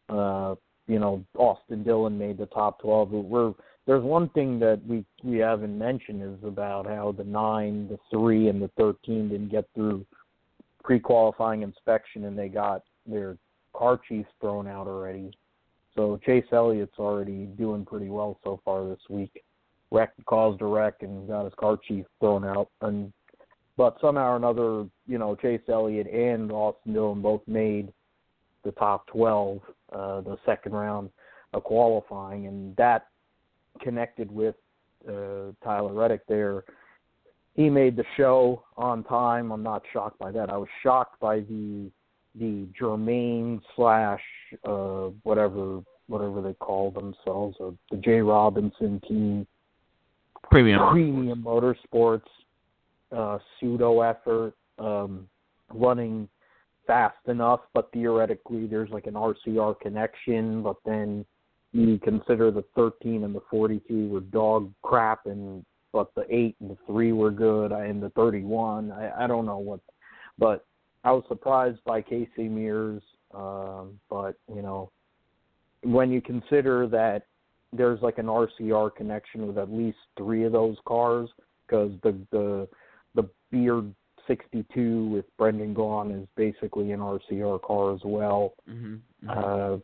Uh, 0.09 0.57
you 0.89 0.99
know, 0.99 1.25
Austin 1.39 1.85
Dillon 1.85 2.19
made 2.19 2.37
the 2.37 2.47
top 2.47 2.81
twelve. 2.81 3.11
We're 3.11 3.55
there's 3.87 4.03
one 4.03 4.29
thing 4.31 4.59
that 4.59 4.81
we 4.87 5.05
we 5.23 5.39
haven't 5.39 5.79
mentioned 5.79 6.23
is 6.23 6.45
about 6.47 6.87
how 6.87 7.15
the 7.17 7.25
nine, 7.25 7.89
the 7.89 7.99
three, 8.11 8.49
and 8.49 8.61
the 8.61 8.71
thirteen 8.77 9.29
didn't 9.29 9.51
get 9.51 9.69
through 9.75 10.05
pre-qualifying 10.83 11.63
inspection, 11.63 12.25
and 12.25 12.39
they 12.39 12.49
got 12.49 12.83
their 13.07 13.39
car 13.75 14.01
chiefs 14.09 14.29
thrown 14.41 14.67
out 14.67 14.87
already. 14.87 15.31
So 15.97 16.19
Chase 16.25 16.45
Elliott's 16.53 16.99
already 16.99 17.47
doing 17.47 17.85
pretty 17.85 18.09
well 18.09 18.39
so 18.43 18.61
far 18.65 18.89
this 18.89 19.01
week. 19.09 19.45
Wreck 19.91 20.13
caused 20.27 20.61
a 20.61 20.67
wreck 20.67 20.95
and 21.01 21.29
got 21.29 21.45
his 21.45 21.55
car 21.55 21.79
chief 21.87 22.05
thrown 22.21 22.45
out. 22.45 22.69
And 22.81 23.13
but 23.77 23.97
somehow 24.01 24.33
or 24.33 24.37
another, 24.37 24.87
you 25.07 25.19
know, 25.19 25.35
Chase 25.35 25.61
Elliott 25.69 26.07
and 26.07 26.51
Austin 26.53 26.93
Dillon 26.93 27.21
both 27.21 27.43
made 27.47 27.93
the 28.65 28.71
top 28.73 29.07
12, 29.09 29.61
uh, 29.93 30.21
the 30.21 30.37
second 30.47 30.73
round 30.73 31.11
of 31.53 31.65
qualifying, 31.65 32.47
and 32.47 32.75
that 32.77 33.09
connected 33.83 34.31
with 34.31 34.55
uh, 35.09 35.53
Tyler 35.63 35.93
Reddick 35.93 36.27
there 36.29 36.65
he 37.55 37.71
made 37.71 37.97
the 37.97 38.05
show 38.17 38.65
on 38.77 39.05
time. 39.05 39.53
I'm 39.53 39.63
not 39.63 39.83
shocked 39.93 40.19
by 40.19 40.33
that. 40.33 40.51
I 40.51 40.57
was 40.57 40.69
shocked 40.83 41.19
by 41.21 41.41
the 41.41 41.91
the 42.39 42.67
Germain 42.79 43.61
slash 43.77 44.23
uh, 44.65 45.09
whatever 45.23 45.83
whatever 46.07 46.43
they 46.43 46.53
call 46.55 46.91
themselves, 46.91 47.57
or 47.61 47.75
the 47.91 47.97
Jay 47.97 48.21
Robinson 48.21 49.01
team, 49.09 49.47
premium. 50.51 50.91
Premium 50.91 51.43
motorsports 51.43 52.23
uh, 53.15 53.39
pseudo 53.59 54.01
effort, 54.01 54.55
um, 54.79 55.29
running 55.73 56.29
fast 56.87 57.17
enough, 57.29 57.61
but 57.73 57.91
theoretically 57.93 58.67
there's 58.67 58.91
like 58.91 59.07
an 59.07 59.15
RCR 59.15 59.79
connection, 59.81 60.63
but 60.63 60.77
then 60.85 61.25
you 61.73 61.99
consider 61.99 62.51
the 62.51 62.65
13 62.77 63.25
and 63.25 63.35
the 63.35 63.43
42 63.51 64.09
were 64.09 64.21
dog 64.21 64.73
crap, 64.83 65.27
and 65.27 65.65
but 65.93 66.15
the 66.15 66.25
8 66.29 66.57
and 66.61 66.71
the 66.71 66.79
3 66.87 67.13
were 67.13 67.31
good, 67.31 67.73
and 67.73 68.03
the 68.03 68.11
31, 68.11 68.93
I, 68.93 69.25
I 69.25 69.27
don't 69.27 69.47
know 69.47 69.59
what, 69.59 69.81
but 70.39 70.67
I 71.05 71.13
was 71.13 71.23
surprised 71.29 71.79
by 71.85 72.01
Casey 72.01 72.49
Mears, 72.49 73.03
um, 73.35 74.01
but 74.09 74.37
you 74.55 74.63
know, 74.63 74.91
when 75.83 76.11
you 76.11 76.21
consider 76.21 76.87
that 76.89 77.27
there's 77.73 78.01
like 78.01 78.19
an 78.19 78.27
RCR 78.27 78.95
connection 78.95 79.47
with 79.47 79.59
at 79.59 79.71
least 79.71 79.99
three 80.17 80.45
of 80.45 80.53
those 80.53 80.77
cars, 80.87 81.29
because 81.67 81.93
the 82.03 82.17
the 82.31 82.69
the 83.15 83.29
Beard 83.51 83.95
62 84.27 85.09
with 85.09 85.25
Brendan 85.37 85.75
Gaughan 85.75 86.23
is 86.23 86.27
basically 86.37 86.93
an 86.93 87.01
RCR 87.01 87.61
car 87.63 87.95
as 87.95 88.01
well. 88.05 88.55
Mm-hmm. 88.69 89.29
Uh, 89.29 89.79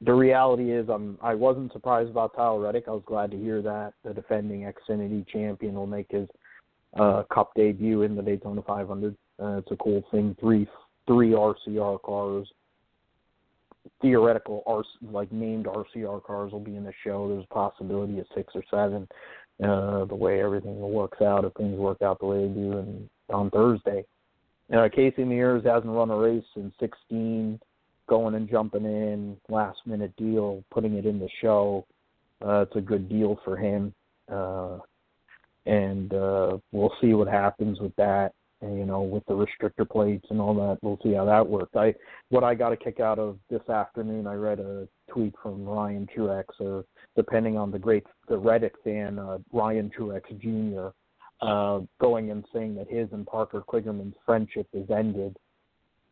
the 0.00 0.12
reality 0.12 0.72
is, 0.72 0.88
I'm 0.88 1.18
I 1.22 1.34
wasn't 1.34 1.72
surprised 1.72 2.10
about 2.10 2.34
Tyler 2.34 2.60
Reddick. 2.60 2.84
I 2.88 2.92
was 2.92 3.02
glad 3.06 3.30
to 3.30 3.36
hear 3.36 3.62
that 3.62 3.94
the 4.04 4.14
defending 4.14 4.62
Xfinity 4.62 5.26
champion 5.28 5.74
will 5.74 5.86
make 5.86 6.10
his 6.10 6.28
uh, 6.98 7.22
Cup 7.32 7.52
debut 7.54 8.02
in 8.02 8.14
the 8.14 8.22
Daytona 8.22 8.62
500. 8.62 9.16
Uh, 9.40 9.58
it's 9.58 9.70
a 9.70 9.76
cool 9.76 10.02
thing. 10.10 10.36
Three 10.40 10.66
three 11.06 11.30
RCR 11.30 12.00
cars, 12.02 12.48
theoretical 14.02 14.62
R 14.66 14.84
like 15.02 15.32
named 15.32 15.66
RCR 15.66 16.22
cars 16.22 16.52
will 16.52 16.60
be 16.60 16.76
in 16.76 16.84
the 16.84 16.92
show. 17.04 17.28
There's 17.28 17.44
a 17.50 17.54
possibility 17.54 18.18
of 18.18 18.26
six 18.34 18.52
or 18.54 18.62
seven. 18.70 19.08
Uh, 19.62 20.04
the 20.04 20.14
way 20.14 20.40
everything 20.40 20.78
works 20.78 21.20
out, 21.20 21.44
if 21.44 21.52
things 21.54 21.76
work 21.78 22.00
out 22.00 22.20
the 22.20 22.26
way 22.26 22.46
they 22.46 22.54
do, 22.54 22.78
and 22.78 23.08
on 23.28 23.50
Thursday. 23.50 24.04
Uh, 24.72 24.88
Casey 24.94 25.24
Mears 25.24 25.64
hasn't 25.64 25.90
run 25.90 26.10
a 26.10 26.16
race 26.16 26.44
in 26.56 26.72
16 26.78 27.58
going 28.08 28.34
and 28.34 28.48
jumping 28.48 28.84
in, 28.84 29.36
last 29.48 29.78
minute 29.86 30.14
deal, 30.16 30.64
putting 30.70 30.94
it 30.94 31.06
in 31.06 31.18
the 31.18 31.28
show. 31.40 31.86
Uh, 32.44 32.60
it's 32.60 32.76
a 32.76 32.80
good 32.80 33.08
deal 33.08 33.40
for 33.44 33.56
him. 33.56 33.92
Uh, 34.30 34.78
and 35.66 36.14
uh, 36.14 36.56
we'll 36.72 36.92
see 37.00 37.14
what 37.14 37.28
happens 37.28 37.80
with 37.80 37.94
that. 37.96 38.32
And, 38.60 38.76
you 38.76 38.84
know, 38.84 39.02
with 39.02 39.24
the 39.26 39.34
restrictor 39.34 39.88
plates 39.88 40.26
and 40.30 40.40
all 40.40 40.54
that, 40.54 40.78
we'll 40.82 40.98
see 41.02 41.14
how 41.14 41.24
that 41.26 41.46
works. 41.46 41.76
I 41.76 41.94
what 42.30 42.42
I 42.42 42.54
got 42.54 42.72
a 42.72 42.76
kick 42.76 42.98
out 42.98 43.18
of 43.18 43.38
this 43.48 43.66
afternoon. 43.68 44.26
I 44.26 44.34
read 44.34 44.58
a 44.58 44.88
tweet 45.08 45.34
from 45.40 45.64
Ryan 45.64 46.08
Truex, 46.14 46.44
or 46.58 46.84
depending 47.14 47.56
on 47.56 47.70
the 47.70 47.78
great 47.78 48.04
the 48.28 48.34
Reddit 48.34 48.72
fan, 48.82 49.18
uh, 49.18 49.38
Ryan 49.52 49.90
Truex 49.96 50.22
Jr. 50.40 50.88
Uh, 51.40 51.82
going 52.00 52.32
and 52.32 52.44
saying 52.52 52.74
that 52.74 52.90
his 52.90 53.08
and 53.12 53.24
Parker 53.24 53.62
Kligerman's 53.68 54.16
friendship 54.26 54.66
is 54.72 54.90
ended 54.90 55.36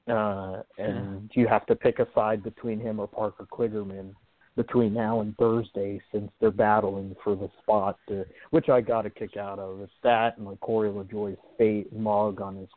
uh, 0.08 0.62
and 0.78 1.30
you 1.34 1.48
have 1.48 1.66
to 1.66 1.74
pick 1.74 1.98
a 1.98 2.06
side 2.14 2.42
between 2.42 2.78
him 2.78 3.00
or 3.00 3.08
Parker 3.08 3.46
Kligerman 3.52 4.14
between 4.56 4.94
now 4.94 5.20
and 5.20 5.36
Thursday 5.36 6.00
since 6.10 6.30
they're 6.40 6.50
battling 6.50 7.14
for 7.22 7.36
the 7.36 7.50
spot, 7.62 7.98
to, 8.08 8.24
which 8.50 8.68
I 8.68 8.80
got 8.80 9.06
a 9.06 9.10
kick 9.10 9.36
out 9.36 9.58
of. 9.58 9.80
It's 9.82 9.92
that 10.02 10.38
and 10.38 10.46
like 10.46 10.60
Corey 10.60 10.90
LaJoie's 10.90 11.38
fate 11.58 11.92
mug 11.92 12.40
on 12.40 12.56
his 12.56 12.68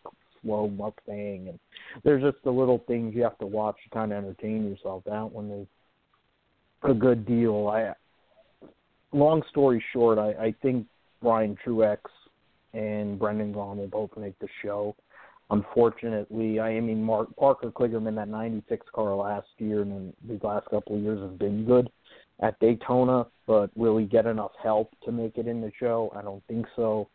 slow 0.42 0.68
Mustang, 0.68 1.48
and 1.50 1.60
there's 2.04 2.22
just 2.22 2.44
the 2.44 2.52
little 2.52 2.84
things 2.88 3.16
you 3.16 3.24
have 3.24 3.38
to 3.40 3.46
watch 3.46 3.78
to 3.84 3.90
kind 3.90 4.12
of 4.12 4.24
entertain 4.24 4.70
yourself. 4.70 5.04
That 5.06 5.32
one 5.32 5.50
is 5.52 5.68
a 6.84 6.94
good 6.94 7.26
deal. 7.26 7.68
I, 7.68 7.94
long 9.12 9.42
story 9.50 9.84
short, 9.94 10.18
I, 10.18 10.32
I 10.32 10.56
think 10.62 10.86
Brian 11.22 11.58
Truex 11.66 11.98
and 12.74 13.18
Brendan 13.18 13.54
Gaughan 13.54 13.78
will 13.78 13.88
both 13.88 14.12
make 14.18 14.38
the 14.40 14.48
show 14.62 14.96
unfortunately, 15.50 16.60
I 16.60 16.80
mean, 16.80 17.04
Mark 17.04 17.36
Parker 17.36 17.72
Kligerman, 17.72 18.16
that 18.16 18.28
'96 18.28 18.86
car 18.94 19.16
last 19.16 19.48
year 19.58 19.82
and 19.82 20.14
these 20.28 20.44
last 20.44 20.68
couple 20.70 20.96
of 20.96 21.02
years 21.02 21.22
have 21.22 21.40
been 21.40 21.66
good 21.66 21.90
at 22.42 22.60
Daytona, 22.60 23.28
but 23.48 23.76
will 23.76 23.98
he 23.98 24.06
get 24.06 24.26
enough 24.26 24.52
help 24.62 24.92
to 25.04 25.12
make 25.12 25.38
it 25.38 25.48
in 25.48 25.62
the 25.62 25.72
show? 25.80 26.12
I 26.16 26.22
don't 26.22 26.44
think 26.48 26.66
so. 26.76 27.10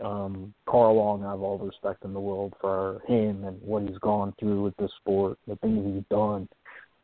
Um, 0.00 0.52
Carl 0.66 0.96
Long, 0.96 1.24
I 1.24 1.30
have 1.30 1.40
all 1.40 1.58
the 1.58 1.64
respect 1.64 2.04
in 2.04 2.12
the 2.12 2.20
world 2.20 2.52
for 2.60 3.00
him 3.06 3.44
and 3.44 3.60
what 3.62 3.82
he's 3.82 3.98
gone 3.98 4.34
through 4.38 4.62
with 4.62 4.76
the 4.76 4.90
sport, 5.00 5.38
the 5.48 5.56
things 5.56 5.94
he's 5.94 6.04
done, 6.10 6.48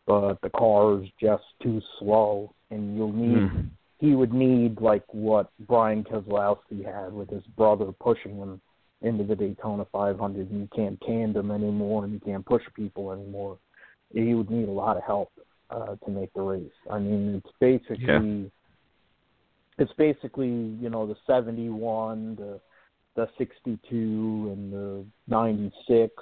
but 0.07 0.41
the 0.43 0.51
car 0.51 1.03
is 1.03 1.09
just 1.19 1.45
too 1.63 1.81
slow, 1.99 2.55
and 2.71 2.97
you'll 2.97 3.13
need. 3.13 3.37
Mm. 3.37 3.71
He 3.99 4.15
would 4.15 4.33
need 4.33 4.81
like 4.81 5.05
what 5.13 5.51
Brian 5.61 6.03
Keselowski 6.03 6.85
had 6.85 7.13
with 7.13 7.31
his 7.31 7.45
brother 7.57 7.93
pushing 8.01 8.37
him 8.37 8.61
into 9.03 9.25
the 9.25 9.37
Daytona 9.37 9.87
500, 9.93 10.51
and 10.51 10.61
you 10.61 10.69
can't 10.75 11.01
tandem 11.01 11.51
anymore, 11.51 12.05
and 12.05 12.13
you 12.13 12.21
can't 12.21 12.45
push 12.45 12.63
people 12.75 13.13
anymore. 13.13 13.59
You 14.13 14.39
would 14.39 14.51
need 14.51 14.69
a 14.69 14.73
lot 14.73 14.97
of 14.97 15.03
help 15.05 15.33
uh, 15.71 15.97
to 16.05 16.11
make 16.11 16.33
the 16.35 16.43
race. 16.43 16.71
I 16.91 16.99
mean, 16.99 17.43
it's 17.43 17.55
basically 17.61 18.05
yeah. 18.07 18.49
it's 19.79 19.93
basically 19.95 20.49
you 20.49 20.91
know 20.91 21.07
the 21.07 21.17
71, 21.27 22.37
the 22.37 22.61
the 23.15 23.29
62, 23.37 23.89
and 23.91 24.73
the 24.73 25.05
96, 25.29 26.15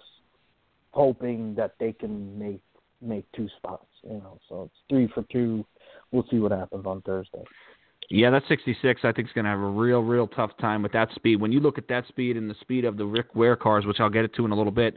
hoping 0.90 1.54
that 1.54 1.74
they 1.78 1.92
can 1.92 2.38
make 2.38 2.62
make 3.00 3.24
two 3.32 3.48
spots. 3.58 3.86
You 4.02 4.18
know, 4.18 4.38
so 4.48 4.62
it's 4.62 4.80
three 4.88 5.08
for 5.14 5.24
two. 5.30 5.64
We'll 6.12 6.26
see 6.30 6.38
what 6.38 6.52
happens 6.52 6.86
on 6.86 7.02
Thursday. 7.02 7.44
Yeah, 8.12 8.30
that 8.30 8.42
66 8.48 9.00
I 9.04 9.12
think 9.12 9.28
is 9.28 9.32
going 9.34 9.44
to 9.44 9.50
have 9.50 9.60
a 9.60 9.62
real, 9.62 10.00
real 10.00 10.26
tough 10.26 10.50
time 10.60 10.82
with 10.82 10.92
that 10.92 11.08
speed. 11.14 11.40
When 11.40 11.52
you 11.52 11.60
look 11.60 11.78
at 11.78 11.86
that 11.88 12.08
speed 12.08 12.36
and 12.36 12.50
the 12.50 12.56
speed 12.60 12.84
of 12.84 12.96
the 12.96 13.06
Rick 13.06 13.36
Ware 13.36 13.54
cars, 13.54 13.86
which 13.86 14.00
I'll 14.00 14.10
get 14.10 14.24
it 14.24 14.34
to 14.34 14.44
in 14.44 14.50
a 14.50 14.56
little 14.56 14.72
bit, 14.72 14.96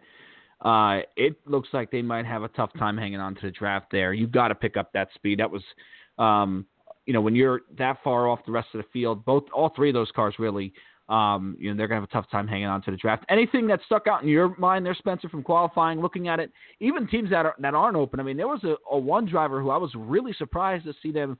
uh, 0.62 1.02
it 1.16 1.36
looks 1.46 1.70
like 1.74 1.92
they 1.92 2.02
might 2.02 2.26
have 2.26 2.42
a 2.42 2.48
tough 2.50 2.72
time 2.80 2.98
hanging 2.98 3.20
on 3.20 3.36
to 3.36 3.42
the 3.42 3.52
draft 3.52 3.88
there. 3.92 4.14
You've 4.14 4.32
got 4.32 4.48
to 4.48 4.56
pick 4.56 4.78
up 4.78 4.92
that 4.94 5.10
speed. 5.14 5.40
That 5.40 5.52
was, 5.52 5.62
um, 6.18 6.66
you 7.06 7.14
know, 7.14 7.22
when 7.22 7.36
you're 7.36 7.62
that 7.78 7.98
far 8.04 8.28
off 8.28 8.40
the 8.48 8.52
rest 8.52 8.70
of 8.74 8.80
the 8.80 8.88
field, 8.92 9.24
both 9.26 9.44
all 9.54 9.72
three 9.76 9.90
of 9.90 9.94
those 9.94 10.10
cars 10.16 10.36
really, 10.40 10.74
um, 11.10 11.56
you 11.60 11.70
know, 11.70 11.78
they're 11.78 11.88
gonna 11.88 12.00
have 12.00 12.10
a 12.10 12.14
tough 12.14 12.32
time 12.32 12.48
hanging 12.48 12.66
on 12.66 12.82
to 12.84 12.92
the 12.92 12.98
draft. 12.98 13.26
Anything 13.30 13.68
that 13.68 13.82
stuck 13.86 14.08
out 14.08 14.24
in 14.24 14.30
your 14.30 14.56
mind 14.58 14.86
there, 14.86 14.96
Spencer, 14.96 15.28
from 15.28 15.44
qualifying, 15.44 16.00
looking 16.00 16.30
at 16.30 16.40
it, 16.40 16.50
even 16.80 17.08
teams 17.08 17.30
that 17.30 17.46
are 17.46 17.56
that 17.60 17.76
aren't 17.76 17.98
open. 17.98 18.22
I 18.22 18.24
mean, 18.24 18.38
there 18.38 18.48
was 18.48 18.64
a, 18.64 18.76
a 18.90 18.98
one 18.98 19.26
driver 19.26 19.62
who 19.62 19.70
I 19.70 19.78
was 19.78 19.92
really 19.96 20.34
surprised 20.34 20.86
to 20.86 20.94
see 21.04 21.12
them 21.12 21.38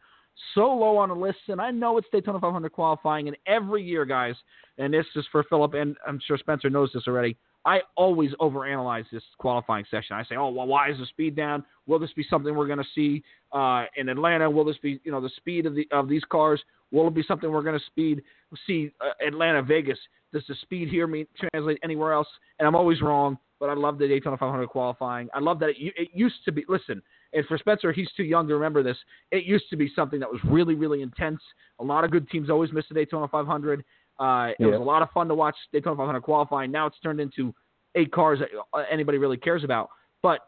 so 0.56 0.62
low 0.62 0.98
on 0.98 1.10
the 1.10 1.16
list, 1.16 1.40
and 1.48 1.62
I 1.62 1.72
know 1.72 1.98
it's 1.98 2.08
Daytona 2.12 2.40
500 2.40 2.72
qualifying, 2.72 3.28
and 3.28 3.38
every 3.48 3.84
year, 3.84 4.06
guys, 4.06 4.36
and 4.78 4.94
this 4.94 5.06
is 5.16 5.26
for 5.32 5.44
Philip, 5.44 5.74
and 5.74 5.96
I'm 6.08 6.20
sure 6.26 6.38
Spencer 6.38 6.70
knows 6.70 6.92
this 6.94 7.04
already. 7.08 7.38
I 7.66 7.80
always 7.96 8.32
overanalyze 8.42 9.06
this 9.12 9.24
qualifying 9.38 9.86
session. 9.90 10.16
I 10.16 10.24
say, 10.26 10.36
oh, 10.36 10.50
well, 10.50 10.68
why 10.68 10.90
is 10.90 10.98
the 10.98 11.06
speed 11.06 11.36
down? 11.36 11.64
Will 11.88 11.98
this 11.98 12.12
be 12.14 12.26
something 12.30 12.54
we're 12.54 12.68
going 12.68 12.80
to 12.80 12.86
see 12.94 13.24
uh, 13.54 13.86
in 13.96 14.10
Atlanta? 14.10 14.50
Will 14.50 14.66
this 14.66 14.78
be, 14.82 15.00
you 15.06 15.12
know, 15.12 15.22
the 15.22 15.32
speed 15.38 15.66
of 15.66 15.74
the 15.76 15.88
of 15.92 16.10
these 16.10 16.24
cars? 16.30 16.62
Will 16.92 17.08
it 17.08 17.16
be 17.16 17.24
something 17.24 17.50
we're 17.50 17.64
going 17.64 17.80
to 17.80 17.86
speed 17.86 18.22
see 18.68 18.92
uh, 19.02 19.26
Atlanta, 19.26 19.62
Vegas? 19.64 19.98
Does 20.34 20.44
the 20.48 20.56
speed 20.62 20.90
here 20.90 21.08
mean 21.08 21.26
translate 21.40 21.80
anywhere 21.84 22.14
else? 22.14 22.28
And 22.60 22.68
I'm 22.68 22.76
always 22.76 23.02
wrong, 23.02 23.38
but 23.60 23.70
I 23.70 23.76
love 23.76 23.98
the 23.98 24.08
Daytona 24.08 24.38
500 24.38 24.68
qualifying. 24.68 25.30
I 25.34 25.40
love 25.40 25.60
that 25.60 25.70
it, 25.70 25.94
it 25.96 26.10
used 26.14 26.44
to 26.46 26.52
be. 26.52 26.66
Listen, 26.68 27.02
and 27.34 27.46
for 27.48 27.58
Spencer, 27.58 27.92
he's 27.92 28.12
too 28.16 28.24
young 28.24 28.48
to 28.48 28.54
remember 28.54 28.84
this. 28.84 28.98
It 29.32 29.46
used 29.46 29.66
to 29.70 29.76
be 29.76 29.92
something 29.96 30.20
that 30.20 30.30
was 30.30 30.40
really, 30.44 30.76
really 30.76 31.02
intense. 31.02 31.40
A 31.80 31.84
lot 31.84 32.04
of 32.04 32.12
good 32.12 32.30
teams 32.30 32.50
always 32.50 32.72
missed 32.72 32.90
the 32.90 32.96
Daytona 32.96 33.28
500. 33.28 33.84
Uh, 34.20 34.50
it 34.50 34.56
yeah. 34.60 34.68
was 34.68 34.76
a 34.76 34.84
lot 34.84 35.02
of 35.02 35.10
fun 35.12 35.28
to 35.28 35.36
watch 35.36 35.56
Daytona 35.72 35.96
500 35.96 36.22
qualifying. 36.22 36.72
Now 36.72 36.86
it's 36.86 37.00
turned 37.02 37.20
into 37.20 37.54
eight 37.96 38.12
cars 38.12 38.40
that 38.40 38.50
uh, 38.74 38.84
anybody 38.92 39.18
really 39.18 39.38
cares 39.38 39.64
about. 39.64 39.90
But 40.22 40.42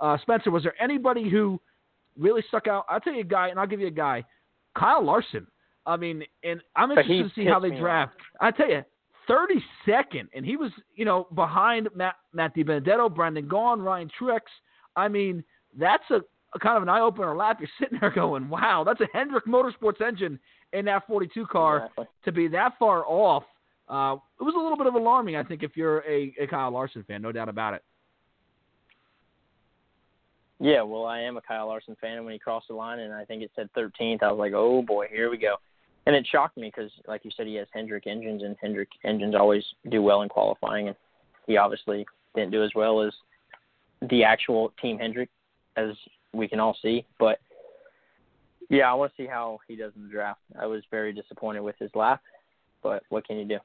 uh, 0.00 0.18
Spencer, 0.22 0.50
was 0.50 0.62
there 0.62 0.74
anybody 0.80 1.30
who 1.30 1.60
really 2.18 2.42
stuck 2.48 2.66
out? 2.66 2.84
I'll 2.88 3.00
tell 3.00 3.14
you 3.14 3.20
a 3.20 3.24
guy, 3.24 3.48
and 3.48 3.58
I'll 3.58 3.66
give 3.66 3.80
you 3.80 3.86
a 3.86 3.92
guy, 3.92 4.24
Kyle 4.76 5.04
Larson. 5.04 5.46
I 5.86 5.96
mean, 5.96 6.22
and 6.44 6.60
I'm 6.76 6.90
interested 6.90 7.28
to 7.28 7.34
see 7.34 7.44
how 7.44 7.58
they 7.58 7.70
draft. 7.70 8.14
I 8.40 8.50
tell 8.52 8.68
you, 8.68 8.82
32nd, 9.28 10.28
and 10.34 10.44
he 10.44 10.56
was, 10.56 10.70
you 10.94 11.04
know, 11.04 11.26
behind 11.34 11.88
Matt 11.94 12.16
Matt 12.32 12.54
DiBenedetto, 12.54 13.14
Brendan 13.14 13.48
Gaughan, 13.48 13.82
Ryan 13.82 14.10
Truex. 14.20 14.40
I 14.96 15.08
mean, 15.08 15.42
that's 15.78 16.04
a, 16.10 16.20
a 16.54 16.58
kind 16.58 16.76
of 16.76 16.82
an 16.82 16.88
eye 16.88 17.00
opener 17.00 17.34
lap. 17.36 17.58
You're 17.60 17.68
sitting 17.80 17.98
there 18.00 18.10
going, 18.10 18.48
"Wow, 18.48 18.84
that's 18.84 19.00
a 19.00 19.06
Hendrick 19.12 19.46
Motorsports 19.46 20.00
engine 20.00 20.38
in 20.72 20.84
that 20.86 21.06
42 21.06 21.46
car 21.46 21.78
exactly. 21.78 22.06
to 22.24 22.32
be 22.32 22.48
that 22.48 22.72
far 22.78 23.04
off." 23.06 23.44
Uh, 23.88 24.16
it 24.40 24.44
was 24.44 24.54
a 24.56 24.60
little 24.60 24.78
bit 24.78 24.86
of 24.86 24.94
alarming, 24.94 25.36
I 25.36 25.42
think, 25.42 25.62
if 25.62 25.76
you're 25.76 25.98
a, 26.08 26.34
a 26.40 26.46
Kyle 26.46 26.70
Larson 26.70 27.04
fan, 27.04 27.20
no 27.20 27.32
doubt 27.32 27.48
about 27.48 27.74
it. 27.74 27.82
Yeah, 30.60 30.82
well, 30.82 31.04
I 31.04 31.20
am 31.20 31.36
a 31.36 31.42
Kyle 31.42 31.66
Larson 31.66 31.96
fan, 32.00 32.16
and 32.16 32.24
when 32.24 32.32
he 32.32 32.38
crossed 32.38 32.68
the 32.68 32.74
line 32.74 33.00
and 33.00 33.12
I 33.12 33.24
think 33.24 33.42
it 33.42 33.50
said 33.56 33.68
13th, 33.76 34.22
I 34.22 34.30
was 34.30 34.38
like, 34.38 34.52
"Oh 34.54 34.82
boy, 34.82 35.06
here 35.10 35.30
we 35.30 35.36
go." 35.36 35.56
and 36.06 36.16
it 36.16 36.26
shocked 36.30 36.56
me 36.56 36.72
because, 36.74 36.90
like 37.06 37.24
you 37.24 37.30
said, 37.36 37.46
he 37.46 37.54
has 37.54 37.68
Hendrick 37.72 38.06
engines, 38.06 38.42
and 38.42 38.56
Hendrick 38.60 38.88
engines 39.04 39.34
always 39.34 39.64
do 39.90 40.02
well 40.02 40.22
in 40.22 40.28
qualifying, 40.28 40.88
and 40.88 40.96
he 41.46 41.56
obviously 41.56 42.04
didn't 42.34 42.50
do 42.50 42.64
as 42.64 42.70
well 42.74 43.02
as 43.02 43.12
the 44.10 44.24
actual 44.24 44.72
Team 44.80 44.98
Hendrick, 44.98 45.28
as 45.76 45.90
we 46.32 46.48
can 46.48 46.60
all 46.60 46.76
see. 46.82 47.04
But 47.18 47.40
yeah, 48.68 48.90
I 48.90 48.94
want 48.94 49.12
to 49.14 49.22
see 49.22 49.26
how 49.26 49.58
he 49.68 49.76
does 49.76 49.92
in 49.96 50.04
the 50.04 50.08
draft. 50.08 50.40
I 50.58 50.66
was 50.66 50.82
very 50.90 51.12
disappointed 51.12 51.60
with 51.60 51.76
his 51.78 51.90
lap, 51.94 52.22
but 52.82 53.02
what 53.08 53.26
can 53.26 53.36
you 53.36 53.44
do? 53.44 53.58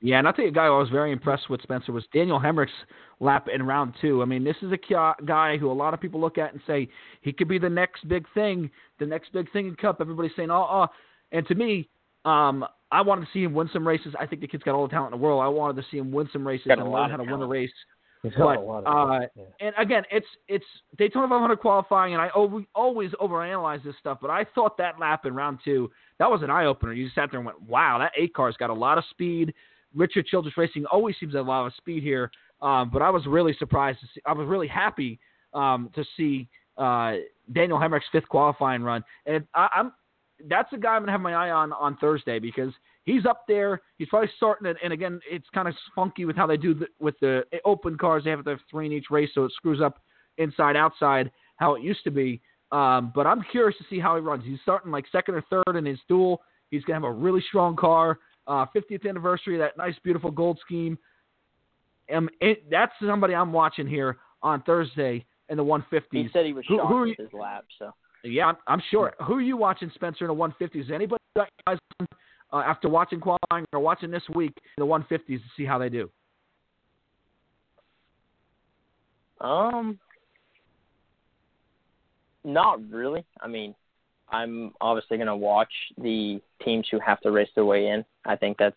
Yeah, 0.00 0.18
and 0.18 0.28
I'll 0.28 0.32
tell 0.32 0.44
you 0.44 0.52
a 0.52 0.54
guy 0.54 0.66
I 0.66 0.70
was 0.70 0.90
very 0.90 1.10
impressed 1.10 1.50
with, 1.50 1.60
Spencer, 1.62 1.90
was 1.90 2.04
Daniel 2.12 2.38
Hemric's 2.38 2.70
lap 3.18 3.48
in 3.52 3.64
round 3.64 3.94
two. 4.00 4.22
I 4.22 4.26
mean, 4.26 4.44
this 4.44 4.56
is 4.62 4.70
a 4.72 5.14
guy 5.24 5.56
who 5.58 5.70
a 5.70 5.72
lot 5.72 5.92
of 5.92 6.00
people 6.00 6.20
look 6.20 6.38
at 6.38 6.52
and 6.52 6.62
say 6.68 6.88
he 7.22 7.32
could 7.32 7.48
be 7.48 7.58
the 7.58 7.68
next 7.68 8.06
big 8.08 8.24
thing, 8.32 8.70
the 9.00 9.06
next 9.06 9.32
big 9.32 9.50
thing 9.52 9.66
in 9.66 9.74
Cup. 9.74 9.98
Everybody's 10.00 10.30
saying, 10.36 10.52
oh, 10.52 10.66
oh. 10.70 10.86
And 11.32 11.46
to 11.48 11.54
me, 11.56 11.88
um, 12.24 12.64
I 12.92 13.02
wanted 13.02 13.22
to 13.22 13.28
see 13.32 13.42
him 13.42 13.54
win 13.54 13.68
some 13.72 13.86
races. 13.86 14.14
I 14.18 14.26
think 14.26 14.40
the 14.40 14.46
kid's 14.46 14.62
got 14.62 14.74
all 14.74 14.86
the 14.86 14.92
talent 14.92 15.14
in 15.14 15.20
the 15.20 15.24
world. 15.24 15.42
I 15.42 15.48
wanted 15.48 15.82
to 15.82 15.88
see 15.90 15.98
him 15.98 16.12
win 16.12 16.28
some 16.32 16.46
races 16.46 16.68
and 16.70 16.80
learn 16.84 17.10
how 17.10 17.16
to 17.16 17.24
talent. 17.24 17.32
win 17.32 17.42
a 17.42 17.46
race. 17.46 17.72
He's 18.22 18.32
But, 18.32 18.38
got 18.38 18.56
a 18.56 18.60
lot 18.60 18.84
of 18.84 19.10
uh, 19.22 19.26
yeah. 19.36 19.44
And 19.60 19.74
again, 19.78 20.02
it's 20.10 20.26
it's 20.48 20.64
Daytona 20.96 21.28
500 21.28 21.56
qualifying, 21.56 22.14
and 22.14 22.22
I 22.22 22.30
over, 22.34 22.62
always 22.74 23.10
overanalyze 23.20 23.84
this 23.84 23.94
stuff. 24.00 24.18
But 24.20 24.30
I 24.30 24.44
thought 24.54 24.76
that 24.78 24.98
lap 24.98 25.24
in 25.24 25.34
round 25.34 25.60
two 25.64 25.90
that 26.18 26.30
was 26.30 26.42
an 26.42 26.50
eye 26.50 26.66
opener. 26.66 26.92
You 26.92 27.04
just 27.04 27.14
sat 27.14 27.30
there 27.30 27.38
and 27.38 27.46
went, 27.46 27.60
"Wow, 27.62 27.98
that 27.98 28.12
eight 28.16 28.34
car's 28.34 28.56
got 28.56 28.70
a 28.70 28.74
lot 28.74 28.98
of 28.98 29.04
speed." 29.10 29.54
Richard 29.94 30.26
Childress 30.26 30.56
Racing 30.56 30.84
always 30.86 31.16
seems 31.18 31.32
to 31.32 31.38
have 31.38 31.46
a 31.46 31.48
lot 31.48 31.66
of 31.66 31.74
speed 31.74 32.02
here, 32.02 32.30
um, 32.60 32.90
but 32.90 33.02
I 33.02 33.10
was 33.10 33.24
really 33.26 33.54
surprised 33.58 34.00
to 34.00 34.06
see. 34.14 34.20
I 34.26 34.32
was 34.32 34.46
really 34.46 34.68
happy 34.68 35.18
um, 35.54 35.90
to 35.94 36.04
see 36.16 36.48
uh, 36.76 37.14
Daniel 37.52 37.78
Hemric's 37.78 38.06
fifth 38.10 38.28
qualifying 38.28 38.82
run, 38.82 39.04
and 39.26 39.46
I, 39.54 39.68
I'm 39.74 39.92
that's 40.48 40.72
a 40.72 40.76
guy 40.76 40.94
I'm 40.94 41.02
gonna 41.02 41.12
have 41.12 41.20
my 41.20 41.34
eye 41.34 41.50
on 41.50 41.72
on 41.72 41.96
Thursday 41.96 42.38
because 42.38 42.72
he's 43.08 43.26
up 43.26 43.44
there. 43.48 43.80
He's 43.96 44.08
probably 44.08 44.30
starting 44.36 44.66
it, 44.66 44.76
and 44.82 44.92
again, 44.92 45.20
it's 45.28 45.46
kind 45.54 45.66
of 45.66 45.74
funky 45.94 46.24
with 46.24 46.36
how 46.36 46.46
they 46.46 46.56
do 46.56 46.74
the, 46.74 46.86
with 47.00 47.18
the 47.20 47.44
open 47.64 47.96
cars. 47.96 48.24
They 48.24 48.30
have 48.30 48.44
to 48.44 48.50
have 48.50 48.60
three 48.70 48.86
in 48.86 48.92
each 48.92 49.06
race, 49.10 49.30
so 49.34 49.44
it 49.44 49.52
screws 49.52 49.80
up 49.80 50.00
inside 50.36 50.76
outside 50.76 51.30
how 51.56 51.74
it 51.74 51.82
used 51.82 52.04
to 52.04 52.10
be. 52.10 52.40
Um, 52.70 53.12
but 53.14 53.26
I'm 53.26 53.42
curious 53.50 53.76
to 53.78 53.84
see 53.88 53.98
how 53.98 54.14
he 54.16 54.20
runs. 54.20 54.44
He's 54.44 54.58
starting 54.62 54.92
like 54.92 55.06
second 55.10 55.34
or 55.34 55.44
third 55.50 55.76
in 55.76 55.86
his 55.86 55.98
duel. 56.06 56.42
He's 56.70 56.84
gonna 56.84 56.96
have 56.96 57.04
a 57.04 57.12
really 57.12 57.42
strong 57.48 57.76
car. 57.76 58.18
Uh, 58.46 58.66
50th 58.74 59.08
anniversary 59.08 59.58
that 59.58 59.76
nice, 59.76 59.94
beautiful 60.04 60.30
gold 60.30 60.58
scheme. 60.64 60.98
Um, 62.14 62.28
it, 62.40 62.70
that's 62.70 62.92
somebody 63.04 63.34
I'm 63.34 63.52
watching 63.52 63.86
here 63.86 64.18
on 64.42 64.62
Thursday 64.62 65.26
in 65.48 65.56
the 65.56 65.64
150s. 65.64 66.02
He 66.12 66.28
said 66.32 66.46
he 66.46 66.52
was 66.52 66.64
shocked 66.64 66.88
who 66.88 66.96
are 66.96 67.06
with 67.06 67.18
his 67.18 67.32
lap, 67.32 67.64
so 67.78 67.92
Yeah, 68.24 68.46
I'm, 68.46 68.56
I'm 68.66 68.82
sure. 68.90 69.14
Who 69.26 69.34
are 69.34 69.42
you 69.42 69.56
watching, 69.56 69.90
Spencer, 69.94 70.24
in 70.24 70.28
the 70.28 70.34
150s? 70.34 70.90
Anybody 70.90 71.22
got 71.36 71.48
your 71.66 71.74
eyes 71.74 71.78
on, 72.00 72.06
uh, 72.52 72.58
after 72.58 72.88
watching 72.88 73.20
qualifying 73.20 73.64
or 73.72 73.80
watching 73.80 74.10
this 74.10 74.22
week 74.34 74.56
the 74.76 74.86
150s 74.86 75.26
to 75.26 75.40
see 75.56 75.64
how 75.64 75.78
they 75.78 75.88
do? 75.88 76.10
Um, 79.40 79.98
not 82.44 82.80
really. 82.90 83.24
I 83.40 83.46
mean, 83.46 83.74
I'm 84.30 84.72
obviously 84.80 85.16
going 85.16 85.28
to 85.28 85.36
watch 85.36 85.72
the 85.96 86.40
teams 86.64 86.86
who 86.90 86.98
have 87.00 87.20
to 87.20 87.30
race 87.30 87.48
their 87.54 87.64
way 87.64 87.88
in. 87.88 88.04
I 88.24 88.36
think 88.36 88.58
that's, 88.58 88.76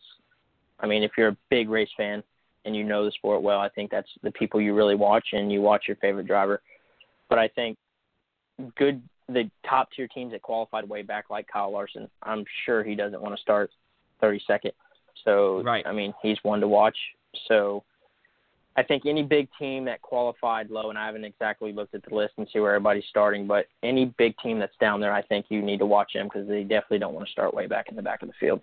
I 0.79 0.87
mean, 0.87 1.03
if 1.03 1.11
you're 1.17 1.29
a 1.29 1.37
big 1.49 1.69
race 1.69 1.89
fan 1.97 2.23
and 2.65 2.75
you 2.75 2.83
know 2.83 3.05
the 3.05 3.11
sport 3.11 3.41
well, 3.41 3.59
I 3.59 3.69
think 3.69 3.91
that's 3.91 4.09
the 4.23 4.31
people 4.31 4.61
you 4.61 4.73
really 4.73 4.95
watch 4.95 5.29
and 5.33 5.51
you 5.51 5.61
watch 5.61 5.85
your 5.87 5.97
favorite 5.97 6.27
driver. 6.27 6.61
But 7.29 7.39
I 7.39 7.47
think 7.47 7.77
good, 8.75 9.01
the 9.33 9.49
top 9.67 9.89
tier 9.95 10.07
teams 10.07 10.31
that 10.31 10.41
qualified 10.41 10.87
way 10.87 11.01
back, 11.01 11.29
like 11.29 11.47
Kyle 11.47 11.71
Larson, 11.71 12.09
I'm 12.23 12.45
sure 12.65 12.83
he 12.83 12.95
doesn't 12.95 13.21
want 13.21 13.35
to 13.35 13.41
start 13.41 13.71
32nd. 14.21 14.71
So, 15.23 15.61
Right. 15.63 15.85
I 15.85 15.91
mean, 15.91 16.13
he's 16.21 16.37
one 16.43 16.61
to 16.61 16.67
watch. 16.67 16.97
So, 17.47 17.83
I 18.77 18.83
think 18.83 19.05
any 19.05 19.23
big 19.23 19.49
team 19.59 19.83
that 19.85 20.01
qualified 20.01 20.69
low, 20.69 20.89
and 20.89 20.97
I 20.97 21.05
haven't 21.05 21.25
exactly 21.25 21.73
looked 21.73 21.93
at 21.93 22.03
the 22.03 22.15
list 22.15 22.33
and 22.37 22.47
see 22.53 22.59
where 22.59 22.73
everybody's 22.73 23.03
starting, 23.09 23.45
but 23.45 23.65
any 23.83 24.05
big 24.17 24.37
team 24.37 24.59
that's 24.59 24.75
down 24.79 25.01
there, 25.01 25.11
I 25.11 25.21
think 25.21 25.47
you 25.49 25.61
need 25.61 25.79
to 25.79 25.85
watch 25.85 26.13
them 26.13 26.27
because 26.27 26.47
they 26.47 26.63
definitely 26.63 26.99
don't 26.99 27.13
want 27.13 27.27
to 27.27 27.31
start 27.31 27.53
way 27.53 27.67
back 27.67 27.89
in 27.89 27.97
the 27.97 28.01
back 28.01 28.21
of 28.21 28.29
the 28.29 28.33
field. 28.39 28.61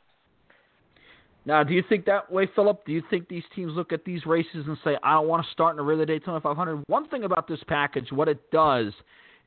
Now, 1.44 1.62
do 1.62 1.74
you 1.74 1.82
think 1.88 2.04
that 2.06 2.30
way, 2.30 2.48
Philip? 2.54 2.84
Do 2.86 2.92
you 2.92 3.02
think 3.10 3.28
these 3.28 3.44
teams 3.54 3.72
look 3.74 3.92
at 3.92 4.04
these 4.04 4.24
races 4.26 4.66
and 4.66 4.76
say, 4.82 4.96
I 5.02 5.14
don't 5.14 5.28
want 5.28 5.44
to 5.44 5.52
start 5.52 5.78
in 5.78 5.80
of 5.80 5.98
the 5.98 6.06
Daytona 6.06 6.40
500? 6.40 6.84
One 6.88 7.08
thing 7.08 7.24
about 7.24 7.46
this 7.46 7.60
package, 7.68 8.10
what 8.10 8.28
it 8.28 8.50
does 8.50 8.92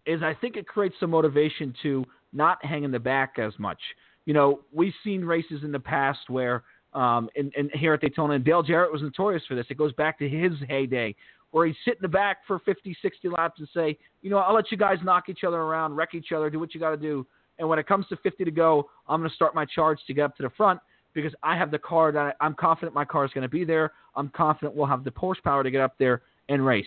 is 0.06 0.22
I 0.24 0.34
think 0.34 0.56
it 0.56 0.68
creates 0.68 0.96
some 1.00 1.12
motivation 1.12 1.74
to 1.84 2.06
not 2.34 2.64
hang 2.66 2.84
in 2.84 2.92
the 2.92 3.00
back 3.00 3.38
as 3.38 3.54
much. 3.60 3.80
You 4.26 4.34
know, 4.34 4.62
we've 4.72 4.94
seen 5.04 5.24
races 5.24 5.64
in 5.64 5.72
the 5.72 5.80
past 5.80 6.20
where, 6.30 6.64
um, 6.94 7.30
and, 7.36 7.52
and 7.58 7.72
here 7.74 7.94
at 7.94 8.02
Daytona, 8.02 8.36
and 8.36 8.46
Dale 8.46 8.64
Jarrett 8.64 8.92
was 8.92 9.02
notorious 9.02 9.44
for 9.48 9.56
this. 9.56 9.66
It 9.70 9.78
goes 9.78 9.94
back 9.94 10.20
to 10.20 10.30
his 10.30 10.54
heyday 10.68 11.16
where 11.52 11.66
he'd 11.68 11.76
sit 11.86 11.96
in 11.96 12.02
the 12.02 12.08
back 12.08 12.38
for 12.48 12.60
50, 12.60 12.96
60 13.02 13.30
laps 13.30 13.60
and 13.60 13.68
say, 13.74 13.98
you 14.22 14.30
know, 14.30 14.38
I'll 14.38 14.56
let 14.56 14.72
you 14.72 14.78
guys 14.78 14.98
knock 15.04 15.28
each 15.28 15.44
other 15.46 15.58
around, 15.58 15.96
wreck 15.96 16.14
each 16.14 16.32
other, 16.32 16.50
do 16.50 16.60
what 16.60 16.74
you 16.74 16.80
got 16.80 16.92
to 16.92 16.98
do. 16.98 17.28
And 17.60 17.68
when 17.68 17.78
it 17.78 17.88
comes 17.88 18.08
to 18.08 18.16
50 18.18 18.46
to 18.46 18.52
go, 18.52 18.90
I'm 19.08 19.20
going 19.20 19.30
to 19.30 19.36
start 19.36 19.54
my 19.54 19.66
charge 19.66 20.00
to 20.08 20.14
get 20.14 20.24
up 20.24 20.38
to 20.38 20.44
the 20.44 20.50
front 20.52 20.80
because 21.14 21.34
I 21.44 21.58
have 21.58 21.70
the 21.70 21.80
car 21.80 22.12
that 22.14 22.36
I, 22.40 22.46
I'm 22.46 22.56
confident 22.56 22.96
my 22.96 23.06
car 23.06 23.26
is 23.26 23.32
going 23.34 23.44
to 23.44 23.50
be 23.50 23.66
there. 23.66 23.92
I'm 24.16 24.30
confident 24.30 24.76
we'll 24.76 24.88
have 24.88 25.04
the 25.04 25.12
horsepower 25.16 25.62
to 25.64 25.72
get 25.72 25.82
up 25.82 25.96
there 26.00 26.22
and 26.50 26.66
race. 26.66 26.86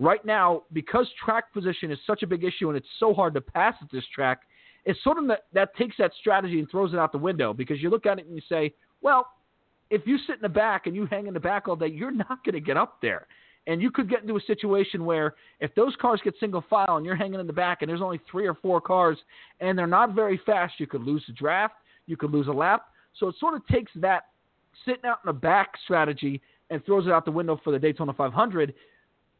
Right 0.00 0.24
now, 0.24 0.62
because 0.72 1.06
track 1.24 1.52
position 1.52 1.90
is 1.92 1.98
such 2.06 2.22
a 2.22 2.26
big 2.26 2.42
issue 2.42 2.68
and 2.68 2.76
it's 2.76 2.88
so 2.98 3.14
hard 3.14 3.34
to 3.34 3.40
pass 3.40 3.74
at 3.80 3.90
this 3.92 4.04
track, 4.12 4.40
it's 4.84 5.02
sort 5.02 5.18
of 5.18 5.26
that, 5.28 5.44
that 5.52 5.74
takes 5.76 5.96
that 5.98 6.12
strategy 6.20 6.58
and 6.58 6.68
throws 6.70 6.92
it 6.92 6.98
out 6.98 7.12
the 7.12 7.18
window 7.18 7.52
because 7.52 7.80
you 7.80 7.90
look 7.90 8.06
at 8.06 8.18
it 8.18 8.26
and 8.26 8.34
you 8.34 8.42
say, 8.48 8.74
well, 9.02 9.28
if 9.90 10.02
you 10.06 10.18
sit 10.26 10.36
in 10.36 10.42
the 10.42 10.48
back 10.48 10.86
and 10.86 10.96
you 10.96 11.06
hang 11.06 11.26
in 11.26 11.34
the 11.34 11.40
back 11.40 11.68
all 11.68 11.76
day, 11.76 11.86
you're 11.86 12.10
not 12.10 12.44
going 12.44 12.54
to 12.54 12.60
get 12.60 12.76
up 12.76 12.98
there. 13.00 13.26
And 13.66 13.80
you 13.80 13.90
could 13.90 14.10
get 14.10 14.22
into 14.22 14.36
a 14.36 14.40
situation 14.42 15.04
where 15.04 15.34
if 15.60 15.74
those 15.74 15.94
cars 16.00 16.20
get 16.22 16.34
single 16.38 16.64
file 16.68 16.96
and 16.96 17.06
you're 17.06 17.16
hanging 17.16 17.40
in 17.40 17.46
the 17.46 17.52
back 17.52 17.80
and 17.80 17.88
there's 17.88 18.02
only 18.02 18.20
three 18.30 18.46
or 18.46 18.54
four 18.54 18.80
cars 18.80 19.16
and 19.60 19.78
they're 19.78 19.86
not 19.86 20.14
very 20.14 20.38
fast, 20.44 20.74
you 20.78 20.86
could 20.86 21.02
lose 21.02 21.22
the 21.26 21.32
draft, 21.32 21.74
you 22.06 22.16
could 22.16 22.30
lose 22.30 22.48
a 22.48 22.52
lap. 22.52 22.88
So 23.18 23.28
it 23.28 23.36
sort 23.40 23.54
of 23.54 23.66
takes 23.68 23.92
that 23.96 24.24
sitting 24.84 25.04
out 25.06 25.20
in 25.24 25.28
the 25.28 25.32
back 25.32 25.72
strategy 25.84 26.42
and 26.70 26.84
throws 26.84 27.06
it 27.06 27.12
out 27.12 27.24
the 27.24 27.30
window 27.30 27.58
for 27.62 27.70
the 27.70 27.78
Daytona 27.78 28.12
500. 28.12 28.74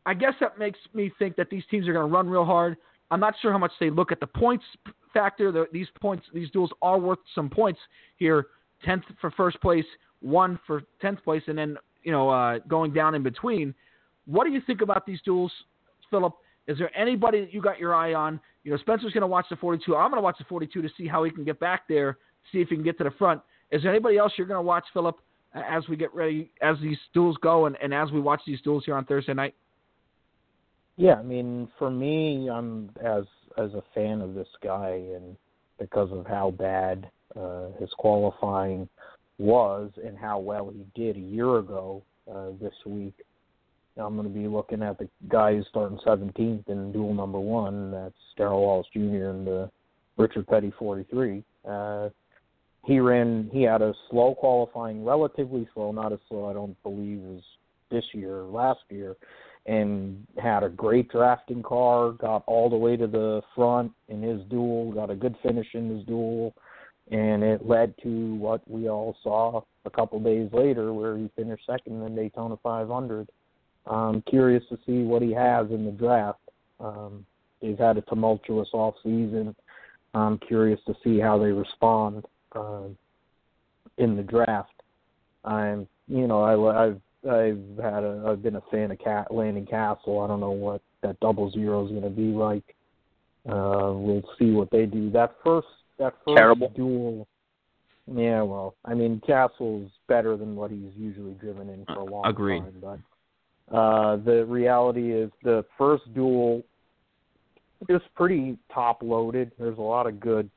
I 0.07 0.15
guess 0.15 0.35
that 0.41 0.59
makes 0.59 0.79
me 0.93 1.11
think 1.19 1.37
that 1.37 1.51
these 1.51 1.63
teams 1.71 1.89
are 1.89 1.93
going 1.93 2.09
to 2.09 2.13
run 2.13 2.29
real 2.29 2.45
hard. 2.45 2.77
I'm 3.11 3.21
not 3.21 3.35
sure 3.41 3.53
how 3.53 3.59
much 3.59 3.73
they 3.81 3.91
look 3.91 4.13
at 4.13 4.21
the 4.21 4.27
points 4.27 4.65
factor. 5.13 5.53
The, 5.53 5.67
these 5.73 5.87
points, 6.01 6.27
these 6.35 6.51
duels 6.51 6.71
are 6.83 6.99
worth 6.99 7.21
some 7.35 7.49
points 7.49 7.81
here. 8.17 8.47
Tenth 8.85 9.05
for 9.21 9.31
first 9.31 9.61
place, 9.61 9.85
one 10.21 10.59
for 10.67 10.83
tenth 11.01 11.23
place, 11.25 11.43
and 11.47 11.57
then 11.57 11.77
you 12.03 12.13
know 12.13 12.29
uh, 12.29 12.59
going 12.69 12.93
down 12.93 13.15
in 13.15 13.23
between. 13.23 13.75
What 14.27 14.45
do 14.45 14.53
you 14.53 14.61
think 14.67 14.83
about 14.83 15.07
these 15.07 15.21
duels, 15.25 15.53
Philip? 16.11 16.35
Is 16.67 16.79
there 16.79 16.95
anybody 16.97 17.41
that 17.41 17.53
you 17.53 17.61
got 17.61 17.79
your 17.79 17.95
eye 17.95 18.15
on? 18.15 18.41
You 18.65 18.73
know, 18.73 18.79
Spencer's 18.79 19.13
going 19.13 19.23
to 19.23 19.27
watch 19.27 19.47
the 19.51 19.57
42. 19.57 19.95
I'm 19.95 20.11
going 20.11 20.19
to 20.19 20.25
watch 20.25 20.39
the 20.39 20.45
42 20.45 20.81
to 20.83 20.89
see 20.97 21.07
how 21.07 21.25
he 21.25 21.31
can 21.31 21.45
get 21.45 21.61
back 21.61 21.83
there, 21.89 22.19
see 22.51 22.61
if 22.61 22.69
he 22.69 22.75
can 22.75 22.85
get 22.85 22.97
to 22.99 23.05
the 23.05 23.11
front. 23.13 23.41
Is 23.71 23.83
there 23.83 23.91
anybody 23.91 24.17
else 24.17 24.33
you're 24.37 24.47
going 24.47 24.59
to 24.59 24.67
watch, 24.67 24.85
Philip, 24.95 25.17
as 25.55 25.87
we 25.89 25.97
get 25.97 26.15
ready, 26.15 26.51
as 26.63 26.77
these 26.81 26.97
duels 27.13 27.37
go, 27.43 27.67
and, 27.67 27.77
and 27.83 27.93
as 27.93 28.11
we 28.11 28.21
watch 28.21 28.41
these 28.47 28.61
duels 28.63 28.85
here 28.87 28.97
on 28.97 29.05
Thursday 29.05 29.35
night? 29.35 29.55
Yeah, 30.97 31.15
I 31.15 31.23
mean, 31.23 31.69
for 31.79 31.91
me, 31.91 32.49
I'm 32.49 32.91
as 33.05 33.25
as 33.59 33.73
a 33.75 33.83
fan 33.95 34.21
of 34.21 34.35
this 34.35 34.49
guy, 34.63 35.01
and 35.15 35.37
because 35.79 36.11
of 36.13 36.27
how 36.27 36.53
bad 36.53 37.11
uh, 37.37 37.69
his 37.81 37.91
qualifying 37.99 38.89
was 39.39 39.91
and 40.05 40.17
how 40.17 40.39
well 40.39 40.73
he 40.73 40.85
did 41.01 41.17
a 41.17 41.21
year 41.21 41.59
ago 41.59 42.03
uh, 42.33 42.51
this 42.61 42.75
week, 42.87 43.15
I'm 43.97 44.17
going 44.17 44.29
to 44.29 44.39
be 44.39 44.47
looking 44.47 44.83
at 44.83 44.99
the 44.99 45.09
guy 45.29 45.55
who's 45.55 45.67
starting 45.69 45.99
17th 46.07 46.69
in 46.69 46.93
duel 46.93 47.15
number 47.15 47.41
one. 47.41 47.91
That's 47.91 48.15
Darrell 48.37 48.63
Wallace 48.63 48.87
Jr. 48.93 49.31
and 49.31 49.47
the 49.47 49.71
Richard 50.17 50.47
Petty 50.47 50.73
43. 50.79 51.43
Uh, 51.69 52.09
he 52.85 53.01
ran. 53.01 53.51
He 53.53 53.63
had 53.63 53.83
a 53.83 53.95
slow 54.11 54.35
qualifying, 54.35 55.05
relatively 55.05 55.69
slow, 55.75 55.91
not 55.91 56.13
as 56.13 56.21
slow 56.29 56.49
I 56.49 56.53
don't 56.53 56.81
believe 56.85 57.21
as 57.37 57.43
this 57.91 58.05
year 58.13 58.41
or 58.41 58.45
last 58.45 58.81
year 58.91 59.17
and 59.67 60.27
had 60.39 60.63
a 60.63 60.69
great 60.69 61.11
drafting 61.11 61.63
car, 61.63 62.13
got 62.13 62.45
all 62.47 62.69
the 62.69 62.77
way 62.77 62.97
to 62.97 63.07
the 63.07 63.41
front 63.55 63.93
in 64.09 64.23
his 64.23 64.43
duel, 64.51 64.93
got 64.93 65.11
a 65.11 65.15
good 65.15 65.37
finish 65.43 65.69
in 65.75 65.97
his 65.97 66.05
duel, 66.07 66.55
and 67.11 67.43
it 67.43 67.67
led 67.67 67.95
to 68.03 68.35
what 68.35 68.69
we 68.71 68.89
all 68.89 69.17
saw 69.23 69.63
a 69.85 69.91
couple 69.91 70.19
days 70.21 70.51
later 70.53 70.93
where 70.93 71.17
he 71.17 71.31
finished 71.37 71.67
second 71.67 71.95
in 71.95 72.15
the 72.15 72.23
Daytona 72.23 72.57
500. 72.63 73.29
I'm 73.87 74.23
curious 74.23 74.65
to 74.71 74.79
see 74.87 75.03
what 75.03 75.23
he 75.23 75.33
has 75.33 75.71
in 75.71 75.85
the 75.85 75.93
draft. 75.93 76.41
Um, 76.81 77.25
they've 77.61 77.79
had 77.79 77.99
a 77.99 78.03
tumultuous 78.03 78.69
off 78.73 78.95
season. 79.03 79.55
I'm 80.15 80.39
curious 80.39 80.81
to 80.87 80.95
see 81.03 81.19
how 81.19 81.39
they 81.39 81.51
respond 81.51 82.25
uh, 82.55 82.85
in 83.99 84.17
the 84.17 84.23
draft. 84.23 84.71
I'm, 85.45 85.87
you 86.09 86.27
know, 86.27 86.43
I, 86.43 86.87
I've 86.87 87.01
I've 87.29 87.83
had 87.83 88.05
a 88.05 88.25
I've 88.29 88.43
been 88.43 88.57
a 88.57 88.63
fan 88.71 88.91
of 88.91 88.99
Cat 88.99 89.33
Landon 89.33 89.67
Cassill. 89.67 90.25
I 90.25 90.29
don't 90.29 90.41
know 90.41 90.51
what 90.51 90.83
that 91.03 91.19
double 91.21 91.51
zero 91.51 91.85
is 91.85 91.91
going 91.91 92.03
to 92.03 92.11
be 92.11 92.33
like. 92.33 92.75
Uh, 93.49 93.93
we'll 93.95 94.23
see 94.39 94.51
what 94.51 94.71
they 94.71 94.87
do. 94.87 95.11
That 95.11 95.37
first 95.45 95.67
that 95.99 96.15
first 96.25 96.37
Terrible. 96.37 96.71
duel. 96.75 97.29
Yeah, 98.07 98.43
well, 98.43 98.75
I 98.85 98.93
mean, 98.93 99.23
Cassill's 99.27 99.91
better 100.09 100.37
than 100.37 100.57
what 100.57 100.71
he's 100.71 100.93
usually 100.97 101.33
driven 101.35 101.71
in 101.71 101.87
for 101.87 102.01
a 102.01 102.05
long 102.05 102.27
Agreed. 102.27 102.61
time. 102.61 103.01
But 103.71 103.75
uh, 103.75 104.17
the 104.17 104.45
reality 104.45 105.13
is, 105.13 105.31
the 105.43 105.65
first 105.79 106.03
duel 106.15 106.63
is 107.89 108.03
pretty 108.15 108.59
top 108.73 109.03
loaded. 109.03 109.53
There's 109.59 109.79
a 109.79 109.83
lot 109.83 110.07
of 110.07 110.21
good 110.21 110.51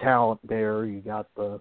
talent 0.00 0.40
there. 0.48 0.84
You 0.86 1.00
got 1.00 1.28
the 1.36 1.60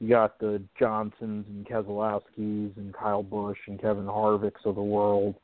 you 0.00 0.08
got 0.08 0.38
the 0.38 0.62
Johnsons 0.78 1.46
and 1.48 1.66
Keselowskis 1.66 2.76
and 2.76 2.94
Kyle 2.94 3.22
Busch 3.22 3.58
and 3.66 3.80
Kevin 3.80 4.04
Harvicks 4.04 4.64
of 4.64 4.74
the 4.74 4.82
world 4.82 5.36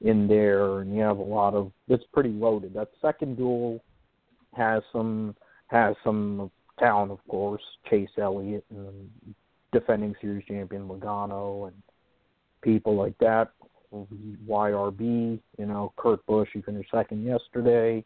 in 0.00 0.28
there, 0.28 0.80
and 0.80 0.94
you 0.94 1.00
have 1.02 1.18
a 1.18 1.22
lot 1.22 1.54
of. 1.54 1.72
It's 1.88 2.04
pretty 2.12 2.30
loaded. 2.30 2.74
That 2.74 2.90
second 3.00 3.36
duel 3.36 3.82
has 4.54 4.82
some 4.92 5.34
has 5.68 5.96
some 6.04 6.50
talent, 6.78 7.10
of 7.10 7.18
course. 7.28 7.62
Chase 7.90 8.08
Elliott 8.18 8.64
and 8.70 9.08
defending 9.72 10.14
series 10.20 10.44
champion 10.46 10.88
Logano 10.88 11.68
and 11.68 11.76
people 12.62 12.96
like 12.96 13.16
that. 13.18 13.50
YRB, 14.48 15.40
you 15.58 15.66
know, 15.66 15.92
Kurt 15.96 16.24
Busch, 16.26 16.48
he 16.52 16.60
finished 16.60 16.90
second 16.90 17.24
yesterday. 17.24 18.04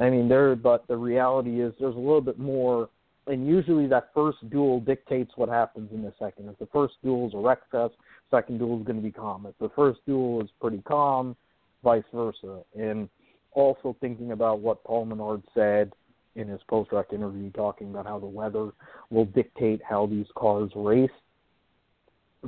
I 0.00 0.10
mean, 0.10 0.28
there, 0.28 0.56
but 0.56 0.86
the 0.88 0.96
reality 0.96 1.60
is 1.60 1.72
there's 1.78 1.94
a 1.94 1.98
little 1.98 2.22
bit 2.22 2.38
more, 2.38 2.88
and 3.26 3.46
usually 3.46 3.86
that 3.86 4.10
first 4.14 4.38
duel 4.50 4.80
dictates 4.80 5.32
what 5.36 5.48
happens 5.48 5.90
in 5.92 6.02
the 6.02 6.12
second. 6.18 6.48
If 6.48 6.58
the 6.58 6.66
first 6.66 6.94
duel 7.02 7.28
is 7.28 7.34
a 7.34 7.38
wreck 7.38 7.60
fest, 7.70 7.94
second 8.30 8.58
duel 8.58 8.80
is 8.80 8.86
going 8.86 8.96
to 8.96 9.02
be 9.02 9.12
calm. 9.12 9.46
If 9.46 9.56
the 9.58 9.70
first 9.76 10.00
duel 10.06 10.42
is 10.42 10.50
pretty 10.60 10.82
calm, 10.86 11.36
vice 11.84 12.02
versa. 12.12 12.62
And 12.78 13.08
also 13.52 13.96
thinking 14.00 14.32
about 14.32 14.60
what 14.60 14.82
Paul 14.84 15.04
Menard 15.04 15.42
said 15.54 15.92
in 16.34 16.48
his 16.48 16.60
post-race 16.68 17.06
interview, 17.12 17.50
talking 17.50 17.90
about 17.90 18.06
how 18.06 18.18
the 18.18 18.26
weather 18.26 18.70
will 19.10 19.26
dictate 19.26 19.82
how 19.88 20.06
these 20.06 20.26
cars 20.34 20.70
race. 20.74 21.10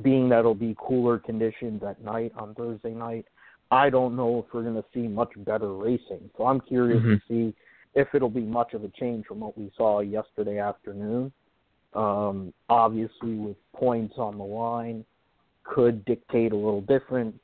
Being 0.03 0.29
that 0.31 0.41
it'll 0.41 0.55
be 0.55 0.75
cooler 0.79 1.19
conditions 1.19 1.83
at 1.85 2.03
night 2.03 2.33
on 2.37 2.55
Thursday 2.55 2.95
night, 2.95 3.27
I 3.71 3.91
don't 3.91 4.17
know 4.17 4.39
if 4.41 4.53
we're 4.53 4.63
going 4.63 4.75
to 4.75 4.85
see 4.93 5.07
much 5.07 5.31
better 5.37 5.73
racing. 5.75 6.31
So 6.37 6.47
I'm 6.47 6.61
curious 6.61 7.03
Mhm. 7.03 7.21
to 7.21 7.27
see 7.29 7.55
if 7.95 8.09
it'll 8.15 8.29
be 8.29 8.41
much 8.41 8.75
of 8.75 8.85
a 8.85 8.89
change 8.89 9.27
from 9.27 9.41
what 9.41 9.57
we 9.57 9.71
saw 9.77 10.01
yesterday 10.01 10.59
afternoon. 10.59 11.33
Um, 11.95 12.53
obviously, 12.69 13.35
with 13.35 13.57
points 13.75 14.15
on 14.19 14.37
the 14.37 14.45
line, 14.45 15.05
could 15.63 16.05
dictate 16.05 16.53
a 16.53 16.57
little 16.57 16.81
different 16.83 17.35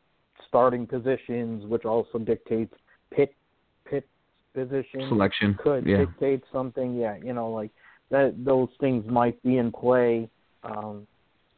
starting 0.49 0.87
positions, 0.87 1.65
which 1.67 1.85
also 1.85 2.19
dictates 2.19 2.75
pit 3.13 3.35
pit 3.89 4.07
position 4.55 5.07
Selection. 5.09 5.57
could 5.63 5.87
yeah. 5.87 5.99
dictate 5.99 6.43
something. 6.53 6.97
Yeah, 6.97 7.17
you 7.23 7.33
know, 7.33 7.51
like 7.51 7.71
that. 8.11 8.35
Those 8.45 8.69
things 8.81 9.05
might 9.09 9.41
be 9.43 9.59
in 9.59 9.71
play. 9.71 10.29
Um, 10.65 11.07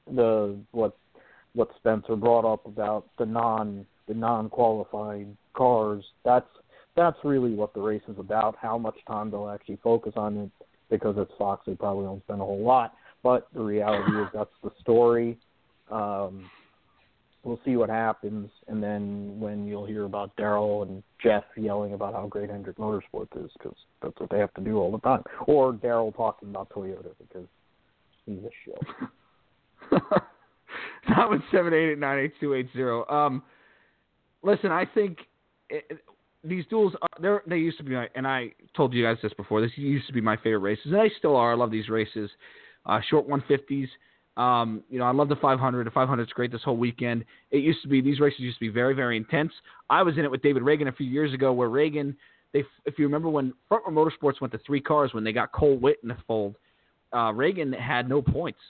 the 0.06 0.56
what 0.72 0.96
what 1.54 1.70
Spencer 1.78 2.16
brought 2.16 2.44
up 2.44 2.66
about 2.66 3.06
the 3.18 3.26
non 3.26 3.86
the 4.06 4.14
non 4.14 4.50
qualified 4.50 5.34
cars. 5.54 6.04
That's 6.24 6.46
that's 6.96 7.16
really 7.24 7.54
what 7.54 7.74
the 7.74 7.80
race 7.80 8.02
is 8.08 8.18
about. 8.18 8.56
How 8.60 8.78
much 8.78 8.96
time 9.06 9.30
they'll 9.30 9.48
actually 9.48 9.78
focus 9.82 10.12
on 10.16 10.36
it 10.36 10.66
because 10.90 11.14
it's 11.18 11.32
Fox. 11.38 11.64
They 11.66 11.74
probably 11.74 12.04
don't 12.04 12.22
spend 12.24 12.40
a 12.40 12.44
whole 12.44 12.62
lot. 12.62 12.94
But 13.22 13.48
the 13.54 13.62
reality 13.62 14.12
is 14.20 14.28
that's 14.34 14.50
the 14.62 14.70
story. 14.80 15.38
Um, 15.90 16.50
we'll 17.44 17.60
see 17.64 17.76
what 17.76 17.88
happens, 17.88 18.50
and 18.68 18.82
then 18.82 19.38
when 19.38 19.66
you'll 19.66 19.86
hear 19.86 20.04
about 20.04 20.34
Darrell 20.36 20.82
and 20.82 21.02
Jeff 21.22 21.44
yelling 21.56 21.94
about 21.94 22.14
how 22.14 22.26
great 22.26 22.50
Hendrick 22.50 22.78
Motorsports 22.78 23.44
is, 23.44 23.50
because 23.58 23.76
that's 24.00 24.18
what 24.18 24.30
they 24.30 24.38
have 24.38 24.52
to 24.54 24.60
do 24.60 24.78
all 24.78 24.90
the 24.90 24.98
time, 24.98 25.22
or 25.46 25.72
Darrell 25.72 26.12
talking 26.12 26.50
about 26.50 26.68
Toyota 26.70 27.10
because 27.18 27.46
he's 28.26 28.38
a 28.38 28.50
show. 28.64 29.98
Not 31.08 31.30
with 31.30 31.42
seven 31.50 31.72
eight 31.74 31.92
eight 31.92 31.98
nine 31.98 32.18
eight 32.18 32.32
two 32.40 32.54
eight 32.54 32.68
zero. 32.72 33.06
Um, 33.08 33.42
listen, 34.42 34.70
I 34.70 34.84
think 34.84 35.18
these 36.44 36.64
duels 36.66 36.94
are, 37.02 37.42
they're, 37.46 37.56
used 37.56 37.78
to 37.78 37.84
be 37.84 37.94
my, 37.94 38.08
and 38.14 38.26
I 38.26 38.52
told 38.76 38.92
you 38.92 39.04
guys 39.04 39.16
this 39.22 39.32
before. 39.34 39.60
This 39.60 39.70
used 39.76 40.06
to 40.08 40.12
be 40.12 40.20
my 40.20 40.36
favorite 40.36 40.58
races, 40.58 40.86
and 40.86 40.94
they 40.94 41.10
still 41.18 41.36
are. 41.36 41.52
I 41.52 41.56
love 41.56 41.70
these 41.70 41.88
races. 41.88 42.30
Uh, 42.84 43.00
short 43.08 43.28
one 43.28 43.42
fifties. 43.46 43.88
Um, 44.36 44.82
you 44.88 44.98
know, 44.98 45.04
I 45.04 45.12
love 45.12 45.28
the 45.28 45.36
500. 45.36 45.86
The 45.86 45.90
500 45.90 46.22
is 46.22 46.28
great 46.30 46.50
this 46.50 46.62
whole 46.62 46.76
weekend. 46.76 47.24
It 47.50 47.58
used 47.58 47.82
to 47.82 47.88
be 47.88 48.00
these 48.00 48.18
races 48.18 48.40
used 48.40 48.56
to 48.58 48.64
be 48.64 48.70
very, 48.70 48.94
very 48.94 49.16
intense. 49.16 49.52
I 49.90 50.02
was 50.02 50.16
in 50.16 50.24
it 50.24 50.30
with 50.30 50.42
David 50.42 50.62
Ragan 50.62 50.88
a 50.88 50.92
few 50.92 51.06
years 51.06 51.34
ago, 51.34 51.52
where 51.52 51.68
Ragan, 51.68 52.16
they, 52.52 52.64
if 52.86 52.98
you 52.98 53.04
remember 53.04 53.28
when 53.28 53.52
Front 53.68 53.84
Row 53.86 53.92
Motorsports 53.92 54.40
went 54.40 54.52
to 54.52 54.58
three 54.66 54.80
cars 54.80 55.12
when 55.12 55.22
they 55.22 55.32
got 55.32 55.52
Cole 55.52 55.76
Whitt 55.76 55.98
in 56.02 56.08
the 56.08 56.16
fold, 56.26 56.56
uh, 57.12 57.30
Ragan 57.30 57.78
had 57.78 58.08
no 58.08 58.22
points, 58.22 58.60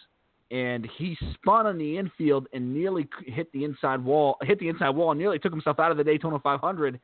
and 0.50 0.88
he 0.98 1.16
spun 1.34 1.68
on 1.68 1.78
the 1.78 1.96
infield 1.96 2.48
and 2.52 2.74
nearly 2.74 3.08
hit 3.24 3.52
the 3.52 3.62
inside 3.62 4.04
wall, 4.04 4.38
hit 4.42 4.58
the 4.58 4.68
inside 4.68 4.90
wall, 4.90 5.12
and 5.12 5.20
nearly 5.20 5.38
took 5.38 5.52
himself 5.52 5.78
out 5.78 5.92
of 5.92 5.96
the 5.96 6.04
Daytona 6.04 6.40
500. 6.40 6.98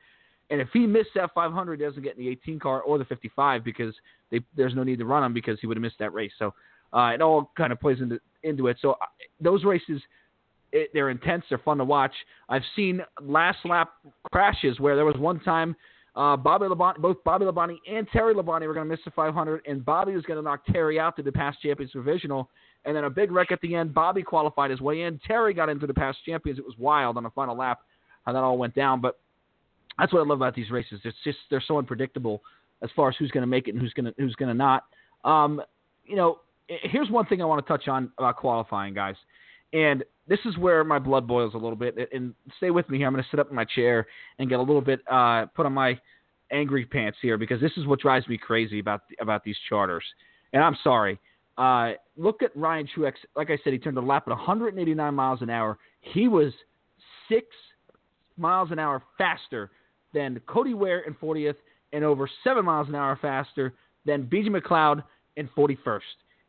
And 0.50 0.60
if 0.60 0.68
he 0.72 0.86
missed 0.86 1.10
that 1.14 1.30
500, 1.34 1.78
he 1.78 1.84
doesn't 1.84 2.02
get 2.02 2.16
in 2.16 2.24
the 2.24 2.30
18 2.30 2.58
car 2.58 2.80
or 2.80 2.98
the 2.98 3.04
55 3.04 3.64
because 3.64 3.94
they, 4.30 4.40
there's 4.56 4.74
no 4.74 4.82
need 4.82 4.98
to 4.98 5.04
run 5.04 5.22
him 5.22 5.34
because 5.34 5.58
he 5.60 5.66
would 5.66 5.76
have 5.76 5.82
missed 5.82 5.98
that 5.98 6.12
race. 6.14 6.32
So 6.38 6.54
uh, 6.92 7.10
it 7.14 7.20
all 7.20 7.50
kind 7.56 7.72
of 7.72 7.80
plays 7.80 8.00
into 8.00 8.18
into 8.42 8.68
it. 8.68 8.78
So 8.80 8.92
uh, 8.92 9.06
those 9.40 9.64
races, 9.64 10.00
it, 10.72 10.90
they're 10.94 11.10
intense. 11.10 11.44
They're 11.48 11.58
fun 11.58 11.78
to 11.78 11.84
watch. 11.84 12.12
I've 12.48 12.62
seen 12.76 13.02
last 13.20 13.58
lap 13.64 13.90
crashes 14.32 14.80
where 14.80 14.96
there 14.96 15.04
was 15.04 15.16
one 15.16 15.40
time 15.40 15.76
uh, 16.18 16.36
Bobby 16.36 16.66
Labonte, 16.66 16.96
both 16.96 17.22
Bobby 17.24 17.44
Labonte 17.44 17.76
and 17.88 18.08
Terry 18.12 18.34
Labonte 18.34 18.66
were 18.66 18.74
going 18.74 18.86
to 18.86 18.90
miss 18.90 18.98
the 19.04 19.10
500, 19.12 19.62
and 19.68 19.84
Bobby 19.84 20.14
was 20.14 20.24
going 20.24 20.36
to 20.36 20.42
knock 20.42 20.66
Terry 20.66 20.98
out 20.98 21.14
to 21.16 21.22
the 21.22 21.30
past 21.30 21.62
champions 21.62 21.92
provisional. 21.92 22.50
And 22.84 22.96
then 22.96 23.04
a 23.04 23.10
big 23.10 23.30
wreck 23.30 23.52
at 23.52 23.60
the 23.60 23.74
end. 23.74 23.94
Bobby 23.94 24.22
qualified 24.22 24.70
his 24.70 24.80
way 24.80 25.02
in. 25.02 25.20
Terry 25.26 25.54
got 25.54 25.68
into 25.68 25.86
the 25.86 25.94
past 25.94 26.18
champions. 26.26 26.58
It 26.58 26.64
was 26.64 26.74
wild 26.76 27.16
on 27.16 27.22
the 27.22 27.30
final 27.30 27.56
lap 27.56 27.80
how 28.24 28.32
that 28.32 28.42
all 28.42 28.58
went 28.58 28.74
down. 28.74 29.00
But 29.00 29.18
that's 29.98 30.12
what 30.12 30.20
I 30.20 30.22
love 30.22 30.38
about 30.38 30.54
these 30.54 30.70
races. 30.70 31.00
It's 31.04 31.16
just 31.24 31.38
they're 31.50 31.62
so 31.66 31.78
unpredictable 31.78 32.42
as 32.82 32.90
far 32.94 33.08
as 33.08 33.16
who's 33.18 33.30
going 33.30 33.42
to 33.42 33.48
make 33.48 33.68
it 33.68 33.72
and 33.72 33.80
who's 33.80 33.92
going 33.92 34.06
to 34.06 34.14
who's 34.18 34.34
going 34.36 34.48
to 34.48 34.54
not. 34.54 34.84
Um, 35.24 35.60
you 36.04 36.16
know, 36.16 36.40
here's 36.68 37.10
one 37.10 37.26
thing 37.26 37.42
I 37.42 37.44
want 37.44 37.64
to 37.64 37.68
touch 37.68 37.88
on 37.88 38.10
about 38.18 38.36
qualifying, 38.36 38.94
guys. 38.94 39.16
And 39.72 40.04
this 40.26 40.38
is 40.44 40.56
where 40.56 40.84
my 40.84 40.98
blood 40.98 41.26
boils 41.26 41.54
a 41.54 41.58
little 41.58 41.76
bit. 41.76 41.96
And 42.12 42.34
stay 42.56 42.70
with 42.70 42.88
me 42.88 42.98
here. 42.98 43.06
I'm 43.06 43.12
going 43.12 43.24
to 43.24 43.30
sit 43.30 43.40
up 43.40 43.50
in 43.50 43.56
my 43.56 43.64
chair 43.64 44.06
and 44.38 44.48
get 44.48 44.58
a 44.58 44.62
little 44.62 44.80
bit 44.80 45.00
uh, 45.10 45.46
put 45.46 45.66
on 45.66 45.72
my 45.72 45.98
angry 46.50 46.86
pants 46.86 47.18
here 47.20 47.36
because 47.36 47.60
this 47.60 47.72
is 47.76 47.86
what 47.86 48.00
drives 48.00 48.26
me 48.28 48.38
crazy 48.38 48.78
about 48.78 49.02
about 49.20 49.44
these 49.44 49.56
charters. 49.68 50.04
And 50.52 50.62
I'm 50.62 50.76
sorry. 50.82 51.18
Uh, 51.58 51.94
look 52.16 52.42
at 52.42 52.56
Ryan 52.56 52.88
Truex. 52.96 53.14
Like 53.34 53.50
I 53.50 53.58
said, 53.64 53.72
he 53.72 53.78
turned 53.80 53.98
a 53.98 54.02
lap 54.02 54.24
at 54.26 54.30
189 54.30 55.14
miles 55.14 55.42
an 55.42 55.50
hour. 55.50 55.76
He 56.00 56.28
was 56.28 56.52
six 57.28 57.46
miles 58.36 58.70
an 58.70 58.78
hour 58.78 59.02
faster 59.18 59.72
than 60.12 60.40
Cody 60.46 60.74
Ware 60.74 61.00
in 61.00 61.14
40th 61.14 61.56
and 61.92 62.04
over 62.04 62.28
seven 62.44 62.64
miles 62.64 62.88
an 62.88 62.94
hour 62.94 63.18
faster 63.20 63.74
than 64.04 64.24
BJ 64.24 64.48
McLeod 64.48 65.02
in 65.36 65.48
41st. 65.56 66.00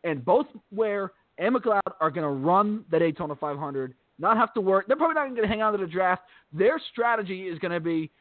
And 0.04 0.24
both 0.24 0.48
Ware 0.72 1.12
and 1.38 1.56
McLeod 1.56 1.82
are 2.00 2.12
going 2.12 2.24
to 2.24 2.30
run 2.30 2.86
the 2.92 3.00
Daytona 3.00 3.36
500, 3.36 3.94
not 4.18 4.38
have 4.38 4.54
to 4.54 4.62
work. 4.62 4.88
They're 4.88 4.98
probably 4.98 5.16
not 5.16 5.30
going 5.30 5.42
to 5.42 5.48
hang 5.48 5.62
on 5.62 5.72
to 5.74 5.78
the 5.78 5.88
draft. 5.88 6.24
Their 6.54 6.80
strategy 6.92 7.44
is 7.44 7.60
going 7.60 7.72
to 7.72 7.80
be 7.80 8.12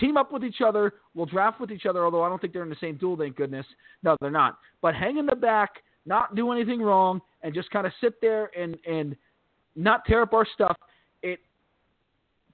team 0.00 0.16
up 0.16 0.32
with 0.32 0.44
each 0.44 0.60
other. 0.64 0.94
We'll 1.14 1.26
draft 1.26 1.60
with 1.60 1.70
each 1.70 1.86
other, 1.86 2.04
although 2.04 2.22
I 2.22 2.28
don't 2.28 2.40
think 2.40 2.52
they're 2.52 2.62
in 2.62 2.70
the 2.70 2.76
same 2.80 2.96
duel, 2.96 3.16
thank 3.16 3.36
goodness. 3.36 3.66
No, 4.02 4.16
they're 4.20 4.30
not. 4.30 4.58
But 4.80 4.94
hang 4.94 5.18
in 5.18 5.26
the 5.26 5.36
back, 5.36 5.82
not 6.06 6.34
do 6.34 6.50
anything 6.52 6.80
wrong, 6.80 7.20
and 7.42 7.54
just 7.54 7.70
kind 7.70 7.86
of 7.86 7.92
sit 8.00 8.20
there 8.20 8.50
and, 8.58 8.76
and 8.86 9.16
not 9.76 10.04
tear 10.06 10.22
up 10.22 10.32
our 10.32 10.46
stuff. 10.54 10.76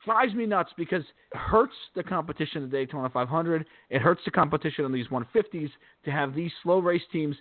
Drives 0.09 0.32
me 0.32 0.46
nuts 0.46 0.70
because 0.78 1.02
it 1.02 1.36
hurts 1.36 1.74
the 1.94 2.02
competition 2.02 2.64
of 2.64 2.70
the 2.70 2.78
Daytona 2.78 3.11
500. 3.11 3.66
It 3.90 4.00
hurts 4.00 4.22
the 4.24 4.30
competition 4.30 4.86
on 4.86 4.92
these 4.92 5.06
150s 5.09 5.68
to 6.06 6.11
have 6.11 6.34
these 6.34 6.50
slow 6.62 6.78
race 6.78 7.02
teams 7.12 7.36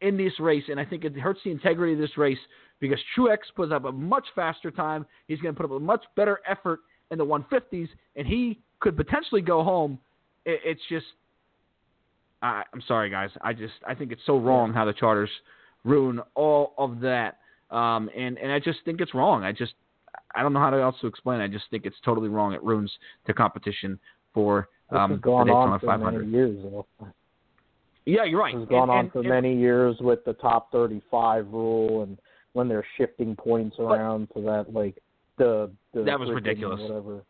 in 0.00 0.16
this 0.16 0.32
race, 0.40 0.64
and 0.70 0.80
I 0.80 0.84
think 0.86 1.04
it 1.04 1.14
hurts 1.14 1.40
the 1.44 1.50
integrity 1.50 1.92
of 1.92 1.98
this 1.98 2.16
race 2.16 2.38
because 2.80 2.98
Truex 3.14 3.40
puts 3.54 3.70
up 3.70 3.84
a 3.84 3.92
much 3.92 4.24
faster 4.34 4.70
time. 4.70 5.04
He's 5.28 5.40
going 5.40 5.54
to 5.54 5.60
put 5.60 5.70
up 5.70 5.76
a 5.76 5.78
much 5.78 6.04
better 6.16 6.40
effort 6.48 6.80
in 7.10 7.18
the 7.18 7.24
150s, 7.26 7.88
and 8.16 8.26
he 8.26 8.60
could 8.80 8.96
potentially 8.96 9.42
go 9.42 9.62
home. 9.62 9.98
It, 10.46 10.60
it's 10.64 10.80
just, 10.88 11.04
I, 12.40 12.62
I'm 12.72 12.82
sorry, 12.88 13.10
guys. 13.10 13.28
I 13.42 13.52
just 13.52 13.74
I 13.86 13.94
think 13.94 14.10
it's 14.10 14.22
so 14.24 14.38
wrong 14.38 14.72
how 14.72 14.86
the 14.86 14.94
charters 14.94 15.30
ruin 15.84 16.20
all 16.34 16.72
of 16.78 17.00
that, 17.00 17.40
um, 17.70 18.08
and 18.16 18.38
and 18.38 18.50
I 18.50 18.58
just 18.58 18.78
think 18.86 19.02
it's 19.02 19.12
wrong. 19.12 19.44
I 19.44 19.52
just 19.52 19.74
I 20.36 20.42
don't 20.42 20.52
know 20.52 20.60
how 20.60 20.72
else 20.76 20.96
to 21.00 21.06
explain. 21.06 21.40
it. 21.40 21.44
I 21.44 21.48
just 21.48 21.64
think 21.70 21.86
it's 21.86 21.96
totally 22.04 22.28
wrong. 22.28 22.52
It 22.52 22.62
ruins 22.62 22.92
the 23.26 23.32
competition 23.34 23.98
for 24.34 24.68
This 24.90 24.98
um, 24.98 25.10
has 25.12 25.18
the 25.18 25.22
gone 25.22 25.46
Daytona 25.46 25.72
on 25.72 25.80
for 25.80 25.86
500. 25.86 26.18
many 26.20 26.32
years. 26.32 26.58
Though. 26.62 26.86
Yeah, 28.04 28.24
you're 28.24 28.40
right. 28.40 28.54
It's 28.54 28.70
gone 28.70 28.82
And- 28.82 28.90
on 28.90 28.98
and- 29.00 29.12
for 29.12 29.18
and- 29.20 29.28
many 29.28 29.56
years 29.56 29.96
with 30.00 30.24
the 30.24 30.34
top 30.34 30.70
35 30.72 31.48
rule 31.52 32.02
and 32.02 32.18
when 32.52 32.68
they're 32.68 32.86
shifting 32.96 33.34
points 33.36 33.76
around 33.78 34.28
so 34.34 34.40
that 34.42 34.72
like 34.72 34.96
the, 35.38 35.70
the 35.92 36.02
That 36.04 36.18
was 36.20 36.30
ridiculous. 36.30 36.80
Whatever. 36.80 37.22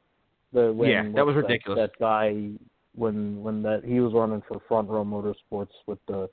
The 0.53 0.73
when 0.73 0.91
Yeah, 0.91 1.03
that 1.15 1.27
was 1.27 1.35
what's 1.35 1.49
ridiculous. 1.49 1.79
That, 1.79 1.99
guy 1.99 2.51
when 2.95 3.43
when 3.43 3.63
that 3.63 3.85
he 3.85 4.01
was 4.01 4.13
running 4.15 4.43
for 4.49 4.61
Front 4.69 4.89
Row 4.89 5.05
Motorsports 5.05 5.73
with 5.87 5.99
the 6.07 6.31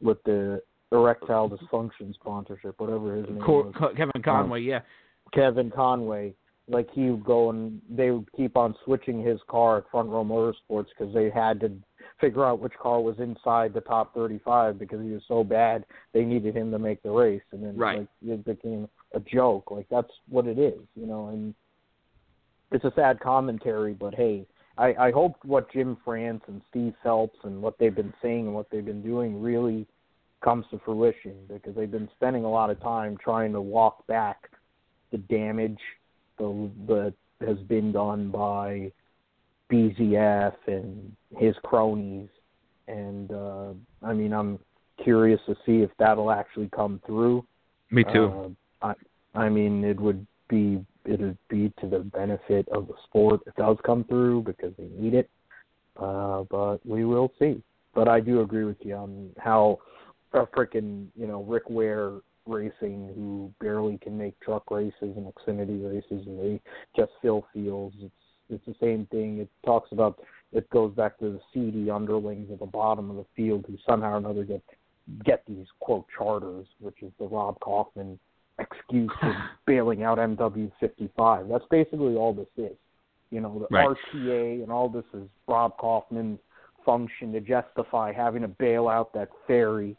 with 0.00 0.22
the 0.24 0.62
erectile 0.90 1.48
dysfunction 1.50 2.14
sponsorship, 2.14 2.80
whatever 2.80 3.14
his 3.16 3.26
name 3.28 3.40
Cor- 3.40 3.64
was. 3.64 3.92
Kevin 3.96 4.22
Conway, 4.22 4.60
yeah. 4.62 4.80
Kevin 5.32 5.70
Conway, 5.70 6.34
like 6.68 6.88
he 6.92 7.10
would 7.10 7.24
go 7.24 7.50
and 7.50 7.80
they 7.90 8.10
would 8.10 8.30
keep 8.36 8.56
on 8.56 8.74
switching 8.84 9.22
his 9.22 9.40
car 9.48 9.78
at 9.78 9.90
Front 9.90 10.08
Row 10.08 10.24
Motorsports 10.24 10.86
because 10.96 11.12
they 11.14 11.30
had 11.30 11.60
to 11.60 11.72
figure 12.20 12.44
out 12.44 12.60
which 12.60 12.74
car 12.80 13.00
was 13.00 13.18
inside 13.18 13.74
the 13.74 13.80
top 13.80 14.14
35 14.14 14.78
because 14.78 15.02
he 15.02 15.10
was 15.10 15.22
so 15.26 15.42
bad 15.42 15.84
they 16.12 16.24
needed 16.24 16.56
him 16.56 16.70
to 16.70 16.78
make 16.78 17.02
the 17.02 17.10
race, 17.10 17.42
and 17.52 17.64
then 17.64 17.76
Right. 17.76 18.00
like 18.00 18.08
it 18.24 18.44
became 18.44 18.88
a 19.14 19.20
joke. 19.20 19.70
Like 19.70 19.86
that's 19.90 20.12
what 20.28 20.46
it 20.46 20.58
is, 20.58 20.80
you 20.94 21.06
know. 21.06 21.28
And 21.28 21.54
it's 22.70 22.84
a 22.84 22.92
sad 22.94 23.20
commentary, 23.20 23.92
but 23.94 24.14
hey, 24.14 24.46
I, 24.78 24.94
I 24.94 25.10
hope 25.10 25.36
what 25.44 25.70
Jim 25.72 25.96
France 26.04 26.42
and 26.46 26.62
Steve 26.70 26.94
Phelps 27.02 27.38
and 27.44 27.60
what 27.60 27.78
they've 27.78 27.94
been 27.94 28.14
saying 28.22 28.46
and 28.46 28.54
what 28.54 28.70
they've 28.70 28.84
been 28.84 29.02
doing 29.02 29.42
really 29.42 29.86
comes 30.42 30.64
to 30.70 30.80
fruition 30.84 31.34
because 31.48 31.74
they've 31.74 31.90
been 31.90 32.08
spending 32.16 32.44
a 32.44 32.50
lot 32.50 32.70
of 32.70 32.80
time 32.80 33.16
trying 33.22 33.52
to 33.52 33.60
walk 33.60 34.06
back 34.06 34.50
the 35.12 35.18
damage 35.18 35.78
the, 36.38 36.70
that 36.88 37.14
has 37.46 37.58
been 37.68 37.92
done 37.92 38.30
by 38.30 38.90
BZF 39.70 40.54
and 40.66 41.14
his 41.36 41.54
cronies. 41.62 42.28
And 42.88 43.30
uh, 43.30 43.72
I 44.02 44.12
mean, 44.12 44.32
I'm 44.32 44.58
curious 45.02 45.40
to 45.46 45.54
see 45.64 45.82
if 45.82 45.90
that'll 45.98 46.30
actually 46.30 46.68
come 46.74 47.00
through. 47.06 47.44
Me 47.90 48.04
too. 48.12 48.54
Uh, 48.82 48.94
I, 49.34 49.38
I 49.38 49.48
mean, 49.48 49.84
it 49.84 50.00
would 50.00 50.26
be 50.48 50.84
it'd 51.04 51.36
be 51.48 51.72
to 51.80 51.88
the 51.88 51.98
benefit 51.98 52.68
of 52.68 52.86
the 52.86 52.94
sport 53.04 53.40
if 53.46 53.54
it 53.56 53.60
does 53.60 53.76
come 53.84 54.04
through 54.04 54.42
because 54.42 54.72
they 54.78 54.88
need 54.98 55.14
it. 55.14 55.30
Uh, 55.96 56.44
but 56.50 56.78
we 56.86 57.04
will 57.04 57.32
see. 57.38 57.62
But 57.94 58.08
I 58.08 58.20
do 58.20 58.40
agree 58.40 58.64
with 58.64 58.78
you 58.80 58.94
on 58.94 59.30
how 59.38 59.80
a 60.32 60.46
freaking 60.46 61.06
you 61.16 61.26
know 61.26 61.42
Rick 61.42 61.68
Ware 61.68 62.12
Racing, 62.46 63.12
who 63.14 63.52
barely 63.60 63.98
can 63.98 64.18
make 64.18 64.38
truck 64.40 64.70
races 64.70 64.94
and 65.00 65.32
Xfinity 65.32 65.84
races, 65.84 66.26
and 66.26 66.38
they 66.38 66.60
just 66.96 67.12
fill 67.20 67.46
fields. 67.52 67.96
It's 68.00 68.14
it's 68.50 68.66
the 68.66 68.74
same 68.80 69.06
thing. 69.06 69.38
It 69.38 69.48
talks 69.64 69.92
about 69.92 70.18
it 70.52 70.68
goes 70.70 70.92
back 70.94 71.18
to 71.18 71.32
the 71.32 71.40
seedy 71.54 71.90
underlings 71.90 72.50
at 72.52 72.58
the 72.58 72.66
bottom 72.66 73.10
of 73.10 73.16
the 73.16 73.24
field 73.34 73.64
who 73.66 73.78
somehow 73.86 74.14
or 74.14 74.16
another 74.18 74.44
get 74.44 74.62
get 75.24 75.42
these 75.46 75.66
quote 75.80 76.06
charters, 76.16 76.66
which 76.80 77.02
is 77.02 77.12
the 77.18 77.26
Rob 77.26 77.58
Kauffman 77.60 78.18
excuse 78.58 79.10
for 79.20 79.36
bailing 79.66 80.02
out 80.02 80.18
MW55. 80.18 81.48
That's 81.48 81.64
basically 81.70 82.14
all 82.14 82.34
this 82.34 82.48
is. 82.56 82.76
You 83.30 83.40
know, 83.40 83.60
the 83.60 83.74
Right. 83.74 83.88
RTA 83.88 84.62
and 84.62 84.70
all 84.70 84.88
this 84.88 85.04
is 85.14 85.26
Rob 85.48 85.76
Kauffman's 85.78 86.38
function 86.84 87.32
to 87.32 87.40
justify 87.40 88.12
having 88.12 88.42
to 88.42 88.48
bail 88.48 88.88
out 88.88 89.12
that 89.14 89.28
ferry 89.46 89.96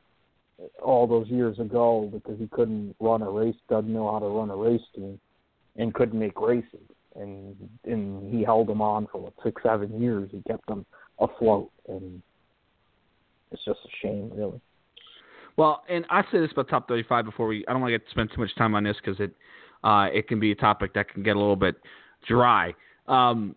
all 0.82 1.08
those 1.08 1.28
years 1.28 1.60
ago 1.60 2.10
because 2.12 2.39
he 2.39 2.47
couldn't 2.47 2.95
run 2.99 3.22
a 3.22 3.30
race, 3.30 3.56
doesn't 3.70 3.91
know 3.91 4.12
how 4.12 4.20
to 4.20 4.28
run 4.28 4.49
a 4.49 4.56
race 4.56 4.82
team, 4.95 5.20
and 5.76 5.93
couldn't 5.93 6.20
make 6.20 6.39
races. 6.39 6.80
And 7.16 7.56
and 7.86 8.34
he 8.34 8.43
held 8.43 8.68
them 8.68 8.82
on 8.82 9.08
for 9.12 9.22
what 9.22 9.34
six, 9.43 9.62
seven 9.64 10.01
years. 10.01 10.30
He 10.32 10.41
kept 10.47 10.66
them 10.68 10.86
afloat, 11.20 11.72
and 11.88 12.22
it's 13.51 13.64
just 13.66 13.80
a 13.86 13.89
shame, 14.01 14.32
really. 14.34 14.60
Well, 15.56 15.84
and 15.88 16.06
I 16.10 16.24
say 16.32 16.39
this 16.39 16.51
about 16.51 16.70
top 16.70 16.88
35 16.88 17.26
before 17.26 17.47
we. 17.47 17.64
I 17.68 17.74
don't 17.74 17.82
want 17.82 17.93
to 17.93 17.99
get 17.99 18.10
spend 18.10 18.32
too 18.34 18.41
much 18.41 18.56
time 18.56 18.74
on 18.74 18.84
this 18.84 18.97
because 19.04 19.20
it 19.20 19.36
uh, 19.84 20.08
it 20.12 20.28
can 20.28 20.39
be 20.39 20.51
a 20.51 20.56
topic 20.56 20.93
that 20.95 21.10
can 21.10 21.24
get 21.24 21.36
a 21.36 21.39
little 21.39 21.56
bit 21.56 21.76
dry. 22.28 22.74
Um, 23.08 23.56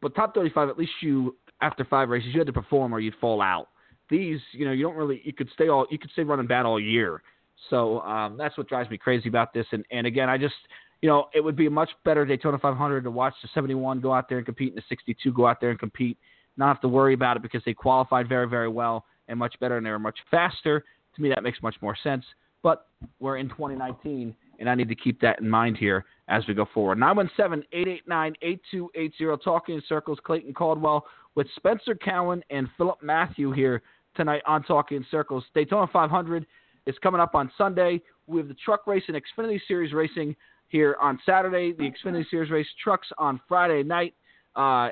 but 0.00 0.14
top 0.14 0.34
35, 0.34 0.68
at 0.68 0.78
least 0.78 0.92
you 1.00 1.36
after 1.60 1.84
five 1.84 2.08
races, 2.08 2.30
you 2.32 2.40
had 2.40 2.46
to 2.46 2.52
perform 2.52 2.94
or 2.94 3.00
you'd 3.00 3.16
fall 3.20 3.42
out. 3.42 3.68
These, 4.10 4.40
you 4.52 4.64
know, 4.64 4.72
you 4.72 4.84
don't 4.84 4.96
really. 4.96 5.20
You 5.24 5.32
could 5.32 5.50
stay 5.52 5.68
all. 5.68 5.86
You 5.90 5.98
could 5.98 6.10
stay 6.12 6.22
running 6.22 6.46
bad 6.46 6.66
all 6.66 6.80
year. 6.80 7.22
So 7.70 8.00
um, 8.00 8.36
that's 8.36 8.56
what 8.56 8.68
drives 8.68 8.90
me 8.90 8.98
crazy 8.98 9.28
about 9.28 9.52
this. 9.52 9.66
And 9.72 9.84
and 9.90 10.06
again, 10.06 10.28
I 10.28 10.38
just. 10.38 10.54
You 11.00 11.08
know, 11.08 11.28
it 11.32 11.40
would 11.40 11.54
be 11.54 11.66
a 11.66 11.70
much 11.70 11.90
better 12.04 12.26
Daytona 12.26 12.58
500 12.58 13.04
to 13.04 13.10
watch 13.12 13.32
the 13.40 13.48
71 13.54 14.00
go 14.00 14.12
out 14.12 14.28
there 14.28 14.38
and 14.38 14.44
compete 14.44 14.72
and 14.72 14.78
the 14.78 14.82
62 14.88 15.32
go 15.32 15.46
out 15.46 15.60
there 15.60 15.70
and 15.70 15.78
compete, 15.78 16.18
not 16.56 16.66
have 16.66 16.80
to 16.80 16.88
worry 16.88 17.14
about 17.14 17.36
it 17.36 17.42
because 17.44 17.62
they 17.64 17.72
qualified 17.72 18.28
very, 18.28 18.48
very 18.48 18.68
well 18.68 19.04
and 19.28 19.38
much 19.38 19.54
better 19.60 19.76
and 19.76 19.86
they 19.86 19.90
were 19.90 20.00
much 20.00 20.18
faster 20.28 20.82
to 21.18 21.22
me 21.22 21.28
that 21.28 21.42
makes 21.42 21.62
much 21.62 21.76
more 21.80 21.96
sense. 22.02 22.24
But 22.62 22.86
we're 23.20 23.36
in 23.36 23.48
2019, 23.50 24.34
and 24.58 24.68
I 24.68 24.74
need 24.74 24.88
to 24.88 24.94
keep 24.94 25.20
that 25.20 25.40
in 25.40 25.48
mind 25.48 25.76
here 25.76 26.04
as 26.28 26.42
we 26.48 26.54
go 26.54 26.66
forward. 26.74 26.98
917-889-8280, 26.98 29.42
Talking 29.42 29.76
in 29.76 29.82
Circles, 29.88 30.18
Clayton 30.24 30.54
Caldwell 30.54 31.04
with 31.34 31.46
Spencer 31.56 31.94
Cowan 31.94 32.42
and 32.50 32.68
Philip 32.76 32.98
Matthew 33.02 33.52
here 33.52 33.82
tonight 34.18 34.42
on 34.46 34.64
Talking 34.64 34.98
in 34.98 35.06
Circles. 35.10 35.44
Daytona 35.54 35.86
500 35.90 36.44
is 36.86 36.96
coming 37.02 37.20
up 37.20 37.34
on 37.34 37.50
Sunday. 37.56 38.02
We 38.26 38.38
have 38.38 38.48
the 38.48 38.56
truck 38.62 38.86
race 38.86 39.04
and 39.06 39.16
Xfinity 39.16 39.60
Series 39.68 39.92
racing 39.94 40.34
here 40.68 40.96
on 41.00 41.18
Saturday. 41.24 41.72
The 41.72 41.84
Xfinity 41.84 42.28
Series 42.28 42.50
race 42.50 42.66
trucks 42.82 43.06
on 43.16 43.40
Friday 43.48 43.82
night. 43.84 44.14
Uh, 44.56 44.90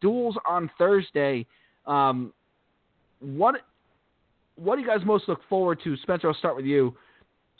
duels 0.00 0.36
on 0.46 0.70
Thursday. 0.78 1.46
Um, 1.86 2.32
what 3.20 3.56
what 4.56 4.76
do 4.76 4.82
you 4.82 4.88
guys 4.88 5.00
most 5.04 5.28
look 5.28 5.40
forward 5.48 5.78
to? 5.84 5.96
Spencer, 5.98 6.28
I'll 6.28 6.34
start 6.34 6.56
with 6.56 6.64
you. 6.64 6.96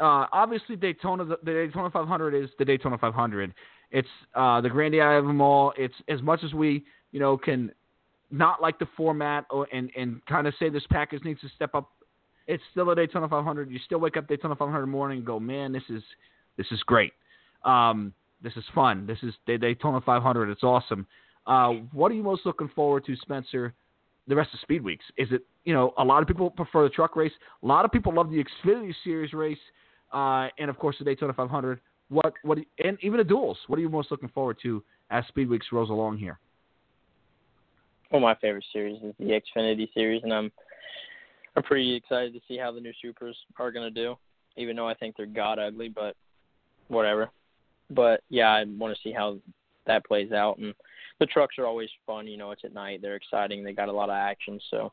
Uh, 0.01 0.27
obviously, 0.33 0.75
Daytona, 0.75 1.25
the, 1.25 1.39
the 1.45 1.53
Daytona 1.53 1.91
500 1.91 2.35
is 2.35 2.51
the 2.59 2.65
Daytona 2.65 2.99
500. 2.99 3.55
It's 3.91 4.09
uh, 4.35 4.61
the 4.61 4.69
granddaddy 4.69 5.19
of 5.19 5.27
them 5.27 5.41
all. 5.41 5.73
It's 5.77 5.95
as 6.09 6.23
much 6.23 6.41
as 6.45 6.55
we, 6.55 6.85
you 7.13 7.21
know, 7.21 7.37
can 7.37 7.71
not 8.31 8.61
like 8.61 8.79
the 8.79 8.89
format 8.97 9.47
or, 9.51 9.67
and 9.73 9.91
and 9.97 10.25
kind 10.27 10.47
of 10.47 10.55
say 10.59 10.69
this 10.69 10.85
package 10.91 11.23
needs 11.25 11.41
to 11.41 11.49
step 11.55 11.75
up. 11.75 11.91
It's 12.47 12.63
still 12.71 12.91
a 12.91 12.95
Daytona 12.95 13.29
500. 13.29 13.71
You 13.71 13.79
still 13.85 13.99
wake 13.99 14.17
up 14.17 14.27
Daytona 14.27 14.57
500 14.57 14.87
morning 14.87 15.19
and 15.19 15.27
go, 15.27 15.39
man, 15.39 15.73
this 15.73 15.83
is 15.89 16.03
this 16.57 16.67
is 16.71 16.83
great. 16.85 17.13
Um, 17.65 18.13
this 18.43 18.53
is 18.57 18.65
fun. 18.75 19.07
This 19.07 19.19
is 19.23 19.35
the 19.47 19.59
Daytona 19.59 20.01
500. 20.01 20.51
It's 20.51 20.63
awesome. 20.63 21.07
Uh, 21.47 21.71
what 21.93 22.13
are 22.13 22.15
you 22.15 22.23
most 22.23 22.45
looking 22.45 22.71
forward 22.75 23.05
to, 23.07 23.17
Spencer? 23.17 23.75
The 24.27 24.37
rest 24.37 24.51
of 24.53 24.61
Speed 24.61 24.83
Weeks. 24.83 25.05
Is 25.17 25.29
it 25.31 25.43
you 25.65 25.73
know 25.73 25.95
a 25.97 26.05
lot 26.05 26.21
of 26.23 26.29
people 26.29 26.51
prefer 26.51 26.85
the 26.85 26.91
truck 26.91 27.17
race. 27.17 27.33
A 27.63 27.67
lot 27.67 27.85
of 27.85 27.93
people 27.93 28.15
love 28.15 28.31
the 28.31 28.45
Xfinity 28.45 28.95
Series 29.03 29.33
race, 29.33 29.59
uh, 30.13 30.49
and 30.59 30.69
of 30.69 30.79
course 30.79 30.97
the 30.99 31.05
Daytona 31.05 31.33
500. 31.33 31.81
What 32.11 32.35
what 32.43 32.59
and 32.85 32.99
even 33.01 33.19
the 33.19 33.25
duels. 33.25 33.59
What 33.69 33.79
are 33.79 33.83
you 33.83 33.89
most 33.89 34.11
looking 34.11 34.29
forward 34.29 34.59
to 34.63 34.83
as 35.11 35.27
Speed 35.29 35.49
Weeks 35.49 35.67
rolls 35.73 35.89
along 35.89 36.19
here? 36.19 36.39
Of 38.11 38.23
my 38.23 38.35
favorite 38.37 38.65
series 38.73 39.03
is 39.03 39.15
the 39.19 39.41
Xfinity 39.57 39.93
series, 39.93 40.23
and 40.23 40.33
I'm 40.33 40.51
I'm 41.57 41.63
pretty 41.63 41.95
excited 41.95 42.33
to 42.33 42.41
see 42.49 42.57
how 42.57 42.73
the 42.73 42.81
new 42.81 42.93
Supras 43.05 43.35
are 43.59 43.71
gonna 43.71 43.91
do. 43.91 44.17
Even 44.57 44.77
though 44.77 44.89
I 44.89 44.95
think 44.95 45.17
they're 45.17 45.27
god 45.27 45.59
ugly, 45.59 45.89
but 45.89 46.17
whatever. 46.89 47.31
But 47.91 48.23
yeah, 48.29 48.49
I 48.49 48.65
want 48.65 48.95
to 48.95 49.03
see 49.03 49.13
how 49.13 49.39
that 49.87 50.07
plays 50.07 50.33
out. 50.33 50.59
And 50.59 50.75
the 51.21 51.27
trucks 51.27 51.57
are 51.59 51.67
always 51.67 51.91
fun. 52.07 52.27
You 52.27 52.37
know, 52.37 52.51
it's 52.51 52.65
at 52.65 52.75
night. 52.75 53.01
They're 53.03 53.17
exciting. 53.17 53.63
They 53.63 53.73
got 53.73 53.89
a 53.89 53.93
lot 53.93 54.09
of 54.09 54.17
action. 54.17 54.59
So 54.71 54.93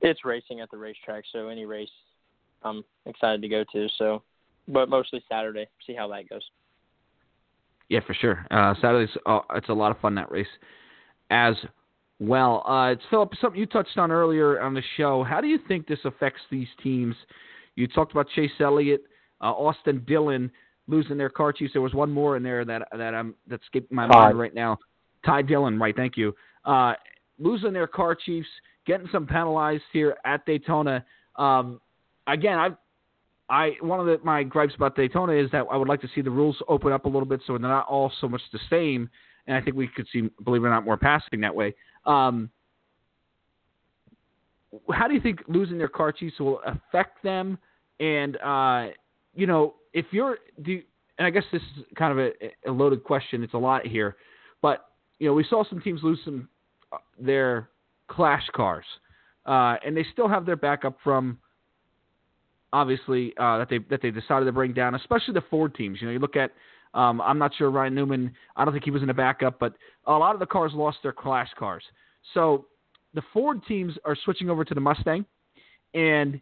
it's 0.00 0.24
racing 0.24 0.60
at 0.60 0.70
the 0.70 0.78
racetrack. 0.78 1.24
So 1.32 1.48
any 1.48 1.64
race, 1.64 1.90
I'm 2.62 2.84
excited 3.06 3.42
to 3.42 3.48
go 3.48 3.64
to. 3.72 3.88
So, 3.96 4.22
but 4.68 4.88
mostly 4.88 5.22
Saturday. 5.28 5.66
See 5.86 5.94
how 5.94 6.08
that 6.08 6.28
goes. 6.28 6.42
Yeah, 7.88 8.00
for 8.06 8.14
sure. 8.14 8.46
Uh, 8.50 8.74
Saturday's 8.80 9.14
uh, 9.26 9.40
it's 9.54 9.68
a 9.68 9.74
lot 9.74 9.90
of 9.90 10.00
fun 10.00 10.14
that 10.16 10.30
race 10.30 10.46
as 11.32 11.54
well. 12.20 12.62
Uh, 12.68 12.92
it's 12.92 13.02
Philip, 13.10 13.32
something 13.40 13.58
you 13.58 13.66
touched 13.66 13.96
on 13.96 14.12
earlier 14.12 14.60
on 14.60 14.74
the 14.74 14.82
show. 14.96 15.24
How 15.24 15.40
do 15.40 15.48
you 15.48 15.58
think 15.66 15.88
this 15.88 15.98
affects 16.04 16.42
these 16.50 16.68
teams? 16.82 17.16
You 17.74 17.88
talked 17.88 18.12
about 18.12 18.28
Chase 18.36 18.50
Elliott, 18.60 19.02
uh, 19.40 19.46
Austin 19.46 20.04
Dillon 20.06 20.52
losing 20.86 21.16
their 21.16 21.30
car 21.30 21.52
chiefs. 21.52 21.72
There 21.72 21.82
was 21.82 21.94
one 21.94 22.10
more 22.10 22.36
in 22.36 22.42
there 22.42 22.64
that 22.64 22.86
that 22.96 23.14
I'm 23.14 23.34
that's 23.48 23.64
skipping 23.66 23.96
my 23.96 24.06
mind 24.06 24.38
right 24.38 24.54
now. 24.54 24.78
Ty 25.24 25.42
Dillon, 25.42 25.78
right? 25.78 25.96
Thank 25.96 26.16
you. 26.16 26.34
Uh, 26.64 26.92
losing 27.38 27.72
their 27.72 27.86
car 27.86 28.14
chiefs, 28.14 28.48
getting 28.86 29.08
some 29.10 29.26
penalized 29.26 29.84
here 29.92 30.16
at 30.24 30.44
Daytona. 30.44 31.04
Um, 31.36 31.80
again, 32.26 32.58
I, 32.58 32.68
I 33.48 33.70
one 33.80 34.00
of 34.00 34.06
the, 34.06 34.18
my 34.22 34.42
gripes 34.42 34.74
about 34.74 34.96
Daytona 34.96 35.32
is 35.32 35.50
that 35.52 35.64
I 35.70 35.76
would 35.76 35.88
like 35.88 36.02
to 36.02 36.08
see 36.14 36.20
the 36.20 36.30
rules 36.30 36.56
open 36.68 36.92
up 36.92 37.06
a 37.06 37.08
little 37.08 37.24
bit 37.24 37.40
so 37.46 37.56
they're 37.56 37.70
not 37.70 37.86
all 37.88 38.12
so 38.20 38.28
much 38.28 38.42
the 38.52 38.60
same. 38.68 39.08
And 39.46 39.56
I 39.56 39.60
think 39.60 39.76
we 39.76 39.88
could 39.88 40.06
see, 40.12 40.30
believe 40.44 40.62
it 40.62 40.66
or 40.66 40.70
not, 40.70 40.84
more 40.84 40.96
passing 40.96 41.40
that 41.40 41.54
way. 41.54 41.74
Um, 42.06 42.50
how 44.90 45.08
do 45.08 45.14
you 45.14 45.20
think 45.20 45.40
losing 45.48 45.78
their 45.78 45.88
car 45.88 46.12
chiefs 46.12 46.38
will 46.38 46.60
affect 46.66 47.22
them? 47.22 47.58
And 48.00 48.36
uh, 48.38 48.88
you 49.34 49.46
know, 49.46 49.74
if 49.92 50.06
you're, 50.10 50.38
do 50.62 50.72
you, 50.72 50.82
and 51.18 51.26
I 51.26 51.30
guess 51.30 51.44
this 51.52 51.62
is 51.76 51.84
kind 51.96 52.18
of 52.18 52.18
a, 52.18 52.70
a 52.70 52.72
loaded 52.72 53.04
question. 53.04 53.42
It's 53.42 53.54
a 53.54 53.58
lot 53.58 53.86
here, 53.86 54.16
but 54.60 54.86
you 55.18 55.28
know, 55.28 55.34
we 55.34 55.44
saw 55.48 55.62
some 55.68 55.80
teams 55.80 56.00
lose 56.02 56.18
some 56.24 56.48
uh, 56.92 56.96
their 57.20 57.68
clash 58.08 58.44
cars, 58.54 58.84
uh, 59.46 59.76
and 59.84 59.96
they 59.96 60.04
still 60.12 60.28
have 60.28 60.46
their 60.46 60.56
backup 60.56 60.96
from 61.04 61.38
obviously 62.72 63.34
uh, 63.38 63.58
that 63.58 63.68
they 63.68 63.78
that 63.90 64.00
they 64.02 64.10
decided 64.10 64.46
to 64.46 64.52
bring 64.52 64.72
down, 64.72 64.94
especially 64.94 65.34
the 65.34 65.44
Ford 65.50 65.74
teams. 65.74 66.00
You 66.00 66.08
know, 66.08 66.12
you 66.12 66.18
look 66.18 66.36
at 66.36 66.52
um, 66.94 67.20
I'm 67.20 67.38
not 67.38 67.52
sure 67.56 67.70
Ryan 67.70 67.94
Newman. 67.94 68.32
I 68.56 68.64
don't 68.64 68.72
think 68.72 68.84
he 68.84 68.90
was 68.90 69.02
in 69.02 69.10
a 69.10 69.14
backup, 69.14 69.58
but 69.58 69.74
a 70.06 70.12
lot 70.12 70.34
of 70.34 70.40
the 70.40 70.46
cars 70.46 70.72
lost 70.74 70.98
their 71.02 71.12
Clash 71.12 71.48
cars. 71.58 71.82
So 72.34 72.66
the 73.14 73.22
Ford 73.32 73.60
teams 73.66 73.94
are 74.04 74.16
switching 74.24 74.50
over 74.50 74.64
to 74.64 74.74
the 74.74 74.80
Mustang, 74.80 75.24
and 75.94 76.40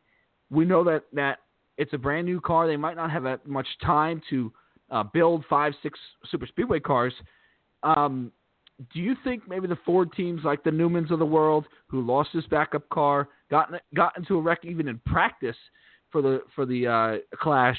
we 0.51 0.65
know 0.65 0.85
that 0.85 1.05
that 1.13 1.39
it's 1.79 1.93
a 1.93 1.99
brand 1.99 2.27
new 2.27 2.41
car. 2.41 2.67
They 2.67 2.77
might 2.77 2.97
not 2.97 3.11
have 3.11 3.23
that 3.23 3.47
much 3.47 3.67
time 3.83 4.21
to 4.31 4.53
uh, 4.91 5.05
build 5.05 5.45
five, 5.49 5.73
six 5.83 5.99
super 6.31 6.47
speedway 6.47 6.81
cars. 6.81 7.15
Um, 7.83 8.33
do 8.93 9.01
you 9.01 9.15
think 9.25 9.49
maybe 9.49 9.67
the 9.67 9.79
Ford 9.85 10.13
teams 10.13 10.41
like 10.45 10.65
the 10.65 10.71
Newmans 10.71 11.11
of 11.11 11.19
the 11.19 11.27
world, 11.27 11.67
who 11.87 12.01
lost 12.01 12.31
his 12.33 12.47
backup 12.47 12.89
car, 12.89 13.29
got 13.51 13.71
got 13.95 14.17
into 14.17 14.37
a 14.37 14.41
wreck 14.41 14.61
even 14.65 14.89
in 14.89 14.99
practice 15.07 15.57
for 16.11 16.23
the 16.23 16.43
for 16.55 16.67
the 16.67 16.87
uh, 16.87 17.37
Clash? 17.37 17.79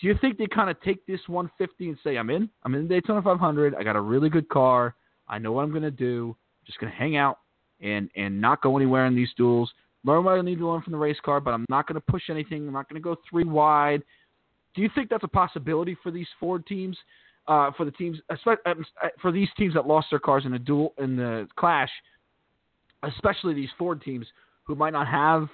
Do 0.00 0.06
you 0.06 0.14
think 0.20 0.38
they 0.38 0.46
kind 0.46 0.70
of 0.70 0.80
take 0.82 1.04
this 1.06 1.20
150 1.26 1.88
and 1.88 1.98
say, 2.04 2.16
"I'm 2.16 2.30
in, 2.30 2.48
I'm 2.62 2.74
in 2.74 2.82
the 2.82 2.88
Daytona 2.88 3.20
500. 3.20 3.74
I 3.74 3.82
got 3.82 3.96
a 3.96 4.00
really 4.00 4.28
good 4.28 4.48
car. 4.48 4.94
I 5.28 5.38
know 5.38 5.52
what 5.52 5.62
I'm 5.62 5.70
going 5.70 5.82
to 5.82 5.90
do. 5.90 6.36
I'm 6.60 6.66
just 6.66 6.78
going 6.78 6.92
to 6.92 6.98
hang 6.98 7.16
out 7.16 7.38
and 7.80 8.10
and 8.16 8.40
not 8.40 8.62
go 8.62 8.76
anywhere 8.76 9.06
in 9.06 9.14
these 9.14 9.30
duels. 9.36 9.72
Learn 10.04 10.24
what 10.24 10.38
I 10.38 10.42
need 10.42 10.58
to 10.58 10.68
learn 10.68 10.82
from 10.82 10.92
the 10.92 10.98
race 10.98 11.18
car, 11.24 11.40
but 11.40 11.52
I'm 11.52 11.66
not 11.68 11.86
going 11.86 11.94
to 12.00 12.00
push 12.00 12.30
anything. 12.30 12.66
I'm 12.66 12.72
not 12.72 12.88
going 12.88 13.00
to 13.00 13.04
go 13.04 13.16
three 13.28 13.44
wide. 13.44 14.02
Do 14.74 14.82
you 14.82 14.90
think 14.94 15.10
that's 15.10 15.24
a 15.24 15.28
possibility 15.28 15.96
for 16.02 16.10
these 16.10 16.28
Ford 16.38 16.66
teams? 16.66 16.96
Uh, 17.48 17.70
for 17.78 17.86
the 17.86 17.90
teams, 17.92 18.18
um, 18.66 18.84
for 19.22 19.32
these 19.32 19.48
teams 19.56 19.72
that 19.72 19.86
lost 19.86 20.08
their 20.10 20.18
cars 20.18 20.44
in 20.44 20.52
a 20.52 20.58
duel 20.58 20.92
in 20.98 21.16
the 21.16 21.48
clash, 21.56 21.88
especially 23.04 23.54
these 23.54 23.70
Ford 23.78 24.02
teams 24.02 24.26
who 24.64 24.74
might 24.74 24.92
not 24.92 25.06
have 25.08 25.48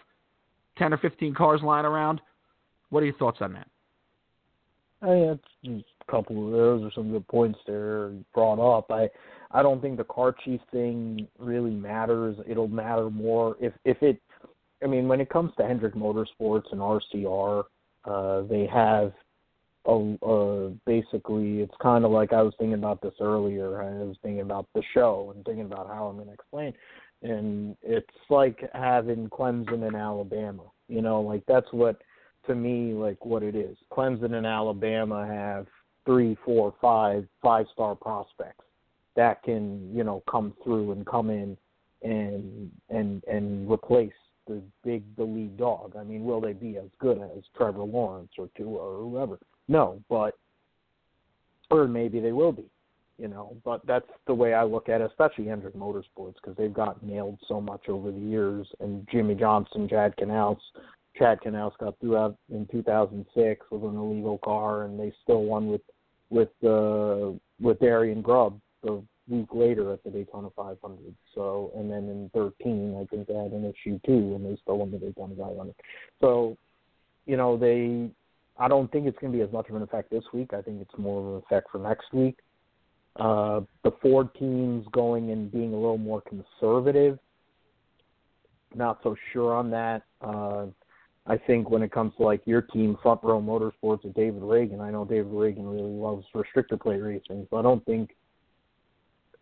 ten 0.76 0.92
or 0.92 0.98
fifteen 0.98 1.32
cars 1.34 1.60
lying 1.62 1.86
around. 1.86 2.20
What 2.90 3.04
are 3.04 3.06
your 3.06 3.14
thoughts 3.14 3.38
on 3.40 3.52
that? 3.52 3.68
I 5.04 5.38
mean, 5.62 5.84
a 6.06 6.10
couple 6.10 6.46
of 6.46 6.52
those 6.52 6.84
are 6.84 6.92
some 6.94 7.10
good 7.12 7.26
points 7.28 7.58
there 7.66 8.10
brought 8.32 8.58
up. 8.58 8.90
I 8.90 9.08
I 9.50 9.62
don't 9.62 9.80
think 9.80 9.96
the 9.96 10.04
car 10.04 10.34
chief 10.44 10.60
thing 10.72 11.28
really 11.38 11.70
matters. 11.70 12.36
It'll 12.46 12.68
matter 12.68 13.10
more 13.10 13.56
if 13.60 13.72
if 13.84 14.02
it. 14.02 14.20
I 14.82 14.86
mean, 14.86 15.08
when 15.08 15.20
it 15.20 15.30
comes 15.30 15.52
to 15.56 15.66
Hendrick 15.66 15.94
Motorsports 15.94 16.70
and 16.72 16.80
RCR, 16.80 17.64
uh, 18.04 18.42
they 18.42 18.66
have 18.66 19.12
a, 19.86 20.16
a 20.22 20.70
basically. 20.86 21.60
It's 21.60 21.74
kind 21.80 22.04
of 22.04 22.10
like 22.10 22.32
I 22.32 22.42
was 22.42 22.54
thinking 22.58 22.74
about 22.74 23.00
this 23.00 23.14
earlier. 23.20 23.82
I 23.82 24.04
was 24.04 24.16
thinking 24.22 24.42
about 24.42 24.66
the 24.74 24.82
show 24.92 25.32
and 25.34 25.44
thinking 25.44 25.66
about 25.66 25.88
how 25.88 26.06
I'm 26.06 26.16
going 26.16 26.28
to 26.28 26.34
explain. 26.34 26.74
And 27.22 27.76
it's 27.82 28.06
like 28.28 28.68
having 28.74 29.28
Clemson 29.30 29.86
and 29.86 29.96
Alabama. 29.96 30.64
You 30.88 31.00
know, 31.00 31.20
like 31.20 31.42
that's 31.46 31.72
what 31.72 32.02
to 32.46 32.54
me 32.54 32.92
like 32.92 33.24
what 33.24 33.42
it 33.42 33.54
is. 33.54 33.76
Clemson 33.92 34.34
and 34.34 34.46
Alabama 34.46 35.26
have 35.26 35.66
three, 36.04 36.36
four, 36.44 36.74
five, 36.80 37.26
five 37.42 37.66
star 37.72 37.94
prospects 37.94 38.64
that 39.16 39.42
can, 39.42 39.94
you 39.94 40.04
know, 40.04 40.22
come 40.30 40.54
through 40.62 40.92
and 40.92 41.06
come 41.06 41.30
in 41.30 41.56
and 42.02 42.70
and 42.90 43.24
and 43.24 43.70
replace 43.70 44.12
the 44.46 44.62
big 44.84 45.02
the 45.16 45.24
lead 45.24 45.56
dog. 45.56 45.94
I 45.98 46.04
mean, 46.04 46.24
will 46.24 46.40
they 46.40 46.52
be 46.52 46.76
as 46.76 46.90
good 46.98 47.18
as 47.18 47.44
Trevor 47.56 47.84
Lawrence 47.84 48.32
or 48.38 48.48
Tua 48.56 48.76
or 48.76 49.02
whoever? 49.02 49.38
No, 49.68 50.00
but 50.08 50.34
or 51.70 51.88
maybe 51.88 52.20
they 52.20 52.32
will 52.32 52.52
be, 52.52 52.66
you 53.18 53.28
know. 53.28 53.56
But 53.64 53.86
that's 53.86 54.08
the 54.26 54.34
way 54.34 54.52
I 54.54 54.64
look 54.64 54.88
at 54.88 55.00
it, 55.00 55.10
especially 55.10 55.46
Hendrick 55.46 55.74
Motorsports, 55.74 56.34
because 56.34 56.56
they've 56.58 56.74
got 56.74 57.02
nailed 57.02 57.38
so 57.48 57.60
much 57.60 57.88
over 57.88 58.10
the 58.10 58.20
years. 58.20 58.66
And 58.80 59.08
Jimmie 59.10 59.34
Johnson, 59.34 59.88
Chad 59.88 60.14
Knaus, 60.16 60.58
Chad 61.16 61.38
Knaus 61.44 61.76
got 61.78 61.98
through 62.00 62.16
out 62.16 62.36
in 62.50 62.66
2006 62.66 63.66
with 63.70 63.82
an 63.82 63.96
illegal 63.96 64.38
car, 64.38 64.84
and 64.84 64.98
they 64.98 65.12
still 65.22 65.44
won 65.44 65.68
with 65.68 65.80
with 66.30 66.48
uh, 66.64 67.30
with 67.60 67.78
Darian 67.80 68.22
Grubb 68.22 68.60
the 68.82 69.02
week 69.28 69.48
later 69.52 69.92
at 69.92 70.02
the 70.04 70.10
Daytona 70.10 70.48
500. 70.54 70.98
So, 71.34 71.72
and 71.76 71.90
then 71.90 72.08
in 72.08 72.30
13, 72.34 72.96
I 73.00 73.06
think 73.06 73.26
they 73.26 73.34
had 73.34 73.52
an 73.52 73.64
issue 73.64 73.98
too, 74.04 74.34
and 74.34 74.44
they 74.44 74.58
still 74.60 74.78
won 74.78 74.90
the 74.90 74.98
Daytona 74.98 75.34
500. 75.36 75.74
So, 76.20 76.56
you 77.26 77.36
know, 77.36 77.56
they. 77.56 78.10
I 78.56 78.68
don't 78.68 78.90
think 78.92 79.08
it's 79.08 79.18
going 79.18 79.32
to 79.32 79.36
be 79.36 79.42
as 79.42 79.52
much 79.52 79.68
of 79.68 79.74
an 79.74 79.82
effect 79.82 80.10
this 80.10 80.22
week. 80.32 80.54
I 80.54 80.62
think 80.62 80.80
it's 80.80 80.96
more 80.96 81.20
of 81.20 81.26
an 81.26 81.42
effect 81.44 81.72
for 81.72 81.78
next 81.78 82.12
week. 82.12 82.38
Uh, 83.16 83.62
the 83.82 83.90
Ford 84.00 84.32
teams 84.38 84.86
going 84.92 85.32
and 85.32 85.50
being 85.50 85.72
a 85.72 85.76
little 85.76 85.98
more 85.98 86.22
conservative. 86.22 87.18
Not 88.72 89.00
so 89.02 89.16
sure 89.32 89.54
on 89.54 89.70
that. 89.70 90.02
Uh, 90.20 90.66
I 91.26 91.38
think 91.38 91.70
when 91.70 91.82
it 91.82 91.90
comes 91.90 92.12
to 92.16 92.22
like 92.22 92.42
your 92.44 92.60
team, 92.60 92.98
Front 93.02 93.20
Row 93.22 93.40
Motorsports 93.40 94.04
with 94.04 94.14
David 94.14 94.42
Ragan, 94.42 94.80
I 94.80 94.90
know 94.90 95.04
David 95.04 95.32
Ragan 95.32 95.70
really 95.70 95.90
loves 95.90 96.26
restrictor 96.34 96.80
plate 96.80 97.00
racing, 97.00 97.46
so 97.50 97.56
I 97.56 97.62
don't 97.62 97.84
think 97.86 98.10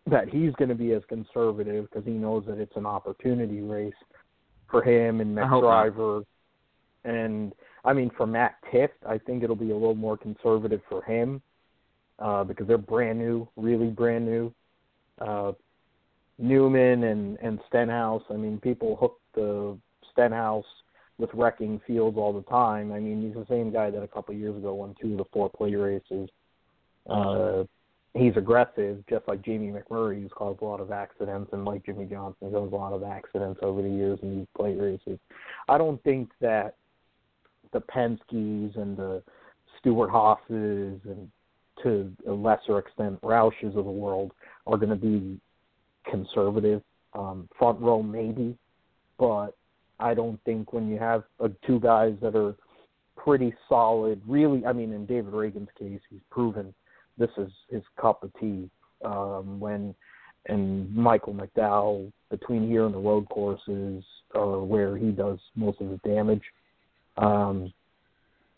that 0.09 0.29
he's 0.29 0.53
going 0.53 0.69
to 0.69 0.75
be 0.75 0.93
as 0.93 1.01
conservative 1.09 1.89
because 1.89 2.05
he 2.05 2.13
knows 2.13 2.45
that 2.47 2.57
it's 2.57 2.75
an 2.75 2.85
opportunity 2.85 3.61
race 3.61 3.93
for 4.69 4.81
him 4.81 5.19
and 5.19 5.35
McDriver. 5.37 6.23
And 7.03 7.53
I 7.83 7.91
mean, 7.91 8.11
for 8.15 8.25
Matt 8.25 8.55
Tifft, 8.71 8.89
I 9.07 9.17
think 9.17 9.43
it'll 9.43 9.55
be 9.55 9.71
a 9.71 9.75
little 9.75 9.95
more 9.95 10.17
conservative 10.17 10.81
for 10.87 11.03
him 11.03 11.41
uh, 12.19 12.45
because 12.45 12.67
they're 12.67 12.77
brand 12.77 13.19
new, 13.19 13.47
really 13.57 13.87
brand 13.87 14.25
new. 14.25 14.53
Uh, 15.19 15.51
Newman 16.39 17.03
and 17.03 17.37
and 17.41 17.59
Stenhouse. 17.67 18.23
I 18.29 18.33
mean, 18.33 18.59
people 18.59 18.95
hooked 18.95 19.21
the 19.35 19.77
Stenhouse 20.11 20.65
with 21.23 21.33
wrecking 21.33 21.79
fields 21.87 22.17
all 22.17 22.33
the 22.33 22.41
time. 22.49 22.91
I 22.91 22.99
mean, 22.99 23.21
he's 23.21 23.33
the 23.33 23.45
same 23.47 23.71
guy 23.71 23.89
that 23.89 24.03
a 24.03 24.07
couple 24.09 24.35
of 24.35 24.41
years 24.41 24.57
ago 24.57 24.73
won 24.73 24.93
two 25.01 25.13
of 25.13 25.19
the 25.19 25.25
four 25.31 25.49
plate 25.49 25.75
races. 25.75 26.29
Uh, 27.09 27.63
he's 28.13 28.35
aggressive, 28.35 29.01
just 29.09 29.25
like 29.25 29.41
Jamie 29.41 29.71
McMurray, 29.71 30.21
who's 30.21 30.31
caused 30.35 30.61
a 30.61 30.65
lot 30.65 30.81
of 30.81 30.91
accidents, 30.91 31.49
and 31.53 31.63
like 31.63 31.85
Jimmie 31.85 32.07
Johnson, 32.07 32.51
caused 32.51 32.73
a 32.73 32.75
lot 32.75 32.91
of 32.91 33.03
accidents 33.03 33.61
over 33.63 33.81
the 33.81 33.89
years 33.89 34.19
in 34.21 34.39
these 34.39 34.47
plate 34.53 34.77
races. 34.77 35.17
I 35.69 35.77
don't 35.77 36.03
think 36.03 36.29
that 36.41 36.75
the 37.71 37.79
Penske's 37.79 38.75
and 38.75 38.97
the 38.97 39.23
Stewart 39.79 40.09
Haas's 40.09 40.99
and 41.05 41.31
to 41.83 42.11
a 42.27 42.33
lesser 42.33 42.79
extent 42.79 43.17
Roush's 43.23 43.77
of 43.77 43.85
the 43.85 43.91
world 43.91 44.33
are 44.67 44.77
going 44.77 44.89
to 44.89 44.95
be 44.97 45.39
conservative. 46.11 46.81
Um, 47.13 47.47
front 47.57 47.79
row 47.79 48.03
maybe, 48.03 48.57
but 49.17 49.55
I 50.03 50.13
don't 50.13 50.39
think 50.43 50.73
when 50.73 50.89
you 50.89 50.99
have 50.99 51.23
uh, 51.39 51.47
two 51.65 51.79
guys 51.79 52.13
that 52.21 52.35
are 52.35 52.55
pretty 53.15 53.53
solid, 53.69 54.21
really, 54.27 54.65
I 54.65 54.73
mean, 54.73 54.91
in 54.91 55.05
David 55.05 55.33
Ragan's 55.33 55.69
case, 55.79 56.01
he's 56.09 56.19
proven 56.29 56.73
this 57.17 57.29
is 57.37 57.51
his 57.69 57.83
cup 57.99 58.23
of 58.23 58.31
tea. 58.39 58.69
Um, 59.05 59.59
when 59.59 59.95
and 60.47 60.93
Michael 60.93 61.33
McDowell 61.33 62.11
between 62.29 62.67
here 62.67 62.85
and 62.85 62.93
the 62.93 62.99
road 62.99 63.27
courses 63.29 64.03
are 64.35 64.61
where 64.61 64.97
he 64.97 65.11
does 65.11 65.39
most 65.55 65.79
of 65.79 65.89
the 65.89 65.97
damage. 66.03 66.41
Um, 67.17 67.71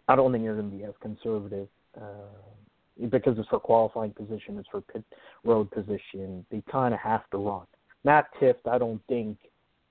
I 0.08 0.16
don't 0.16 0.32
think 0.32 0.44
you're 0.44 0.56
going 0.56 0.72
to 0.72 0.78
be 0.78 0.84
as 0.84 0.94
conservative 1.02 1.68
uh, 2.00 3.06
because 3.10 3.38
it's 3.38 3.50
for 3.50 3.60
qualifying 3.60 4.12
position, 4.12 4.58
it's 4.58 4.70
for 4.70 4.82
pit 4.82 5.04
road 5.44 5.70
position. 5.72 6.46
They 6.50 6.64
kind 6.72 6.94
of 6.94 7.00
have 7.02 7.30
to 7.32 7.38
run. 7.38 7.66
Matt 8.04 8.28
Tifft, 8.42 8.68
I 8.72 8.78
don't 8.78 9.02
think 9.08 9.38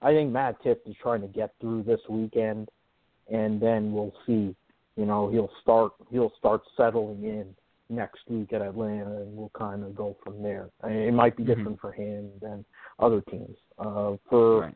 I 0.04 0.12
think 0.12 0.30
Matt 0.30 0.62
Tifft 0.62 0.86
is 0.86 0.94
trying 1.02 1.22
to 1.22 1.28
get 1.28 1.54
through 1.60 1.82
this 1.84 2.00
weekend, 2.08 2.68
and 3.32 3.60
then 3.60 3.92
we'll 3.92 4.14
see. 4.26 4.54
You 4.96 5.06
know, 5.06 5.28
he'll 5.30 5.50
start 5.62 5.92
he'll 6.10 6.32
start 6.38 6.60
settling 6.76 7.24
in 7.24 7.46
next 7.88 8.20
week 8.28 8.52
at 8.52 8.60
Atlanta, 8.60 9.22
and 9.22 9.36
we'll 9.36 9.50
kind 9.58 9.82
of 9.82 9.96
go 9.96 10.16
from 10.22 10.42
there. 10.42 10.68
I 10.82 10.88
mean, 10.88 10.98
it 10.98 11.12
might 11.12 11.36
be 11.36 11.42
mm-hmm. 11.42 11.52
different 11.52 11.78
mm-hmm. 11.78 11.86
for 11.86 11.92
him 11.92 12.30
than 12.40 12.64
other 12.98 13.22
teams. 13.22 13.56
Uh, 13.78 14.16
for 14.28 14.60
right. 14.60 14.74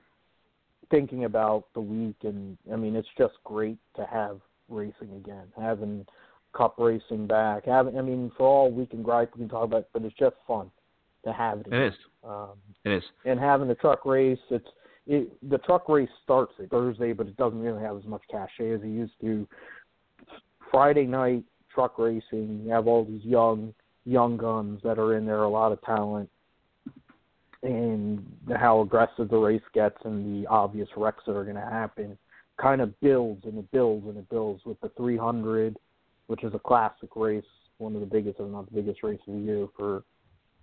thinking 0.90 1.24
about 1.24 1.66
the 1.74 1.80
week, 1.80 2.16
and 2.22 2.56
I 2.72 2.76
mean, 2.76 2.96
it's 2.96 3.08
just 3.16 3.34
great 3.44 3.78
to 3.96 4.06
have 4.06 4.40
racing 4.70 5.12
again, 5.14 5.46
having 5.60 6.06
Cup 6.54 6.76
racing 6.78 7.26
back. 7.26 7.66
Having, 7.66 7.98
I 7.98 8.02
mean, 8.02 8.32
for 8.36 8.46
all 8.46 8.70
we 8.70 8.86
can 8.86 9.02
gripe, 9.02 9.34
we 9.34 9.40
can 9.40 9.48
talk 9.48 9.64
about, 9.64 9.80
it, 9.80 9.88
but 9.92 10.02
it's 10.02 10.16
just 10.18 10.36
fun 10.46 10.70
to 11.24 11.32
have 11.32 11.60
it. 11.60 11.66
Again. 11.66 11.80
It 11.82 11.86
is. 11.88 11.94
Um, 12.24 12.48
it 12.84 12.92
is. 12.92 13.02
And 13.26 13.38
having 13.38 13.68
the 13.68 13.74
truck 13.74 14.04
race, 14.04 14.38
it's 14.50 14.66
it, 15.08 15.50
the 15.50 15.58
truck 15.58 15.88
race 15.88 16.08
starts 16.22 16.52
at 16.62 16.70
Thursday, 16.70 17.12
but 17.12 17.26
it 17.26 17.36
doesn't 17.36 17.58
really 17.58 17.82
have 17.82 17.96
as 17.96 18.04
much 18.04 18.22
cachet 18.30 18.72
as 18.72 18.82
it 18.82 18.88
used 18.88 19.18
to. 19.22 19.48
Friday 20.70 21.06
night 21.06 21.44
truck 21.74 21.98
racing, 21.98 22.62
you 22.64 22.70
have 22.70 22.86
all 22.86 23.04
these 23.04 23.24
young 23.24 23.72
young 24.04 24.36
guns 24.36 24.80
that 24.84 24.98
are 24.98 25.16
in 25.16 25.26
there, 25.26 25.42
a 25.42 25.48
lot 25.48 25.72
of 25.72 25.80
talent, 25.82 26.30
and 27.62 28.24
how 28.56 28.80
aggressive 28.80 29.28
the 29.28 29.36
race 29.36 29.62
gets 29.74 29.96
and 30.04 30.44
the 30.44 30.48
obvious 30.48 30.88
wrecks 30.96 31.24
that 31.26 31.36
are 31.36 31.44
going 31.44 31.56
to 31.56 31.60
happen 31.60 32.16
kind 32.58 32.80
of 32.80 32.98
builds 33.00 33.44
and 33.44 33.58
it 33.58 33.70
builds 33.70 34.06
and 34.06 34.16
it 34.16 34.28
builds 34.30 34.64
with 34.64 34.80
the 34.80 34.90
300, 34.96 35.76
which 36.26 36.42
is 36.42 36.52
a 36.54 36.58
classic 36.58 37.10
race, 37.16 37.44
one 37.78 37.94
of 37.94 38.00
the 38.00 38.06
biggest, 38.06 38.40
if 38.40 38.48
not 38.48 38.66
the 38.66 38.80
biggest 38.80 39.02
race 39.02 39.20
of 39.26 39.34
the 39.34 39.40
year 39.40 39.66
for 39.76 40.02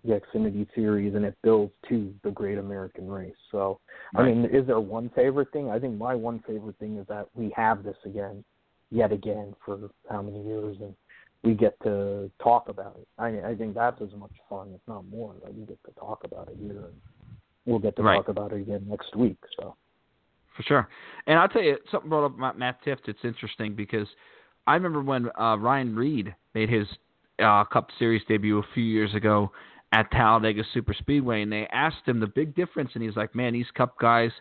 the 0.06 0.20
Xfinity 0.22 0.68
Series, 0.76 1.16
and 1.16 1.26
it 1.26 1.36
builds 1.44 1.74
to 1.90 2.14
the 2.24 2.32
Great 2.32 2.58
American 2.58 3.10
Race. 3.10 3.34
So, 3.52 3.80
right. 4.14 4.24
I 4.24 4.28
mean, 4.28 4.46
is 4.46 4.68
there 4.68 4.80
one 4.80 5.10
favorite 5.16 5.52
thing? 5.52 5.70
I 5.70 5.80
think 5.80 5.98
my 5.98 6.14
one 6.16 6.44
favorite 6.48 6.78
thing 6.80 6.98
is 6.98 7.08
that 7.08 7.28
we 7.34 7.52
have 7.56 7.84
this 7.84 7.98
again. 8.06 8.44
yet 8.92 9.12
again 9.12 9.56
for 9.66 9.90
how 10.10 10.22
many 10.22 10.42
years, 10.46 10.78
and 10.80 10.94
we 11.44 11.54
get 11.54 11.76
to 11.84 12.30
talk 12.42 12.70
about 12.70 12.96
it. 13.00 13.08
I 13.18 13.52
I 13.52 13.56
think 13.56 13.74
that's 13.76 14.02
as 14.02 14.14
much 14.16 14.32
fun, 14.50 14.72
if 14.76 14.82
not 14.88 15.06
more, 15.10 15.34
that 15.44 15.54
we 15.54 15.66
get 15.66 15.80
to 15.86 15.92
talk 16.00 16.24
about 16.24 16.48
it 16.50 16.58
here, 16.60 16.86
and 16.90 17.02
we'll 17.66 17.80
get 17.80 17.96
to 17.96 18.04
Right. 18.04 18.16
talk 18.16 18.30
about 18.30 18.52
it 18.54 18.62
again 18.62 18.86
next 18.88 19.16
week. 19.16 19.38
So 19.58 19.76
For 20.56 20.64
sure. 20.64 20.88
And 21.28 21.38
I'll 21.40 21.50
tell 21.50 21.64
you, 21.64 21.78
something 21.92 22.10
brought 22.10 22.26
up 22.26 22.38
about 22.38 22.58
Matt 22.58 22.84
Tifft. 22.86 23.08
It's 23.08 23.26
interesting 23.26 23.76
because 23.76 24.08
I 24.68 24.76
remember 24.76 25.02
when 25.02 25.30
uh, 25.38 25.58
Ryan 25.58 25.96
Reed 25.96 26.34
made 26.54 26.70
his 26.70 26.88
uh, 27.40 27.64
Cup 27.66 27.90
Series 28.00 28.22
debut 28.28 28.60
a 28.60 28.68
few 28.74 28.84
years 28.84 29.14
ago 29.14 29.52
at 29.92 30.12
Talladega 30.12 30.64
Super 30.74 30.94
Speedway, 30.94 31.42
and 31.42 31.52
they 31.52 31.68
asked 31.72 32.06
him 32.06 32.20
the 32.20 32.28
big 32.28 32.56
difference, 32.56 32.92
and 32.94 33.04
he's 33.04 33.16
like, 33.16 33.36
"Man, 33.36 33.54
these 33.54 33.70
Cup 33.76 33.98
guys, 34.00 34.32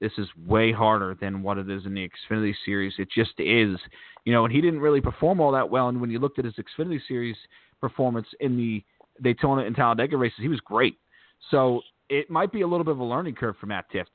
this 0.00 0.12
is 0.18 0.28
way 0.46 0.72
harder 0.72 1.16
than 1.20 1.42
what 1.42 1.58
it 1.58 1.70
is 1.70 1.86
in 1.86 1.94
the 1.94 2.08
Xfinity 2.08 2.54
Series. 2.64 2.94
It 2.98 3.08
just 3.10 3.38
is." 3.38 3.78
You 4.24 4.32
know, 4.32 4.44
and 4.44 4.52
he 4.52 4.60
didn't 4.60 4.80
really 4.80 5.00
perform 5.00 5.40
all 5.40 5.52
that 5.52 5.70
well. 5.70 5.88
And 5.88 6.00
when 6.00 6.10
you 6.10 6.18
looked 6.18 6.38
at 6.38 6.44
his 6.44 6.54
Xfinity 6.54 7.00
Series 7.06 7.36
performance 7.80 8.26
in 8.40 8.56
the 8.56 8.82
Daytona 9.22 9.62
and 9.64 9.76
Talladega 9.76 10.16
races, 10.16 10.40
he 10.40 10.48
was 10.48 10.60
great. 10.60 10.98
So 11.50 11.82
it 12.08 12.30
might 12.30 12.52
be 12.52 12.62
a 12.62 12.66
little 12.66 12.84
bit 12.84 12.92
of 12.92 13.00
a 13.00 13.04
learning 13.04 13.34
curve 13.34 13.56
for 13.60 13.66
Matt 13.66 13.86
Tifft. 13.92 14.06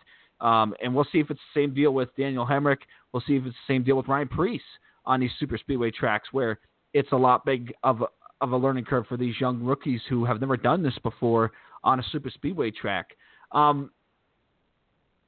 Um, 0.45 0.73
and 0.81 0.93
we'll 0.93 1.07
see 1.11 1.19
if 1.19 1.29
it's 1.29 1.39
the 1.53 1.61
same 1.61 1.73
deal 1.73 1.93
with 1.93 2.09
Daniel 2.17 2.45
Hemric. 2.45 2.79
We'll 3.13 3.23
see 3.27 3.35
if 3.35 3.45
it's 3.45 3.55
the 3.67 3.73
same 3.73 3.83
deal 3.83 3.95
with 3.95 4.07
Ryan 4.07 4.27
Preece 4.27 4.61
on 5.05 5.19
these 5.19 5.31
super 5.39 5.57
speedway 5.57 5.91
tracks 5.91 6.29
where 6.31 6.59
it's 6.93 7.11
a 7.11 7.17
lot 7.17 7.45
big 7.45 7.73
of 7.83 8.03
of 8.41 8.51
a 8.51 8.57
learning 8.57 8.85
curve 8.85 9.05
for 9.07 9.17
these 9.17 9.39
young 9.39 9.63
rookies 9.63 10.01
who 10.09 10.25
have 10.25 10.41
never 10.41 10.57
done 10.57 10.83
this 10.83 10.97
before 11.03 11.51
on 11.83 11.99
a 11.99 12.03
super 12.11 12.29
speedway 12.29 12.71
track. 12.71 13.11
Um, 13.51 13.91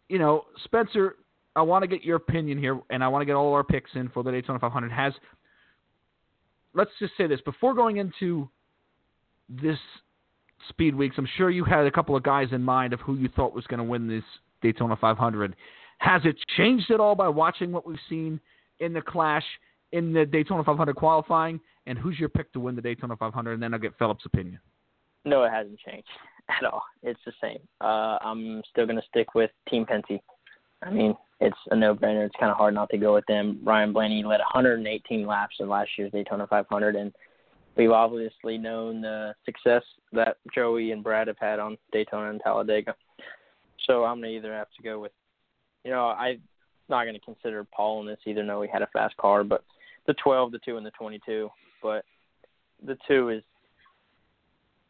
you 0.09 0.19
know, 0.19 0.45
Spencer, 0.65 1.15
I 1.55 1.61
want 1.61 1.83
to 1.83 1.87
get 1.87 2.03
your 2.03 2.17
opinion 2.17 2.57
here, 2.57 2.79
and 2.89 3.03
I 3.03 3.07
want 3.07 3.21
to 3.21 3.25
get 3.25 3.33
all 3.33 3.53
our 3.53 3.63
picks 3.63 3.91
in 3.95 4.09
for 4.09 4.23
the 4.23 4.31
Daytona 4.31 4.59
500. 4.59 4.91
Has 4.91 5.13
let's 6.73 6.91
just 6.99 7.13
say 7.17 7.27
this 7.27 7.39
before 7.41 7.73
going 7.73 7.97
into 7.97 8.49
this 9.47 9.77
speed 10.69 10.95
weeks. 10.95 11.15
I'm 11.17 11.27
sure 11.37 11.49
you 11.49 11.63
had 11.63 11.85
a 11.85 11.91
couple 11.91 12.15
of 12.15 12.23
guys 12.23 12.47
in 12.51 12.63
mind 12.63 12.93
of 12.93 12.99
who 13.01 13.15
you 13.15 13.29
thought 13.35 13.53
was 13.53 13.65
going 13.67 13.77
to 13.77 13.83
win 13.83 14.07
this 14.07 14.23
Daytona 14.61 14.95
500. 14.95 15.55
Has 15.99 16.21
it 16.25 16.35
changed 16.57 16.89
at 16.91 16.99
all 16.99 17.15
by 17.15 17.27
watching 17.27 17.71
what 17.71 17.85
we've 17.85 17.97
seen 18.09 18.39
in 18.79 18.93
the 18.93 19.01
clash 19.01 19.45
in 19.93 20.11
the 20.11 20.25
Daytona 20.25 20.63
500 20.63 20.95
qualifying? 20.95 21.59
And 21.85 21.97
who's 21.97 22.19
your 22.19 22.29
pick 22.29 22.51
to 22.53 22.59
win 22.59 22.75
the 22.75 22.81
Daytona 22.81 23.15
500? 23.15 23.53
And 23.53 23.63
then 23.63 23.73
I'll 23.73 23.79
get 23.79 23.97
Phillips' 23.97 24.25
opinion. 24.25 24.59
No, 25.25 25.43
it 25.43 25.51
hasn't 25.51 25.79
changed 25.79 26.07
at 26.49 26.65
all. 26.65 26.83
It's 27.01 27.19
the 27.25 27.33
same. 27.41 27.59
Uh, 27.79 28.17
I'm 28.21 28.61
still 28.69 28.85
going 28.85 28.97
to 28.97 29.07
stick 29.09 29.35
with 29.35 29.51
Team 29.69 29.85
Penske. 29.85 30.19
I 30.81 30.89
mean, 30.89 31.15
it's 31.39 31.57
a 31.71 31.75
no-brainer. 31.75 32.25
It's 32.25 32.35
kind 32.37 32.51
of 32.51 32.57
hard 32.57 32.73
not 32.73 32.89
to 32.89 32.97
go 32.97 33.13
with 33.13 33.25
them. 33.27 33.59
Ryan 33.63 33.93
Blaney 33.93 34.23
led 34.23 34.39
118 34.39 35.25
laps 35.25 35.55
in 35.59 35.69
last 35.69 35.91
year's 35.97 36.11
Daytona 36.11 36.45
500, 36.47 36.95
and 36.95 37.13
we've 37.77 37.91
obviously 37.91 38.57
known 38.57 39.01
the 39.01 39.33
success 39.45 39.83
that 40.11 40.37
Joey 40.53 40.91
and 40.91 41.03
Brad 41.03 41.27
have 41.27 41.37
had 41.39 41.59
on 41.59 41.77
Daytona 41.93 42.29
and 42.29 42.41
Talladega. 42.41 42.95
So 43.87 44.03
I'm 44.03 44.19
going 44.19 44.31
to 44.31 44.37
either 44.37 44.53
have 44.53 44.67
to 44.77 44.83
go 44.83 44.99
with, 44.99 45.13
you 45.85 45.91
know, 45.91 46.07
I'm 46.07 46.41
not 46.89 47.03
going 47.03 47.15
to 47.15 47.21
consider 47.21 47.65
Paul 47.65 48.01
in 48.01 48.07
this 48.07 48.19
either. 48.25 48.43
No, 48.43 48.61
he 48.61 48.69
had 48.71 48.81
a 48.81 48.87
fast 48.87 49.15
car, 49.17 49.43
but 49.43 49.63
the 50.07 50.13
12, 50.15 50.51
the 50.51 50.59
2, 50.65 50.77
and 50.77 50.85
the 50.85 50.91
22. 50.91 51.49
But 51.81 52.05
the 52.85 52.97
2 53.07 53.29
is 53.29 53.43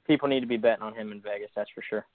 people 0.08 0.28
need 0.28 0.42
to 0.42 0.48
be 0.48 0.58
betting 0.58 0.84
on 0.84 0.94
him 0.96 1.12
in 1.12 1.22
Vegas. 1.22 1.50
That's 1.56 1.70
for 1.74 1.84
sure. 1.88 2.06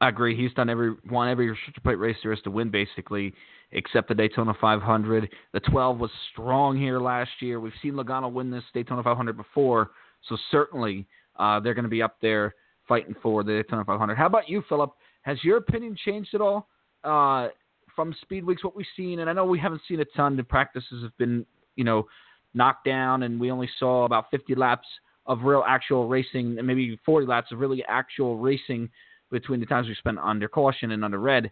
I 0.00 0.08
agree. 0.08 0.36
He's 0.36 0.52
done 0.54 0.70
every 0.70 0.94
won 1.10 1.28
every 1.28 1.48
restrictor 1.48 1.82
plate 1.82 1.98
race 1.98 2.16
there 2.22 2.32
is 2.32 2.40
to 2.42 2.50
win, 2.50 2.70
basically, 2.70 3.34
except 3.72 4.08
the 4.08 4.14
Daytona 4.14 4.54
500. 4.60 5.28
The 5.52 5.60
12 5.60 5.98
was 5.98 6.10
strong 6.32 6.76
here 6.76 7.00
last 7.00 7.30
year. 7.40 7.58
We've 7.58 7.72
seen 7.82 7.94
Logano 7.94 8.30
win 8.30 8.50
this 8.50 8.62
Daytona 8.72 9.02
500 9.02 9.36
before, 9.36 9.90
so 10.28 10.36
certainly 10.52 11.06
uh, 11.36 11.58
they're 11.58 11.74
going 11.74 11.84
to 11.84 11.88
be 11.88 12.02
up 12.02 12.16
there 12.22 12.54
fighting 12.86 13.14
for 13.22 13.42
the 13.42 13.52
Daytona 13.52 13.84
500. 13.84 14.16
How 14.16 14.26
about 14.26 14.48
you, 14.48 14.62
Philip? 14.68 14.92
Has 15.22 15.42
your 15.42 15.56
opinion 15.56 15.96
changed 16.04 16.34
at 16.34 16.40
all 16.40 16.68
uh, 17.02 17.48
from 17.94 18.14
Speed 18.22 18.44
Weeks? 18.44 18.62
What 18.62 18.76
we've 18.76 18.86
seen, 18.96 19.18
and 19.18 19.28
I 19.28 19.32
know 19.32 19.44
we 19.44 19.58
haven't 19.58 19.82
seen 19.88 20.00
a 20.00 20.04
ton. 20.16 20.36
The 20.36 20.44
practices 20.44 21.02
have 21.02 21.16
been, 21.18 21.44
you 21.78 21.84
know, 21.84 22.06
knocked 22.52 22.84
down, 22.84 23.22
and 23.22 23.40
we 23.40 23.50
only 23.50 23.68
saw 23.78 24.04
about 24.04 24.30
50 24.30 24.54
laps 24.54 24.86
of 25.26 25.42
real 25.42 25.64
actual 25.66 26.08
racing, 26.08 26.58
and 26.58 26.66
maybe 26.66 26.98
40 27.06 27.26
laps 27.26 27.52
of 27.52 27.60
really 27.60 27.84
actual 27.88 28.36
racing 28.36 28.90
between 29.30 29.60
the 29.60 29.66
times 29.66 29.88
we 29.88 29.94
spent 29.94 30.18
under 30.18 30.48
caution 30.48 30.90
and 30.90 31.04
under 31.04 31.18
red, 31.18 31.50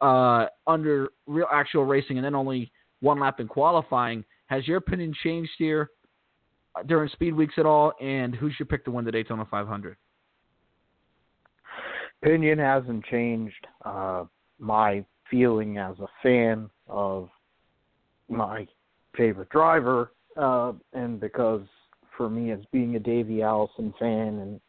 uh, 0.00 0.46
under 0.66 1.08
real 1.26 1.46
actual 1.52 1.84
racing, 1.84 2.16
and 2.16 2.24
then 2.24 2.34
only 2.34 2.70
one 3.00 3.20
lap 3.20 3.40
in 3.40 3.48
qualifying. 3.48 4.24
Has 4.46 4.66
your 4.68 4.76
opinion 4.76 5.14
changed 5.22 5.52
here 5.58 5.90
uh, 6.76 6.82
during 6.84 7.08
speed 7.10 7.34
weeks 7.34 7.54
at 7.58 7.66
all? 7.66 7.92
And 8.00 8.34
who's 8.34 8.54
your 8.58 8.66
pick 8.66 8.84
to 8.84 8.90
win 8.90 9.04
the 9.04 9.12
Daytona 9.12 9.46
500? 9.50 9.96
opinion 12.24 12.58
hasn't 12.58 13.04
changed. 13.06 13.66
Uh, 13.84 14.24
my 14.58 15.04
feeling 15.30 15.78
as 15.78 15.98
a 16.00 16.06
fan 16.22 16.70
of 16.88 17.28
my 18.28 18.66
favorite 19.16 19.50
driver, 19.50 20.12
uh, 20.36 20.72
and 20.92 21.20
because 21.20 21.62
for 22.16 22.28
me 22.30 22.52
as 22.52 22.60
being 22.72 22.96
a 22.96 23.00
Davey 23.00 23.42
Allison 23.42 23.92
fan, 23.98 24.38
and 24.38 24.60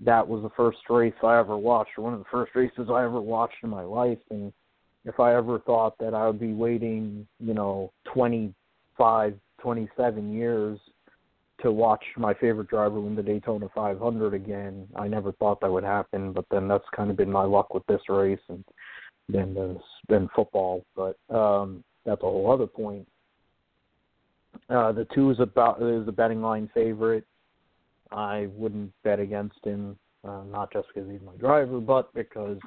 that 0.00 0.26
was 0.26 0.42
the 0.42 0.50
first 0.56 0.78
race 0.90 1.14
I 1.22 1.38
ever 1.38 1.56
watched, 1.56 1.90
or 1.96 2.04
one 2.04 2.14
of 2.14 2.18
the 2.18 2.30
first 2.30 2.54
races 2.54 2.88
I 2.90 3.04
ever 3.04 3.20
watched 3.20 3.56
in 3.62 3.70
my 3.70 3.82
life, 3.82 4.18
and 4.30 4.52
if 5.04 5.18
I 5.20 5.34
ever 5.34 5.58
thought 5.60 5.98
that 5.98 6.14
I 6.14 6.26
would 6.26 6.40
be 6.40 6.52
waiting, 6.52 7.26
you 7.40 7.54
know, 7.54 7.92
25, 8.12 9.34
27 9.60 10.32
years 10.32 10.78
to 11.62 11.70
watch 11.70 12.04
my 12.16 12.34
favorite 12.34 12.68
driver 12.68 13.00
win 13.00 13.14
the 13.14 13.22
Daytona 13.22 13.68
500 13.74 14.34
again. 14.34 14.86
I 14.96 15.06
never 15.06 15.32
thought 15.32 15.60
that 15.60 15.70
would 15.70 15.84
happen, 15.84 16.32
but 16.32 16.44
then 16.50 16.68
that's 16.68 16.84
kind 16.94 17.10
of 17.10 17.16
been 17.16 17.30
my 17.30 17.44
luck 17.44 17.72
with 17.72 17.86
this 17.86 18.00
race, 18.08 18.40
and 18.48 18.64
then 19.28 19.54
there's 19.54 19.76
been 20.08 20.28
football. 20.34 20.84
But 20.96 21.16
um, 21.34 21.84
that's 22.04 22.22
a 22.22 22.26
whole 22.26 22.50
other 22.50 22.66
point. 22.66 23.06
Uh, 24.72 24.90
the 24.90 25.06
two 25.14 25.30
is 25.30 25.38
about 25.38 25.82
is 25.82 26.08
a 26.08 26.12
betting 26.12 26.40
line 26.40 26.70
favorite. 26.72 27.24
I 28.10 28.48
wouldn't 28.54 28.92
bet 29.02 29.20
against 29.20 29.62
him, 29.64 29.98
uh, 30.24 30.42
not 30.50 30.72
just 30.72 30.88
because 30.88 31.10
he's 31.10 31.20
my 31.20 31.34
driver, 31.36 31.78
but 31.78 32.12
because 32.14 32.58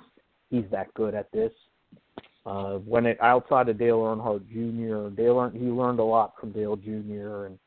he's 0.50 0.66
that 0.72 0.94
good 0.94 1.16
at 1.16 1.32
this. 1.32 1.52
Uh, 2.46 2.76
when 2.78 3.08
it 3.08 3.20
outside 3.22 3.70
of 3.70 3.80
Dale 3.80 3.98
Earnhardt 3.98 4.48
Jr., 4.50 5.16
Dale 5.16 5.50
he 5.50 5.66
learned 5.66 6.00
a 6.00 6.04
lot 6.04 6.34
from 6.40 6.52
Dale 6.52 6.76
Jr. 6.76 7.46
and 7.46 7.58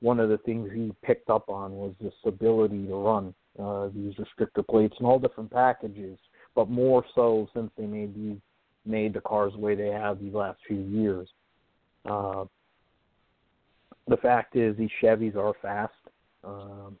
one 0.00 0.20
of 0.20 0.28
the 0.28 0.38
things 0.38 0.70
he 0.72 0.92
picked 1.04 1.28
up 1.28 1.48
on 1.48 1.72
was 1.72 1.92
this 2.00 2.14
ability 2.24 2.86
to 2.86 2.94
run 2.94 3.34
uh, 3.58 3.88
these 3.94 4.14
restrictor 4.14 4.66
plates 4.66 4.94
and 4.98 5.06
all 5.06 5.18
different 5.18 5.50
packages, 5.50 6.16
but 6.54 6.70
more 6.70 7.04
so 7.14 7.48
since 7.54 7.70
they 7.76 7.86
made 7.86 8.14
these 8.14 8.38
made 8.86 9.14
the 9.14 9.20
cars 9.20 9.52
the 9.52 9.58
way 9.58 9.74
they 9.74 9.88
have 9.88 10.20
these 10.20 10.32
last 10.32 10.58
few 10.66 10.78
years. 10.78 11.28
Uh, 12.08 12.44
the 14.10 14.18
fact 14.18 14.56
is, 14.56 14.76
these 14.76 14.90
Chevys 15.02 15.36
are 15.36 15.54
fast, 15.62 15.94
um, 16.44 16.96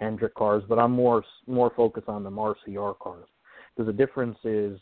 Hendrick 0.00 0.34
cars, 0.34 0.64
but 0.68 0.78
I'm 0.78 0.92
more 0.92 1.22
more 1.46 1.72
focused 1.76 2.08
on 2.08 2.24
the 2.24 2.30
RCR 2.30 2.98
cars 2.98 3.28
because 3.76 3.86
the 3.86 3.96
difference 3.96 4.38
is 4.44 4.78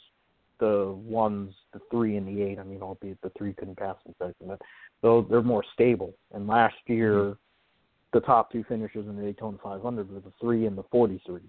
the 0.58 0.92
ones, 1.04 1.54
the 1.72 1.80
three 1.90 2.16
and 2.16 2.26
the 2.26 2.42
eight. 2.42 2.58
I 2.58 2.62
mean, 2.62 2.82
albeit 2.82 3.20
the 3.20 3.30
three 3.36 3.52
couldn't 3.52 3.76
pass 3.76 3.96
in 4.06 4.14
second, 4.18 4.48
but 4.48 4.60
though 5.02 5.26
they're 5.28 5.42
more 5.42 5.64
stable. 5.74 6.14
And 6.32 6.46
last 6.46 6.76
year, 6.86 7.14
mm-hmm 7.14 7.32
the 8.12 8.20
top 8.20 8.52
two 8.52 8.64
finishers 8.68 9.06
in 9.06 9.16
the 9.16 9.22
Daytona 9.22 9.58
500 9.62 10.10
were 10.10 10.20
the 10.20 10.32
three 10.40 10.66
and 10.66 10.76
the 10.76 10.84
43, 10.90 11.40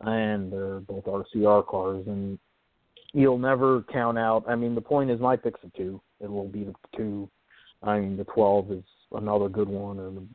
and 0.00 0.52
they're 0.52 0.80
both 0.80 1.04
RCR 1.04 1.66
cars. 1.66 2.04
And 2.06 2.38
you'll 3.12 3.38
never 3.38 3.82
count 3.92 4.18
out. 4.18 4.44
I 4.48 4.54
mean, 4.54 4.74
the 4.74 4.80
point 4.80 5.10
is, 5.10 5.20
my 5.20 5.36
pick's 5.36 5.60
a 5.64 5.76
two. 5.76 6.00
It 6.20 6.30
will 6.30 6.48
be 6.48 6.64
the 6.64 6.74
two. 6.96 7.28
I 7.82 8.00
mean, 8.00 8.16
the 8.16 8.24
12 8.24 8.72
is 8.72 8.84
another 9.14 9.48
good 9.48 9.68
one, 9.68 9.98
and 10.00 10.28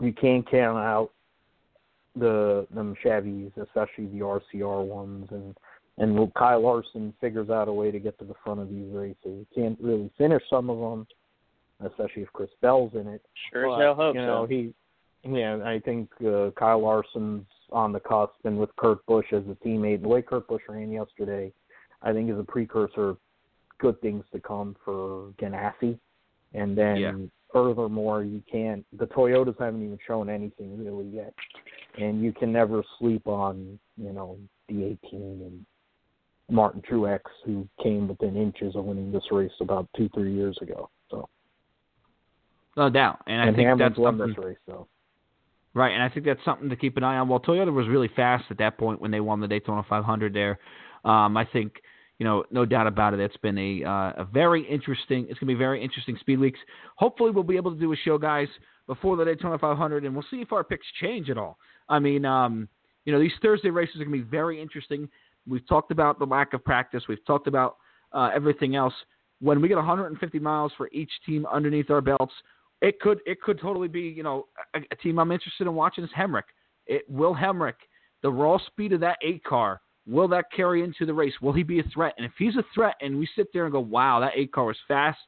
you 0.00 0.12
can't 0.12 0.48
count 0.50 0.78
out 0.78 1.10
the 2.16 2.66
them 2.74 2.94
Chevys, 3.04 3.56
especially 3.56 4.06
the 4.06 4.20
RCR 4.20 4.84
ones, 4.84 5.28
and 5.30 5.56
and 5.98 6.34
Kyle 6.34 6.62
Larson 6.62 7.12
figures 7.20 7.50
out 7.50 7.68
a 7.68 7.72
way 7.72 7.90
to 7.90 7.98
get 7.98 8.18
to 8.18 8.24
the 8.24 8.34
front 8.42 8.60
of 8.60 8.70
these 8.70 8.90
races. 8.92 9.16
You 9.24 9.46
can't 9.54 9.78
really 9.80 10.10
finish 10.16 10.42
some 10.48 10.70
of 10.70 10.78
them, 10.78 11.06
especially 11.86 12.22
if 12.22 12.32
Chris 12.32 12.48
Bell's 12.60 12.92
in 12.94 13.06
it. 13.06 13.22
Sure 13.52 13.68
but, 13.68 13.74
as 13.74 13.80
hell 13.80 13.94
hope 13.94 14.14
you 14.14 14.22
know, 14.22 14.44
so. 14.44 14.46
he 14.46 14.74
yeah, 15.24 15.58
I 15.64 15.78
think 15.78 16.10
uh, 16.26 16.50
Kyle 16.56 16.80
Larson's 16.80 17.46
on 17.70 17.92
the 17.92 18.00
cusp, 18.00 18.32
and 18.44 18.58
with 18.58 18.74
Kurt 18.76 19.04
Busch 19.06 19.32
as 19.32 19.44
a 19.50 19.66
teammate, 19.66 20.02
the 20.02 20.08
way 20.08 20.20
Kurt 20.20 20.48
Busch 20.48 20.62
ran 20.68 20.90
yesterday, 20.90 21.52
I 22.02 22.12
think 22.12 22.30
is 22.30 22.38
a 22.38 22.44
precursor. 22.44 23.10
of 23.10 23.18
Good 23.78 24.00
things 24.00 24.24
to 24.32 24.40
come 24.40 24.76
for 24.84 25.32
Ganassi, 25.40 25.98
and 26.54 26.76
then 26.76 26.96
Yeah. 26.96 27.12
Furthermore, 27.52 28.24
you 28.24 28.42
can't. 28.50 28.84
The 28.98 29.06
Toyotas 29.06 29.58
haven't 29.58 29.84
even 29.84 29.98
shown 30.06 30.28
anything 30.28 30.82
really 30.84 31.06
yet, 31.06 31.34
and 31.98 32.22
you 32.22 32.32
can 32.32 32.52
never 32.52 32.82
sleep 32.98 33.26
on 33.26 33.78
you 33.96 34.12
know 34.12 34.38
the 34.68 34.84
18 34.84 34.98
and 35.12 35.66
Martin 36.50 36.82
Truex, 36.82 37.20
who 37.44 37.68
came 37.82 38.08
within 38.08 38.36
inches 38.36 38.76
of 38.76 38.84
winning 38.84 39.12
this 39.12 39.24
race 39.30 39.52
about 39.60 39.88
two 39.96 40.08
three 40.14 40.34
years 40.34 40.56
ago. 40.60 40.90
So 41.10 41.28
No 42.76 42.90
doubt, 42.90 43.20
and, 43.26 43.40
and 43.40 43.50
I 43.50 43.54
think 43.54 43.68
Hamlin's 43.68 43.90
that's 43.90 43.98
won 43.98 44.18
something, 44.18 44.28
this 44.36 44.44
race, 44.44 44.58
so 44.66 44.88
right. 45.74 45.92
And 45.92 46.02
I 46.02 46.08
think 46.08 46.26
that's 46.26 46.44
something 46.44 46.68
to 46.70 46.76
keep 46.76 46.96
an 46.96 47.04
eye 47.04 47.18
on. 47.18 47.28
Well, 47.28 47.40
Toyota 47.40 47.72
was 47.72 47.88
really 47.88 48.10
fast 48.14 48.44
at 48.50 48.58
that 48.58 48.78
point 48.78 49.00
when 49.00 49.10
they 49.10 49.20
won 49.20 49.40
the 49.40 49.48
Daytona 49.48 49.84
500 49.88 50.34
there. 50.34 50.58
Um, 51.04 51.36
I 51.36 51.44
think 51.44 51.74
you 52.18 52.26
know, 52.26 52.44
no 52.50 52.64
doubt 52.64 52.86
about 52.86 53.14
it. 53.14 53.20
It's 53.20 53.36
been 53.38 53.58
a 53.58 53.84
uh, 53.84 54.22
a 54.22 54.28
very 54.32 54.66
interesting. 54.68 55.26
It's 55.28 55.38
gonna 55.38 55.52
be 55.52 55.58
very 55.58 55.82
interesting 55.82 56.16
speed 56.20 56.38
weeks. 56.38 56.60
Hopefully, 56.96 57.30
we'll 57.30 57.44
be 57.44 57.56
able 57.56 57.72
to 57.72 57.80
do 57.80 57.92
a 57.92 57.96
show, 57.96 58.18
guys, 58.18 58.48
before 58.86 59.16
the 59.16 59.24
Daytona 59.24 59.58
500, 59.58 60.04
and 60.04 60.14
we'll 60.14 60.24
see 60.30 60.40
if 60.40 60.52
our 60.52 60.64
picks 60.64 60.86
change 61.00 61.30
at 61.30 61.38
all. 61.38 61.58
I 61.88 61.98
mean, 61.98 62.24
um, 62.24 62.68
you 63.04 63.12
know, 63.12 63.20
these 63.20 63.32
Thursday 63.42 63.70
races 63.70 63.96
are 63.96 64.04
gonna 64.04 64.16
be 64.16 64.22
very 64.22 64.60
interesting. 64.60 65.08
We've 65.46 65.66
talked 65.68 65.90
about 65.90 66.18
the 66.18 66.26
lack 66.26 66.52
of 66.52 66.64
practice. 66.64 67.04
We've 67.08 67.24
talked 67.26 67.46
about 67.48 67.76
uh, 68.12 68.30
everything 68.34 68.76
else. 68.76 68.94
When 69.40 69.60
we 69.60 69.66
get 69.66 69.76
150 69.76 70.38
miles 70.38 70.72
for 70.76 70.88
each 70.92 71.10
team 71.26 71.46
underneath 71.46 71.90
our 71.90 72.00
belts, 72.00 72.34
it 72.80 73.00
could 73.00 73.20
it 73.26 73.40
could 73.40 73.60
totally 73.60 73.88
be 73.88 74.02
you 74.02 74.22
know 74.22 74.46
a, 74.74 74.80
a 74.90 74.96
team 74.96 75.18
I'm 75.18 75.32
interested 75.32 75.66
in 75.66 75.74
watching 75.74 76.04
is 76.04 76.10
Hemric. 76.16 76.44
It 76.86 77.02
will 77.08 77.34
Hemric 77.34 77.74
the 78.22 78.30
raw 78.30 78.58
speed 78.66 78.92
of 78.92 79.00
that 79.00 79.18
eight 79.22 79.42
car 79.44 79.80
Will 80.06 80.28
that 80.28 80.46
carry 80.54 80.82
into 80.82 81.06
the 81.06 81.14
race? 81.14 81.34
Will 81.40 81.52
he 81.52 81.62
be 81.62 81.80
a 81.80 81.84
threat? 81.84 82.14
And 82.16 82.26
if 82.26 82.32
he's 82.38 82.56
a 82.56 82.64
threat, 82.74 82.96
and 83.00 83.18
we 83.18 83.28
sit 83.36 83.52
there 83.52 83.64
and 83.64 83.72
go, 83.72 83.80
"Wow, 83.80 84.20
that 84.20 84.32
eight 84.34 84.52
car 84.52 84.64
was 84.64 84.78
fast," 84.88 85.20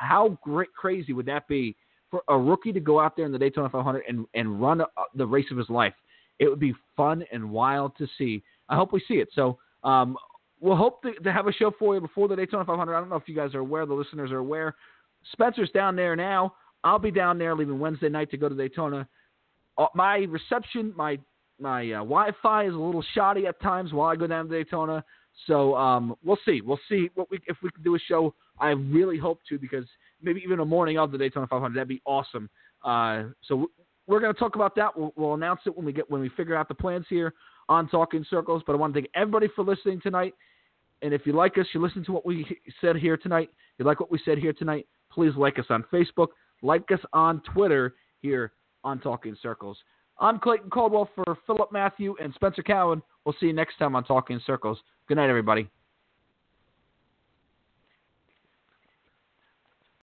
how 0.00 0.38
great, 0.42 0.72
crazy 0.74 1.12
would 1.12 1.26
that 1.26 1.48
be 1.48 1.76
for 2.10 2.22
a 2.28 2.38
rookie 2.38 2.72
to 2.72 2.80
go 2.80 3.00
out 3.00 3.16
there 3.16 3.26
in 3.26 3.32
the 3.32 3.38
Daytona 3.38 3.68
500 3.68 4.04
and 4.08 4.26
and 4.34 4.60
run 4.60 4.82
the 5.14 5.26
race 5.26 5.50
of 5.50 5.56
his 5.56 5.70
life? 5.70 5.94
It 6.38 6.48
would 6.48 6.60
be 6.60 6.74
fun 6.96 7.24
and 7.32 7.50
wild 7.50 7.96
to 7.98 8.06
see. 8.18 8.42
I 8.68 8.76
hope 8.76 8.92
we 8.92 9.00
see 9.06 9.14
it. 9.14 9.28
So 9.34 9.58
um, 9.84 10.16
we'll 10.60 10.76
hope 10.76 11.02
to, 11.02 11.12
to 11.12 11.32
have 11.32 11.46
a 11.46 11.52
show 11.52 11.70
for 11.78 11.94
you 11.94 12.00
before 12.00 12.28
the 12.28 12.36
Daytona 12.36 12.64
500. 12.64 12.94
I 12.94 13.00
don't 13.00 13.10
know 13.10 13.16
if 13.16 13.28
you 13.28 13.34
guys 13.34 13.54
are 13.54 13.60
aware, 13.60 13.86
the 13.86 13.94
listeners 13.94 14.32
are 14.32 14.38
aware. 14.38 14.74
Spencer's 15.32 15.70
down 15.70 15.96
there 15.96 16.16
now. 16.16 16.54
I'll 16.84 16.98
be 16.98 17.10
down 17.10 17.38
there 17.38 17.54
leaving 17.54 17.78
Wednesday 17.78 18.08
night 18.08 18.30
to 18.30 18.36
go 18.36 18.48
to 18.48 18.54
Daytona. 18.54 19.06
Uh, 19.78 19.86
my 19.94 20.18
reception, 20.18 20.92
my 20.96 21.18
my 21.62 21.92
uh, 21.92 21.98
Wi-Fi 21.98 22.66
is 22.66 22.74
a 22.74 22.78
little 22.78 23.04
shoddy 23.14 23.46
at 23.46 23.60
times 23.62 23.92
while 23.92 24.10
I 24.10 24.16
go 24.16 24.26
down 24.26 24.48
to 24.48 24.54
Daytona. 24.54 25.04
So 25.46 25.74
um, 25.76 26.14
we'll 26.22 26.38
see. 26.44 26.60
We'll 26.60 26.80
see 26.88 27.08
what 27.14 27.30
we 27.30 27.38
if 27.46 27.56
we 27.62 27.70
can 27.70 27.82
do 27.82 27.94
a 27.94 27.98
show. 27.98 28.34
I 28.58 28.70
really 28.70 29.18
hope 29.18 29.40
to 29.48 29.58
because 29.58 29.86
maybe 30.20 30.42
even 30.44 30.60
a 30.60 30.64
morning 30.64 30.98
of 30.98 31.10
the 31.10 31.18
Daytona 31.18 31.46
500. 31.46 31.74
That'd 31.74 31.88
be 31.88 32.02
awesome. 32.04 32.50
Uh, 32.84 33.24
so 33.46 33.70
we're 34.06 34.20
going 34.20 34.34
to 34.34 34.38
talk 34.38 34.56
about 34.56 34.74
that. 34.76 34.96
We'll, 34.96 35.12
we'll, 35.16 35.34
announce 35.34 35.60
it 35.66 35.74
when 35.74 35.86
we 35.86 35.92
get 35.92 36.10
when 36.10 36.20
we 36.20 36.28
figure 36.30 36.56
out 36.56 36.68
the 36.68 36.74
plans 36.74 37.06
here 37.08 37.32
on 37.68 37.88
Talking 37.88 38.26
Circles. 38.28 38.62
But 38.66 38.74
I 38.74 38.76
want 38.76 38.92
to 38.94 39.00
thank 39.00 39.10
everybody 39.14 39.48
for 39.54 39.64
listening 39.64 40.00
tonight. 40.00 40.34
And 41.00 41.12
if 41.14 41.26
you 41.26 41.32
like 41.32 41.58
us, 41.58 41.66
you 41.72 41.80
listen 41.80 42.04
to 42.04 42.12
what 42.12 42.26
we 42.26 42.46
said 42.80 42.96
here 42.96 43.16
tonight. 43.16 43.50
You 43.78 43.84
like 43.84 44.00
what 44.00 44.10
we 44.10 44.20
said 44.24 44.38
here 44.38 44.52
tonight? 44.52 44.86
Please 45.10 45.32
like 45.36 45.58
us 45.58 45.66
on 45.70 45.84
Facebook. 45.92 46.28
Like 46.62 46.90
us 46.92 47.00
on 47.12 47.42
Twitter 47.52 47.94
here 48.20 48.52
on 48.84 49.00
Talking 49.00 49.36
Circles. 49.42 49.78
I'm 50.22 50.38
Clayton 50.38 50.70
Caldwell 50.70 51.10
for 51.16 51.36
Philip 51.48 51.72
Matthew 51.72 52.14
and 52.22 52.32
Spencer 52.34 52.62
Cowan. 52.62 53.02
We'll 53.24 53.34
see 53.40 53.46
you 53.46 53.52
next 53.52 53.76
time 53.76 53.96
on 53.96 54.04
Talking 54.04 54.40
Circles. 54.46 54.78
Good 55.08 55.16
night, 55.16 55.28
everybody. 55.28 55.68